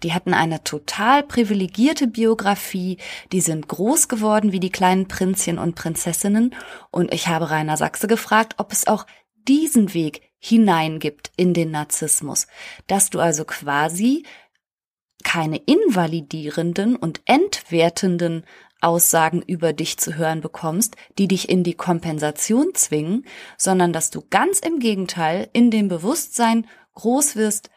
Die 0.02 0.12
hatten 0.12 0.32
eine 0.32 0.62
total 0.62 1.24
privilegierte 1.24 2.06
Biografie, 2.06 2.98
die 3.32 3.40
sind 3.40 3.68
groß 3.68 4.08
geworden 4.08 4.52
wie 4.52 4.60
die 4.60 4.70
kleinen 4.70 5.08
Prinzchen 5.08 5.58
und 5.58 5.74
Prinzessinnen 5.74 6.54
und 6.90 7.12
ich 7.12 7.26
habe 7.28 7.50
Rainer 7.50 7.76
Sachse 7.76 8.06
gefragt, 8.06 8.54
ob 8.58 8.72
es 8.72 8.86
auch 8.86 9.06
diesen 9.48 9.92
Weg 9.92 10.22
hineingibt 10.38 11.32
in 11.36 11.54
den 11.54 11.72
Narzissmus, 11.72 12.46
dass 12.86 13.10
du 13.10 13.20
also 13.20 13.44
quasi 13.44 14.24
keine 15.26 15.56
invalidierenden 15.56 16.94
und 16.94 17.20
entwertenden 17.24 18.44
Aussagen 18.80 19.42
über 19.42 19.72
dich 19.72 19.98
zu 19.98 20.14
hören 20.14 20.40
bekommst, 20.40 20.94
die 21.18 21.26
dich 21.26 21.48
in 21.48 21.64
die 21.64 21.74
Kompensation 21.74 22.74
zwingen, 22.74 23.26
sondern 23.58 23.92
dass 23.92 24.10
du 24.10 24.24
ganz 24.30 24.60
im 24.60 24.78
Gegenteil 24.78 25.50
in 25.52 25.72
dem 25.72 25.88
Bewusstsein 25.88 26.68
groß 26.94 27.34
wirst, 27.34 27.70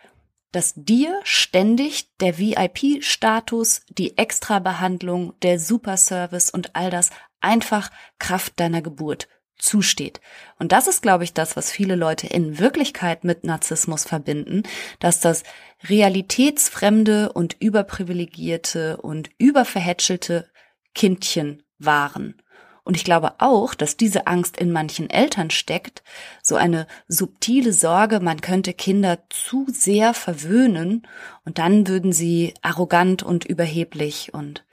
dass 0.52 0.76
dir 0.76 1.20
ständig 1.24 2.16
der 2.18 2.38
VIP-Status, 2.38 3.82
die 3.90 4.16
Extrabehandlung, 4.16 5.34
der 5.42 5.60
Superservice 5.60 6.52
und 6.52 6.76
all 6.76 6.92
das 6.92 7.10
einfach 7.42 7.90
Kraft 8.20 8.60
deiner 8.60 8.84
Geburt 8.84 9.28
zusteht. 9.60 10.22
Und 10.58 10.72
das 10.72 10.88
ist, 10.88 11.02
glaube 11.02 11.24
ich, 11.24 11.34
das, 11.34 11.56
was 11.56 11.72
viele 11.72 11.96
Leute 11.96 12.28
in 12.28 12.60
Wirklichkeit 12.60 13.24
mit 13.24 13.44
Narzissmus 13.44 14.06
verbinden, 14.06 14.64
dass 15.00 15.20
das 15.20 15.44
realitätsfremde 15.88 17.32
und 17.32 17.56
überprivilegierte 17.60 18.98
und 18.98 19.30
überverhätschelte 19.38 20.50
Kindchen 20.96 21.64
waren. 21.78 22.42
Und 22.84 22.96
ich 22.96 23.04
glaube 23.04 23.34
auch, 23.38 23.76
dass 23.76 23.98
diese 23.98 24.26
Angst 24.26 24.58
in 24.58 24.72
manchen 24.72 25.12
Eltern 25.12 25.52
steckt, 25.52 26.02
so 26.42 26.56
eine 26.56 26.88
subtile 27.08 27.72
Sorge, 27.72 28.20
man 28.20 28.42
könnte 28.42 28.74
Kinder 28.74 29.20
zu 29.30 29.68
sehr 29.70 30.16
verwöhnen 30.16 31.08
und 31.46 31.60
dann 31.60 31.88
würden 31.88 32.14
sie 32.14 32.56
arrogant 32.64 33.22
und 33.22 33.46
überheblich 33.46 34.34
und 34.34 34.66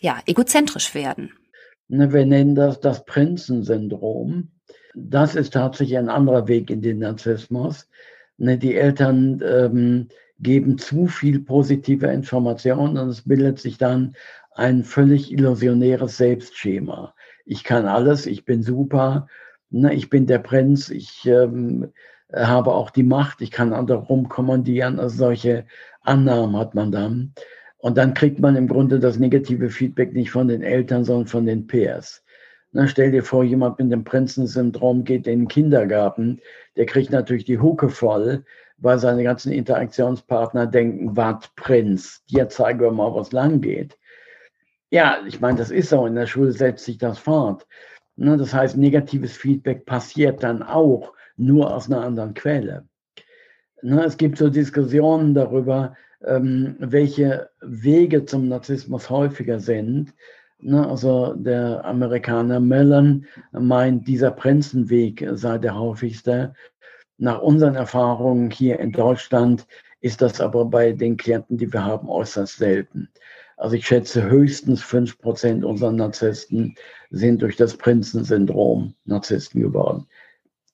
ja, 0.00 0.18
egozentrisch 0.26 0.94
werden. 0.94 1.32
Ne, 1.90 2.12
wir 2.12 2.26
nennen 2.26 2.54
das 2.54 2.80
das 2.80 3.04
Prinzensyndrom. 3.04 4.48
Das 4.94 5.34
ist 5.34 5.52
tatsächlich 5.52 5.98
ein 5.98 6.08
anderer 6.08 6.48
Weg 6.48 6.70
in 6.70 6.82
den 6.82 6.98
Narzissmus. 6.98 7.88
Ne, 8.38 8.58
die 8.58 8.76
Eltern 8.76 9.42
ähm, 9.44 10.08
geben 10.38 10.78
zu 10.78 11.06
viel 11.06 11.40
positive 11.40 12.06
Informationen 12.06 12.96
und 12.96 13.08
es 13.08 13.22
bildet 13.22 13.58
sich 13.58 13.78
dann 13.78 14.14
ein 14.54 14.84
völlig 14.84 15.32
illusionäres 15.32 16.16
Selbstschema 16.16 17.14
ich 17.50 17.64
kann 17.64 17.86
alles, 17.86 18.26
ich 18.26 18.44
bin 18.44 18.62
super, 18.62 19.26
ne, 19.70 19.92
ich 19.92 20.08
bin 20.08 20.26
der 20.26 20.38
Prinz, 20.38 20.88
ich 20.88 21.26
ähm, 21.26 21.92
habe 22.32 22.72
auch 22.72 22.90
die 22.90 23.02
Macht, 23.02 23.40
ich 23.40 23.50
kann 23.50 23.72
andere 23.72 23.98
rumkommandieren. 23.98 25.00
Also 25.00 25.16
solche 25.16 25.66
Annahmen 26.02 26.56
hat 26.56 26.76
man 26.76 26.92
dann. 26.92 27.34
Und 27.80 27.96
dann 27.96 28.14
kriegt 28.14 28.40
man 28.40 28.56
im 28.56 28.68
Grunde 28.68 29.00
das 29.00 29.18
negative 29.18 29.70
Feedback 29.70 30.12
nicht 30.12 30.30
von 30.30 30.48
den 30.48 30.62
Eltern, 30.62 31.04
sondern 31.04 31.26
von 31.26 31.46
den 31.46 31.66
Peers. 31.66 32.22
Na, 32.72 32.86
stell 32.86 33.10
dir 33.10 33.24
vor, 33.24 33.42
jemand 33.42 33.78
mit 33.78 33.90
dem 33.90 34.04
Prinzensyndrom 34.04 35.04
geht 35.04 35.26
in 35.26 35.40
den 35.40 35.48
Kindergarten, 35.48 36.40
der 36.76 36.86
kriegt 36.86 37.10
natürlich 37.10 37.44
die 37.44 37.58
Hucke 37.58 37.88
voll, 37.88 38.44
weil 38.76 38.98
seine 38.98 39.24
ganzen 39.24 39.52
Interaktionspartner 39.52 40.66
denken, 40.66 41.16
wart 41.16 41.54
Prinz, 41.56 42.24
dir 42.26 42.48
zeigen 42.48 42.80
wir 42.80 42.92
mal, 42.92 43.14
was 43.14 43.32
lang 43.32 43.60
geht. 43.60 43.98
Ja, 44.90 45.18
ich 45.26 45.40
meine, 45.40 45.58
das 45.58 45.70
ist 45.70 45.90
so. 45.90 46.06
In 46.06 46.14
der 46.14 46.26
Schule 46.26 46.52
setzt 46.52 46.84
sich 46.84 46.98
das 46.98 47.18
fort. 47.18 47.66
Ne, 48.16 48.36
das 48.36 48.52
heißt, 48.52 48.76
negatives 48.76 49.36
Feedback 49.36 49.86
passiert 49.86 50.42
dann 50.42 50.62
auch 50.62 51.14
nur 51.36 51.74
aus 51.74 51.90
einer 51.90 52.02
anderen 52.02 52.34
Quelle. 52.34 52.84
Ne, 53.82 54.04
es 54.04 54.16
gibt 54.16 54.38
so 54.38 54.50
Diskussionen 54.50 55.34
darüber, 55.34 55.96
ähm, 56.24 56.76
welche 56.78 57.48
Wege 57.62 58.24
zum 58.26 58.48
Narzissmus 58.48 59.08
häufiger 59.08 59.58
sind. 59.60 60.14
Ne, 60.58 60.86
also 60.86 61.34
der 61.34 61.84
Amerikaner 61.84 62.60
Mellon 62.60 63.26
meint, 63.52 64.06
dieser 64.06 64.30
Prinzenweg 64.30 65.26
sei 65.32 65.58
der 65.58 65.78
häufigste. 65.78 66.54
Nach 67.16 67.40
unseren 67.40 67.74
Erfahrungen 67.74 68.50
hier 68.50 68.78
in 68.80 68.92
Deutschland 68.92 69.66
ist 70.00 70.20
das 70.22 70.40
aber 70.40 70.64
bei 70.64 70.92
den 70.92 71.16
Klienten, 71.16 71.56
die 71.58 71.72
wir 71.72 71.84
haben, 71.84 72.08
äußerst 72.08 72.56
selten. 72.56 73.08
Also 73.56 73.76
ich 73.76 73.86
schätze, 73.86 74.22
höchstens 74.22 74.82
fünf 74.82 75.18
Prozent 75.18 75.64
unserer 75.64 75.92
Narzissten 75.92 76.74
sind 77.10 77.42
durch 77.42 77.56
das 77.56 77.76
Prinzensyndrom 77.76 78.94
Narzissten 79.04 79.60
geworden. 79.60 80.06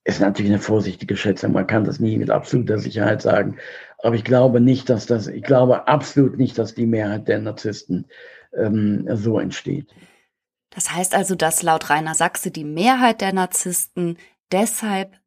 Ist 0.06 0.20
natürlich 0.20 0.52
eine 0.52 0.60
vorsichtige 0.60 1.16
Schätzung. 1.16 1.52
Man 1.52 1.66
kann 1.66 1.82
das 1.82 1.98
nie 1.98 2.16
mit 2.16 2.30
absoluter 2.30 2.78
Sicherheit 2.78 3.22
sagen. 3.22 3.56
Aber 3.98 4.14
ich 4.14 4.22
glaube 4.22 4.60
nicht, 4.60 4.88
dass 4.88 5.06
das, 5.06 5.26
ich 5.26 5.42
glaube 5.42 5.88
absolut 5.88 6.38
nicht, 6.38 6.56
dass 6.58 6.74
die 6.76 6.86
Mehrheit 6.86 7.26
der 7.26 7.40
Narzissten 7.40 8.06
ähm, 8.56 9.08
so 9.16 9.40
entsteht. 9.40 9.88
Das 10.70 10.94
heißt 10.94 11.12
also, 11.12 11.34
dass 11.34 11.64
laut 11.64 11.90
Rainer 11.90 12.14
Sachse 12.14 12.52
die 12.52 12.62
Mehrheit 12.62 13.20
der 13.20 13.32
Narzissten 13.32 14.16
deshalb 14.52 15.18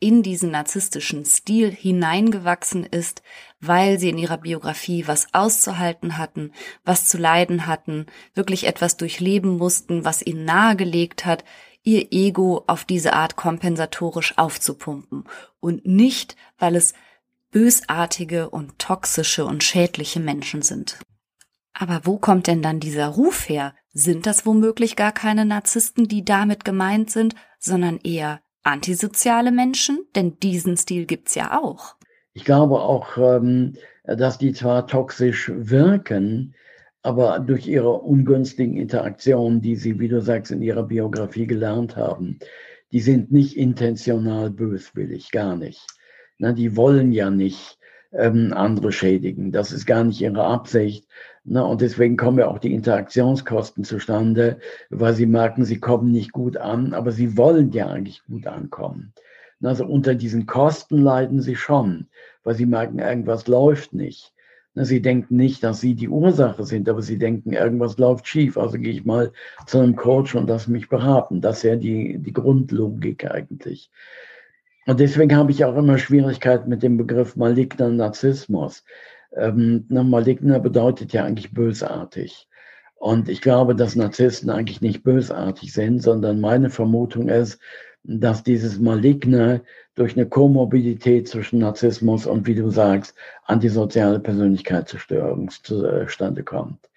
in 0.00 0.22
diesen 0.22 0.50
narzisstischen 0.50 1.24
Stil 1.24 1.70
hineingewachsen 1.70 2.84
ist, 2.84 3.22
weil 3.58 3.98
sie 3.98 4.10
in 4.10 4.18
ihrer 4.18 4.36
Biografie 4.36 5.06
was 5.06 5.28
auszuhalten 5.32 6.18
hatten, 6.18 6.52
was 6.84 7.06
zu 7.06 7.16
leiden 7.16 7.66
hatten, 7.66 8.04
wirklich 8.34 8.66
etwas 8.66 8.98
durchleben 8.98 9.56
mussten, 9.56 10.04
was 10.04 10.20
ihnen 10.20 10.44
nahegelegt 10.44 11.24
hat, 11.24 11.42
ihr 11.86 12.08
Ego 12.10 12.64
auf 12.66 12.84
diese 12.84 13.12
Art 13.14 13.36
kompensatorisch 13.36 14.36
aufzupumpen 14.36 15.24
und 15.60 15.86
nicht, 15.86 16.36
weil 16.58 16.76
es 16.76 16.92
bösartige 17.52 18.50
und 18.50 18.78
toxische 18.78 19.46
und 19.46 19.64
schädliche 19.64 20.20
Menschen 20.20 20.62
sind. 20.62 20.98
Aber 21.72 22.00
wo 22.04 22.18
kommt 22.18 22.48
denn 22.48 22.60
dann 22.60 22.80
dieser 22.80 23.08
Ruf 23.08 23.48
her? 23.48 23.74
Sind 23.92 24.26
das 24.26 24.44
womöglich 24.44 24.96
gar 24.96 25.12
keine 25.12 25.44
Narzissten, 25.44 26.08
die 26.08 26.24
damit 26.24 26.64
gemeint 26.64 27.10
sind, 27.10 27.34
sondern 27.58 27.98
eher 28.02 28.40
antisoziale 28.62 29.52
Menschen? 29.52 29.98
Denn 30.14 30.38
diesen 30.40 30.76
Stil 30.76 31.06
gibt's 31.06 31.34
ja 31.34 31.58
auch. 31.60 31.96
Ich 32.32 32.44
glaube 32.44 32.80
auch, 32.80 33.16
ähm, 33.16 33.76
dass 34.04 34.38
die 34.38 34.52
zwar 34.52 34.86
toxisch 34.86 35.50
wirken, 35.54 36.54
aber 37.06 37.38
durch 37.38 37.68
ihre 37.68 37.92
ungünstigen 37.92 38.76
Interaktionen, 38.76 39.60
die 39.60 39.76
sie, 39.76 40.00
wie 40.00 40.08
du 40.08 40.20
sagst, 40.20 40.50
in 40.50 40.60
ihrer 40.60 40.82
Biografie 40.82 41.46
gelernt 41.46 41.94
haben, 41.94 42.40
die 42.90 42.98
sind 42.98 43.30
nicht 43.30 43.56
intentional 43.56 44.50
böswillig, 44.50 45.30
gar 45.30 45.54
nicht. 45.54 45.86
Na, 46.38 46.50
die 46.50 46.74
wollen 46.74 47.12
ja 47.12 47.30
nicht 47.30 47.78
ähm, 48.10 48.52
andere 48.52 48.90
schädigen. 48.90 49.52
Das 49.52 49.70
ist 49.70 49.86
gar 49.86 50.02
nicht 50.02 50.20
ihre 50.20 50.42
Absicht. 50.46 51.06
Na, 51.44 51.62
und 51.62 51.80
deswegen 51.80 52.16
kommen 52.16 52.40
ja 52.40 52.48
auch 52.48 52.58
die 52.58 52.74
Interaktionskosten 52.74 53.84
zustande, 53.84 54.58
weil 54.90 55.14
sie 55.14 55.26
merken, 55.26 55.64
sie 55.64 55.78
kommen 55.78 56.10
nicht 56.10 56.32
gut 56.32 56.56
an, 56.56 56.92
aber 56.92 57.12
sie 57.12 57.36
wollen 57.36 57.70
ja 57.70 57.86
eigentlich 57.86 58.24
gut 58.24 58.48
ankommen. 58.48 59.12
Also 59.62 59.86
unter 59.86 60.16
diesen 60.16 60.46
Kosten 60.46 60.98
leiden 60.98 61.40
sie 61.40 61.54
schon, 61.54 62.08
weil 62.42 62.56
sie 62.56 62.66
merken, 62.66 62.98
irgendwas 62.98 63.46
läuft 63.46 63.92
nicht. 63.92 64.32
Sie 64.84 65.00
denken 65.00 65.36
nicht, 65.36 65.64
dass 65.64 65.80
sie 65.80 65.94
die 65.94 66.08
Ursache 66.08 66.64
sind, 66.64 66.88
aber 66.88 67.00
sie 67.00 67.18
denken, 67.18 67.54
irgendwas 67.54 67.96
läuft 67.96 68.28
schief. 68.28 68.58
Also 68.58 68.78
gehe 68.78 68.92
ich 68.92 69.06
mal 69.06 69.32
zu 69.66 69.78
einem 69.78 69.96
Coach 69.96 70.34
und 70.34 70.48
lass 70.48 70.68
mich 70.68 70.90
beraten. 70.90 71.40
Das 71.40 71.58
ist 71.58 71.62
ja 71.62 71.76
die, 71.76 72.18
die 72.18 72.32
Grundlogik 72.32 73.24
eigentlich. 73.30 73.90
Und 74.86 75.00
deswegen 75.00 75.34
habe 75.34 75.50
ich 75.50 75.64
auch 75.64 75.76
immer 75.76 75.96
Schwierigkeiten 75.96 76.68
mit 76.68 76.82
dem 76.82 76.98
Begriff 76.98 77.36
maligner 77.36 77.88
Narzissmus. 77.88 78.84
Ähm, 79.34 79.86
maligner 79.88 80.60
bedeutet 80.60 81.12
ja 81.14 81.24
eigentlich 81.24 81.54
bösartig. 81.54 82.46
Und 82.96 83.28
ich 83.30 83.40
glaube, 83.40 83.74
dass 83.74 83.96
Narzissten 83.96 84.50
eigentlich 84.50 84.82
nicht 84.82 85.02
bösartig 85.02 85.72
sind, 85.72 86.02
sondern 86.02 86.40
meine 86.40 86.70
Vermutung 86.70 87.28
ist, 87.28 87.60
dass 88.04 88.42
dieses 88.42 88.78
Maligne 88.78 89.62
durch 89.96 90.16
eine 90.16 90.26
Komorbidität 90.26 91.26
zwischen 91.26 91.58
Narzissmus 91.58 92.26
und, 92.26 92.46
wie 92.46 92.54
du 92.54 92.70
sagst, 92.70 93.14
antisoziale 93.44 94.20
Persönlichkeitsstörung 94.20 95.50
zustande 95.50 96.44
kommt. 96.44 96.88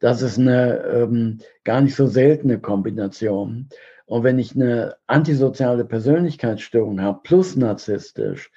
Das 0.00 0.22
ist 0.22 0.38
eine 0.38 0.84
ähm, 0.84 1.38
gar 1.64 1.80
nicht 1.80 1.94
so 1.94 2.06
seltene 2.06 2.58
Kombination. 2.58 3.68
Und 4.06 4.24
wenn 4.24 4.38
ich 4.38 4.54
eine 4.54 4.96
antisoziale 5.06 5.84
Persönlichkeitsstörung 5.84 7.00
habe 7.00 7.20
plus 7.22 7.56
narzisstisch, 7.56 8.50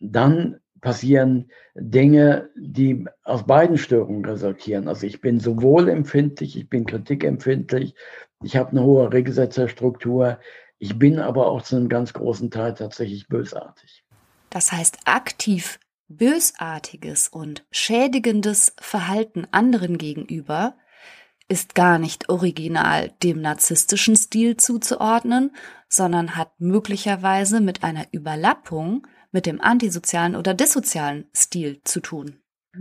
dann 0.00 0.60
passieren 0.80 1.50
Dinge, 1.74 2.50
die 2.56 3.06
aus 3.24 3.46
beiden 3.46 3.78
Störungen 3.78 4.24
resultieren. 4.24 4.88
Also 4.88 5.06
ich 5.06 5.20
bin 5.20 5.40
sowohl 5.40 5.88
empfindlich, 5.88 6.56
ich 6.56 6.68
bin 6.68 6.86
kritikempfindlich, 6.86 7.94
ich 8.42 8.56
habe 8.56 8.70
eine 8.70 8.84
hohe 8.84 9.12
Regelsetzerstruktur, 9.12 10.38
ich 10.78 10.98
bin 10.98 11.18
aber 11.18 11.46
auch 11.48 11.62
zu 11.62 11.76
einem 11.76 11.88
ganz 11.88 12.12
großen 12.12 12.50
Teil 12.50 12.74
tatsächlich 12.74 13.28
bösartig. 13.28 14.04
Das 14.50 14.72
heißt, 14.72 14.98
aktiv 15.04 15.78
bösartiges 16.08 17.28
und 17.28 17.64
schädigendes 17.70 18.74
Verhalten 18.80 19.46
anderen 19.50 19.98
gegenüber 19.98 20.74
ist 21.48 21.74
gar 21.74 21.98
nicht 21.98 22.28
original 22.28 23.10
dem 23.22 23.40
narzisstischen 23.40 24.16
Stil 24.16 24.56
zuzuordnen, 24.56 25.52
sondern 25.88 26.36
hat 26.36 26.52
möglicherweise 26.58 27.60
mit 27.60 27.82
einer 27.82 28.06
Überlappung 28.12 29.06
mit 29.32 29.46
dem 29.46 29.60
antisozialen 29.60 30.36
oder 30.36 30.54
dissozialen 30.54 31.26
Stil 31.34 31.80
zu 31.84 32.00
tun. 32.00 32.36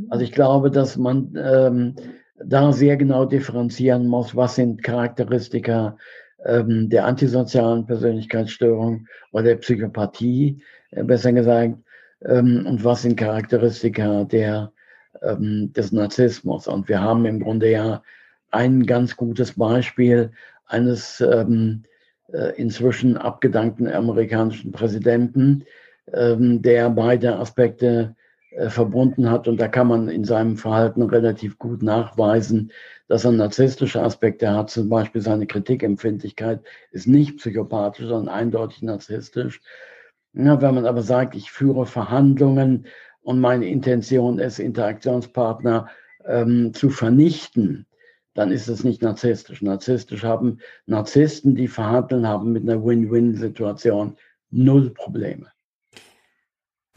Also 0.09 0.23
ich 0.23 0.31
glaube, 0.31 0.69
dass 0.69 0.97
man 0.97 1.33
ähm, 1.35 1.95
da 2.43 2.71
sehr 2.71 2.97
genau 2.97 3.25
differenzieren 3.25 4.07
muss, 4.07 4.35
was 4.35 4.55
sind 4.55 4.83
Charakteristika 4.83 5.97
ähm, 6.45 6.89
der 6.89 7.05
antisozialen 7.05 7.85
Persönlichkeitsstörung 7.85 9.07
oder 9.31 9.43
der 9.43 9.55
Psychopathie, 9.57 10.61
äh, 10.91 11.03
besser 11.03 11.33
gesagt, 11.33 11.75
ähm, 12.25 12.65
und 12.67 12.83
was 12.83 13.03
sind 13.03 13.17
Charakteristika 13.17 14.23
der, 14.23 14.71
ähm, 15.21 15.71
des 15.73 15.91
Narzissmus. 15.91 16.67
Und 16.67 16.89
wir 16.89 17.01
haben 17.01 17.25
im 17.25 17.39
Grunde 17.39 17.71
ja 17.71 18.03
ein 18.51 18.85
ganz 18.85 19.15
gutes 19.15 19.53
Beispiel 19.53 20.31
eines 20.65 21.21
ähm, 21.21 21.83
äh, 22.33 22.55
inzwischen 22.57 23.17
abgedankten 23.17 23.91
amerikanischen 23.91 24.71
Präsidenten, 24.71 25.63
ähm, 26.13 26.61
der 26.61 26.89
beide 26.89 27.37
Aspekte 27.37 28.15
verbunden 28.69 29.29
hat. 29.29 29.47
Und 29.47 29.57
da 29.59 29.67
kann 29.67 29.87
man 29.87 30.09
in 30.09 30.23
seinem 30.23 30.57
Verhalten 30.57 31.03
relativ 31.03 31.57
gut 31.57 31.83
nachweisen, 31.83 32.71
dass 33.07 33.25
er 33.25 33.31
narzisstische 33.31 34.01
Aspekte 34.01 34.51
hat. 34.51 34.69
Zum 34.69 34.89
Beispiel 34.89 35.21
seine 35.21 35.47
Kritikempfindlichkeit 35.47 36.61
ist 36.91 37.07
nicht 37.07 37.37
psychopathisch, 37.37 38.07
sondern 38.07 38.33
eindeutig 38.33 38.81
narzisstisch. 38.81 39.61
Ja, 40.33 40.61
wenn 40.61 40.75
man 40.75 40.85
aber 40.85 41.01
sagt, 41.01 41.35
ich 41.35 41.51
führe 41.51 41.85
Verhandlungen 41.85 42.87
und 43.21 43.39
meine 43.39 43.67
Intention 43.67 44.39
ist, 44.39 44.59
Interaktionspartner 44.59 45.89
ähm, 46.25 46.73
zu 46.73 46.89
vernichten, 46.89 47.85
dann 48.33 48.51
ist 48.51 48.67
es 48.67 48.83
nicht 48.83 49.01
narzisstisch. 49.01 49.61
Narzisstisch 49.61 50.23
haben 50.23 50.59
Narzissten, 50.85 51.55
die 51.55 51.67
verhandeln, 51.67 52.27
haben 52.27 52.51
mit 52.51 52.63
einer 52.63 52.83
Win-Win-Situation 52.83 54.15
null 54.51 54.91
Probleme. 54.91 55.47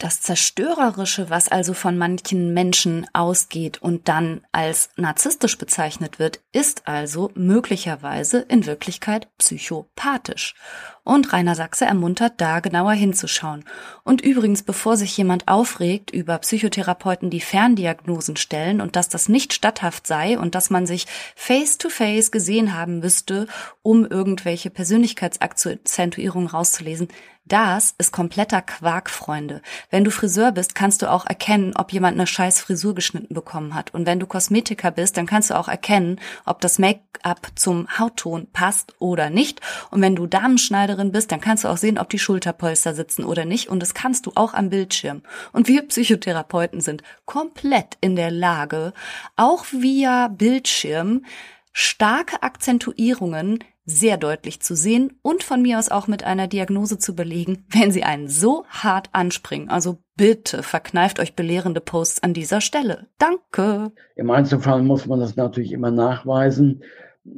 Das 0.01 0.19
Zerstörerische, 0.19 1.29
was 1.29 1.47
also 1.47 1.75
von 1.75 1.95
manchen 1.95 2.55
Menschen 2.55 3.05
ausgeht 3.13 3.83
und 3.83 4.07
dann 4.07 4.41
als 4.51 4.89
narzisstisch 4.95 5.59
bezeichnet 5.59 6.17
wird, 6.17 6.39
ist 6.51 6.87
also 6.87 7.29
möglicherweise 7.35 8.39
in 8.39 8.65
Wirklichkeit 8.65 9.27
psychopathisch. 9.37 10.55
Und 11.03 11.31
Rainer 11.33 11.53
Sachse 11.53 11.85
ermuntert, 11.85 12.33
da 12.37 12.61
genauer 12.61 12.93
hinzuschauen. 12.93 13.63
Und 14.03 14.21
übrigens, 14.21 14.63
bevor 14.63 14.97
sich 14.97 15.15
jemand 15.17 15.47
aufregt 15.47 16.09
über 16.09 16.39
Psychotherapeuten, 16.39 17.29
die 17.29 17.41
Ferndiagnosen 17.41 18.37
stellen 18.37 18.81
und 18.81 18.95
dass 18.95 19.07
das 19.07 19.29
nicht 19.29 19.53
statthaft 19.53 20.07
sei 20.07 20.39
und 20.39 20.55
dass 20.55 20.71
man 20.71 20.87
sich 20.87 21.05
face-to-face 21.35 22.27
-face 22.27 22.31
gesehen 22.31 22.75
haben 22.75 22.99
müsste, 22.99 23.45
um 23.83 24.05
irgendwelche 24.05 24.71
Persönlichkeitsakzentuierungen 24.71 26.47
rauszulesen, 26.49 27.07
das 27.51 27.93
ist 27.97 28.13
kompletter 28.13 28.61
Quark, 28.61 29.09
Freunde. 29.09 29.61
Wenn 29.89 30.05
du 30.05 30.11
Friseur 30.11 30.53
bist, 30.53 30.73
kannst 30.73 31.01
du 31.01 31.11
auch 31.11 31.25
erkennen, 31.25 31.73
ob 31.75 31.91
jemand 31.91 32.15
eine 32.15 32.25
scheiß 32.25 32.61
Frisur 32.61 32.95
geschnitten 32.95 33.33
bekommen 33.33 33.75
hat. 33.75 33.93
Und 33.93 34.05
wenn 34.05 34.21
du 34.21 34.25
Kosmetiker 34.25 34.89
bist, 34.91 35.17
dann 35.17 35.25
kannst 35.25 35.49
du 35.49 35.59
auch 35.59 35.67
erkennen, 35.67 36.19
ob 36.45 36.61
das 36.61 36.79
Make-up 36.79 37.47
zum 37.55 37.87
Hautton 37.99 38.47
passt 38.53 38.95
oder 38.99 39.29
nicht. 39.29 39.59
Und 39.89 40.01
wenn 40.01 40.15
du 40.15 40.27
Damenschneiderin 40.27 41.11
bist, 41.11 41.31
dann 41.33 41.41
kannst 41.41 41.65
du 41.65 41.67
auch 41.67 41.77
sehen, 41.77 41.99
ob 41.99 42.09
die 42.09 42.19
Schulterpolster 42.19 42.93
sitzen 42.93 43.25
oder 43.25 43.43
nicht. 43.43 43.67
Und 43.67 43.81
das 43.81 43.93
kannst 43.93 44.27
du 44.27 44.31
auch 44.35 44.53
am 44.53 44.69
Bildschirm. 44.69 45.21
Und 45.51 45.67
wir 45.67 45.85
Psychotherapeuten 45.85 46.79
sind 46.79 47.03
komplett 47.25 47.97
in 47.99 48.15
der 48.15 48.31
Lage, 48.31 48.93
auch 49.35 49.65
via 49.71 50.29
Bildschirm 50.29 51.25
starke 51.73 52.43
Akzentuierungen 52.43 53.59
sehr 53.97 54.17
deutlich 54.17 54.61
zu 54.61 54.75
sehen 54.75 55.13
und 55.21 55.43
von 55.43 55.61
mir 55.61 55.79
aus 55.79 55.89
auch 55.89 56.07
mit 56.07 56.23
einer 56.23 56.47
Diagnose 56.47 56.97
zu 56.97 57.15
belegen, 57.15 57.65
wenn 57.69 57.91
sie 57.91 58.03
einen 58.03 58.27
so 58.27 58.65
hart 58.69 59.09
anspringen. 59.11 59.69
Also 59.69 59.97
bitte 60.15 60.63
verkneift 60.63 61.19
euch 61.19 61.35
belehrende 61.35 61.81
Posts 61.81 62.23
an 62.23 62.33
dieser 62.33 62.61
Stelle. 62.61 63.07
Danke. 63.17 63.91
Im 64.15 64.31
Einzelfall 64.31 64.81
muss 64.81 65.05
man 65.05 65.19
das 65.19 65.35
natürlich 65.35 65.71
immer 65.71 65.91
nachweisen, 65.91 66.83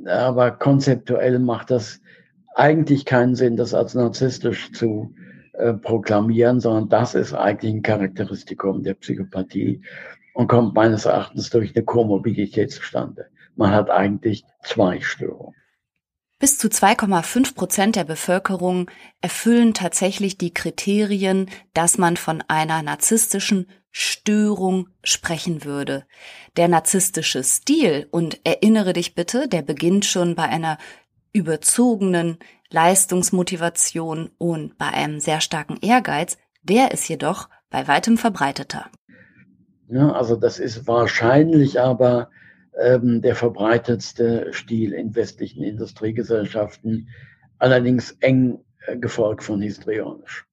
aber 0.05 0.51
konzeptuell 0.51 1.39
macht 1.39 1.71
das 1.71 2.01
eigentlich 2.55 3.05
keinen 3.05 3.35
Sinn, 3.35 3.57
das 3.57 3.73
als 3.73 3.95
narzisstisch 3.95 4.71
zu 4.73 5.13
äh, 5.53 5.73
proklamieren, 5.73 6.59
sondern 6.59 6.89
das 6.89 7.15
ist 7.15 7.33
eigentlich 7.33 7.73
ein 7.73 7.81
Charakteristikum 7.81 8.83
der 8.83 8.93
Psychopathie 8.95 9.81
und 10.33 10.47
kommt 10.47 10.75
meines 10.75 11.05
Erachtens 11.05 11.49
durch 11.49 11.75
eine 11.75 11.85
Komorbidität 11.85 12.71
zustande. 12.71 13.27
Man 13.55 13.71
hat 13.71 13.89
eigentlich 13.89 14.45
zwei 14.63 14.99
Störungen. 14.99 15.55
Bis 16.43 16.57
zu 16.57 16.67
2,5 16.67 17.55
Prozent 17.55 17.95
der 17.95 18.03
Bevölkerung 18.03 18.91
erfüllen 19.21 19.73
tatsächlich 19.73 20.37
die 20.37 20.53
Kriterien, 20.53 21.49
dass 21.73 21.97
man 21.97 22.17
von 22.17 22.43
einer 22.49 22.81
narzisstischen 22.81 23.69
Störung 23.91 24.89
sprechen 25.05 25.63
würde. 25.63 26.03
Der 26.57 26.67
narzisstische 26.67 27.45
Stil, 27.45 28.09
und 28.11 28.41
erinnere 28.43 28.91
dich 28.91 29.15
bitte, 29.15 29.47
der 29.47 29.61
beginnt 29.61 30.03
schon 30.03 30.35
bei 30.35 30.43
einer 30.43 30.77
überzogenen 31.31 32.39
Leistungsmotivation 32.69 34.29
und 34.37 34.77
bei 34.77 34.87
einem 34.87 35.21
sehr 35.21 35.39
starken 35.39 35.77
Ehrgeiz, 35.81 36.37
der 36.61 36.91
ist 36.91 37.07
jedoch 37.07 37.47
bei 37.69 37.87
weitem 37.87 38.17
verbreiteter. 38.17 38.87
Ja, 39.87 40.11
also 40.11 40.35
das 40.35 40.59
ist 40.59 40.87
wahrscheinlich 40.87 41.79
aber 41.79 42.29
ähm, 42.81 43.21
der 43.21 43.35
verbreitetste 43.35 44.47
Stil 44.51 44.93
in 44.93 45.15
westlichen 45.15 45.63
Industriegesellschaften, 45.63 47.09
allerdings 47.57 48.17
eng 48.19 48.59
äh, 48.87 48.97
gefolgt 48.97 49.43
von 49.43 49.61
histrionisch. 49.61 50.45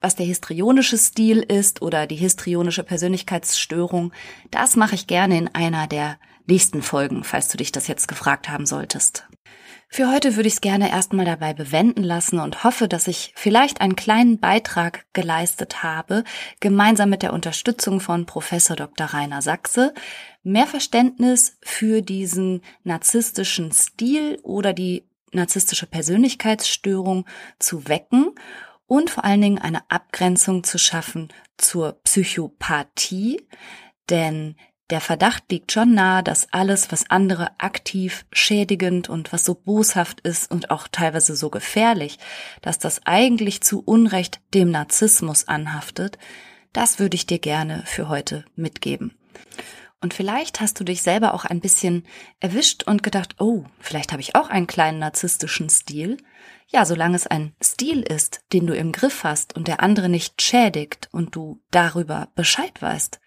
Was 0.00 0.16
der 0.16 0.26
histrionische 0.26 0.96
Stil 0.96 1.40
ist 1.40 1.82
oder 1.82 2.06
die 2.06 2.16
histrionische 2.16 2.84
Persönlichkeitsstörung, 2.84 4.12
das 4.50 4.74
mache 4.74 4.94
ich 4.94 5.06
gerne 5.06 5.36
in 5.36 5.48
einer 5.48 5.86
der 5.86 6.18
nächsten 6.46 6.80
Folgen, 6.80 7.22
falls 7.22 7.48
du 7.48 7.58
dich 7.58 7.70
das 7.70 7.86
jetzt 7.86 8.08
gefragt 8.08 8.48
haben 8.48 8.64
solltest. 8.64 9.28
Für 9.92 10.08
heute 10.08 10.36
würde 10.36 10.46
ich 10.46 10.54
es 10.54 10.60
gerne 10.60 10.88
erstmal 10.88 11.26
dabei 11.26 11.52
bewenden 11.52 12.04
lassen 12.04 12.38
und 12.38 12.62
hoffe, 12.62 12.86
dass 12.86 13.08
ich 13.08 13.32
vielleicht 13.34 13.80
einen 13.80 13.96
kleinen 13.96 14.38
Beitrag 14.38 15.04
geleistet 15.12 15.82
habe, 15.82 16.22
gemeinsam 16.60 17.10
mit 17.10 17.22
der 17.22 17.32
Unterstützung 17.32 17.98
von 17.98 18.24
Professor 18.24 18.76
Dr. 18.76 19.08
Rainer 19.08 19.42
Sachse, 19.42 19.92
mehr 20.44 20.68
Verständnis 20.68 21.58
für 21.60 22.02
diesen 22.02 22.62
narzisstischen 22.84 23.72
Stil 23.72 24.38
oder 24.44 24.72
die 24.74 25.08
narzisstische 25.32 25.86
Persönlichkeitsstörung 25.86 27.26
zu 27.58 27.88
wecken 27.88 28.36
und 28.86 29.10
vor 29.10 29.24
allen 29.24 29.42
Dingen 29.42 29.58
eine 29.58 29.90
Abgrenzung 29.90 30.62
zu 30.62 30.78
schaffen 30.78 31.32
zur 31.56 32.00
Psychopathie, 32.04 33.44
denn 34.08 34.54
der 34.90 35.00
Verdacht 35.00 35.44
liegt 35.50 35.72
schon 35.72 35.94
nahe, 35.94 36.22
dass 36.22 36.52
alles, 36.52 36.90
was 36.90 37.10
andere 37.10 37.50
aktiv 37.58 38.24
schädigend 38.32 39.08
und 39.08 39.32
was 39.32 39.44
so 39.44 39.54
boshaft 39.54 40.20
ist 40.20 40.50
und 40.50 40.70
auch 40.70 40.88
teilweise 40.88 41.36
so 41.36 41.50
gefährlich, 41.50 42.18
dass 42.62 42.78
das 42.78 43.06
eigentlich 43.06 43.60
zu 43.60 43.82
Unrecht 43.82 44.40
dem 44.52 44.70
Narzissmus 44.70 45.48
anhaftet, 45.48 46.18
das 46.72 46.98
würde 46.98 47.14
ich 47.14 47.26
dir 47.26 47.38
gerne 47.38 47.82
für 47.86 48.08
heute 48.08 48.44
mitgeben. 48.56 49.14
Und 50.00 50.14
vielleicht 50.14 50.60
hast 50.60 50.80
du 50.80 50.84
dich 50.84 51.02
selber 51.02 51.34
auch 51.34 51.44
ein 51.44 51.60
bisschen 51.60 52.04
erwischt 52.40 52.84
und 52.84 53.02
gedacht, 53.02 53.36
oh, 53.38 53.64
vielleicht 53.80 54.12
habe 54.12 54.22
ich 54.22 54.34
auch 54.34 54.48
einen 54.48 54.66
kleinen 54.66 54.98
narzisstischen 54.98 55.68
Stil. 55.68 56.16
Ja, 56.68 56.86
solange 56.86 57.16
es 57.16 57.26
ein 57.26 57.54
Stil 57.62 58.00
ist, 58.00 58.40
den 58.52 58.66
du 58.66 58.74
im 58.74 58.92
Griff 58.92 59.24
hast 59.24 59.56
und 59.56 59.68
der 59.68 59.82
andere 59.82 60.08
nicht 60.08 60.40
schädigt 60.40 61.08
und 61.12 61.36
du 61.36 61.60
darüber 61.70 62.28
Bescheid 62.34 62.80
weißt, 62.80 63.20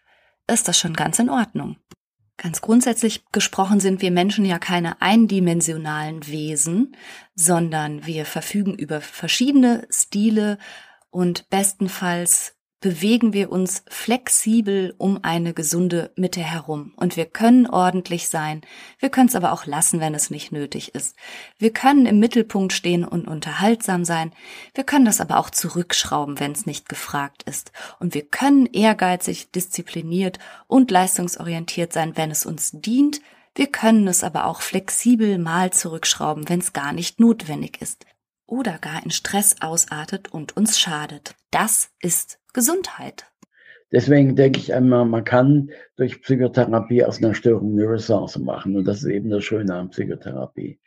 ist 0.52 0.68
das 0.68 0.78
schon 0.78 0.94
ganz 0.94 1.20
in 1.20 1.30
Ordnung. 1.30 1.78
Ganz 2.38 2.62
grundsätzlich 2.62 3.24
gesprochen 3.32 3.80
sind 3.80 4.02
wir 4.02 4.12
Menschen 4.12 4.44
ja 4.44 4.60
keine 4.60 5.02
eindimensionalen 5.02 6.28
Wesen, 6.28 6.96
sondern 7.36 8.06
wir 8.06 8.26
verfügen 8.26 8.74
über 8.74 9.02
verschiedene 9.02 9.88
Stile 9.90 10.58
und 11.12 11.50
bestenfalls 11.50 12.56
bewegen 12.84 13.32
wir 13.32 13.50
uns 13.50 13.86
flexibel 13.88 14.94
um 14.98 15.24
eine 15.24 15.54
gesunde 15.54 16.12
Mitte 16.18 16.42
herum. 16.42 16.92
Und 16.98 17.16
wir 17.16 17.26
können 17.26 17.66
ordentlich 17.66 18.28
sein. 18.28 18.60
Wir 19.00 19.08
können 19.08 19.30
es 19.30 19.38
aber 19.38 19.54
auch 19.54 19.66
lassen, 19.66 20.02
wenn 20.02 20.14
es 20.14 20.30
nicht 20.30 20.52
nötig 20.52 20.94
ist. 20.94 21.16
Wir 21.58 21.72
können 21.72 22.06
im 22.06 22.20
Mittelpunkt 22.20 22.74
stehen 22.74 23.06
und 23.06 23.26
unterhaltsam 23.26 24.04
sein. 24.04 24.34
Wir 24.76 24.84
können 24.84 25.06
das 25.06 25.22
aber 25.22 25.38
auch 25.38 25.50
zurückschrauben, 25.50 26.42
wenn 26.42 26.52
es 26.52 26.66
nicht 26.66 26.90
gefragt 26.90 27.44
ist. 27.44 27.72
Und 28.00 28.14
wir 28.14 28.28
können 28.28 28.66
ehrgeizig, 28.66 29.50
diszipliniert 29.52 30.38
und 30.68 30.92
leistungsorientiert 30.92 31.94
sein, 31.94 32.18
wenn 32.18 32.32
es 32.32 32.46
uns 32.46 32.72
dient. 32.74 33.22
Wir 33.56 33.68
können 33.68 34.06
es 34.10 34.26
aber 34.26 34.46
auch 34.46 34.62
flexibel 34.62 35.38
mal 35.38 35.72
zurückschrauben, 35.72 36.50
wenn 36.50 36.60
es 36.60 36.74
gar 36.74 36.92
nicht 36.92 37.22
notwendig 37.22 37.82
ist 37.82 38.06
oder 38.46 38.78
gar 38.78 39.02
in 39.04 39.12
Stress 39.12 39.62
ausartet 39.62 40.34
und 40.34 40.58
uns 40.58 40.78
schadet. 40.78 41.36
Das 41.50 41.90
ist 42.02 42.40
Gesundheit. 42.54 43.26
Deswegen 43.92 44.36
denke 44.36 44.60
ich 44.60 44.74
einmal, 44.74 45.06
man 45.06 45.24
kann 45.24 45.70
durch 45.98 46.22
Psychotherapie 46.22 47.04
aus 47.04 47.20
einer 47.20 47.36
Störung 47.36 47.74
eine 47.74 47.88
Ressource 47.88 48.40
machen. 48.40 48.76
Und 48.76 48.86
das 48.86 49.04
ist 49.04 49.10
eben 49.10 49.30
das 49.30 49.44
Schöne 49.44 49.76
an 49.76 49.90
Psychotherapie. 49.90 50.80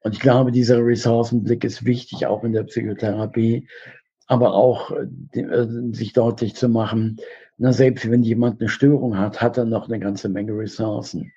Und 0.00 0.14
ich 0.14 0.20
glaube, 0.20 0.52
dieser 0.52 0.84
Ressourcenblick 0.84 1.64
ist 1.64 1.86
wichtig, 1.86 2.26
auch 2.26 2.44
in 2.44 2.52
der 2.52 2.64
Psychotherapie, 2.64 3.68
aber 4.26 4.54
auch 4.54 4.90
äh, 4.90 5.66
sich 5.92 6.12
deutlich 6.12 6.54
zu 6.54 6.68
machen, 6.68 7.18
na, 7.58 7.72
selbst 7.72 8.10
wenn 8.10 8.22
jemand 8.22 8.60
eine 8.60 8.68
Störung 8.68 9.16
hat, 9.16 9.40
hat 9.40 9.56
er 9.56 9.64
noch 9.64 9.88
eine 9.88 10.00
ganze 10.00 10.28
Menge 10.28 10.52
Ressourcen. 10.52 11.32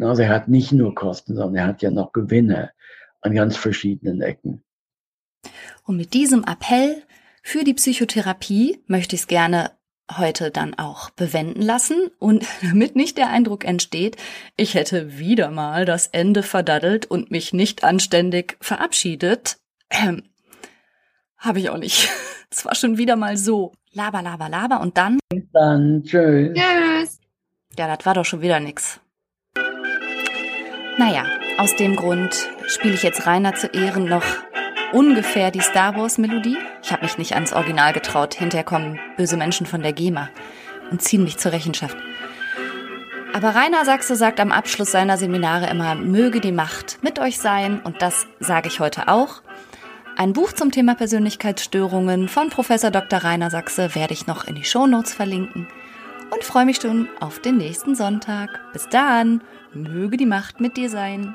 also 0.00 0.22
er 0.22 0.30
hat 0.30 0.48
nicht 0.48 0.72
nur 0.72 0.94
Kosten, 0.94 1.34
sondern 1.34 1.54
er 1.56 1.66
hat 1.66 1.82
ja 1.82 1.90
noch 1.90 2.12
Gewinne 2.12 2.72
an 3.20 3.34
ganz 3.34 3.56
verschiedenen 3.56 4.20
Ecken. 4.20 4.64
Und 5.84 5.96
mit 5.96 6.14
diesem 6.14 6.44
Appell 6.44 7.02
für 7.42 7.64
die 7.64 7.74
Psychotherapie 7.74 8.82
möchte 8.86 9.16
ich 9.16 9.22
es 9.22 9.26
gerne 9.28 9.72
heute 10.16 10.50
dann 10.50 10.74
auch 10.74 11.10
bewenden 11.10 11.62
lassen 11.62 12.10
und 12.18 12.46
damit 12.62 12.96
nicht 12.96 13.18
der 13.18 13.30
Eindruck 13.30 13.64
entsteht, 13.64 14.16
ich 14.56 14.74
hätte 14.74 15.18
wieder 15.18 15.50
mal 15.50 15.84
das 15.84 16.06
Ende 16.06 16.42
verdaddelt 16.42 17.06
und 17.06 17.30
mich 17.30 17.52
nicht 17.52 17.84
anständig 17.84 18.56
verabschiedet, 18.60 19.58
ähm, 19.90 20.22
habe 21.36 21.60
ich 21.60 21.70
auch 21.70 21.78
nicht. 21.78 22.08
Es 22.50 22.64
war 22.64 22.74
schon 22.74 22.96
wieder 22.96 23.14
mal 23.14 23.36
so. 23.36 23.74
Laber, 23.92 24.22
laber, 24.22 24.48
laber 24.48 24.80
und 24.80 24.96
dann. 24.96 25.18
Dann 25.52 26.02
tschüss. 26.02 26.56
Tschüss. 26.56 27.20
Ja, 27.76 27.94
das 27.94 28.06
war 28.06 28.14
doch 28.14 28.24
schon 28.24 28.40
wieder 28.40 28.58
nix. 28.58 29.00
Naja, 30.96 31.26
aus 31.58 31.76
dem 31.76 31.94
Grund 31.94 32.48
spiele 32.66 32.94
ich 32.94 33.02
jetzt 33.02 33.26
Rainer 33.26 33.54
zu 33.54 33.66
Ehren 33.66 34.06
noch 34.06 34.24
ungefähr 34.92 35.50
die 35.50 35.60
Star 35.60 35.96
Wars 35.96 36.18
Melodie. 36.18 36.58
Ich 36.82 36.92
habe 36.92 37.02
mich 37.02 37.18
nicht 37.18 37.34
ans 37.34 37.52
Original 37.52 37.92
getraut. 37.92 38.34
Hinterher 38.34 38.64
kommen 38.64 38.98
böse 39.16 39.36
Menschen 39.36 39.66
von 39.66 39.82
der 39.82 39.92
GEMA 39.92 40.28
und 40.90 41.02
ziehen 41.02 41.24
mich 41.24 41.38
zur 41.38 41.52
Rechenschaft. 41.52 41.96
Aber 43.32 43.54
Rainer 43.54 43.84
Sachse 43.84 44.16
sagt 44.16 44.40
am 44.40 44.52
Abschluss 44.52 44.90
seiner 44.90 45.18
Seminare 45.18 45.68
immer, 45.68 45.94
möge 45.94 46.40
die 46.40 46.52
Macht 46.52 46.98
mit 47.02 47.18
euch 47.18 47.38
sein 47.38 47.80
und 47.84 48.02
das 48.02 48.26
sage 48.40 48.68
ich 48.68 48.80
heute 48.80 49.08
auch. 49.08 49.42
Ein 50.16 50.32
Buch 50.32 50.52
zum 50.52 50.72
Thema 50.72 50.94
Persönlichkeitsstörungen 50.94 52.28
von 52.28 52.48
Professor 52.48 52.90
Dr. 52.90 53.20
Rainer 53.20 53.50
Sachse 53.50 53.94
werde 53.94 54.14
ich 54.14 54.26
noch 54.26 54.44
in 54.44 54.56
die 54.56 54.64
Shownotes 54.64 55.14
verlinken 55.14 55.68
und 56.30 56.42
freue 56.42 56.64
mich 56.64 56.78
schon 56.78 57.08
auf 57.20 57.40
den 57.40 57.58
nächsten 57.58 57.94
Sonntag. 57.94 58.58
Bis 58.72 58.88
dann, 58.88 59.42
möge 59.72 60.16
die 60.16 60.26
Macht 60.26 60.60
mit 60.60 60.76
dir 60.76 60.90
sein. 60.90 61.34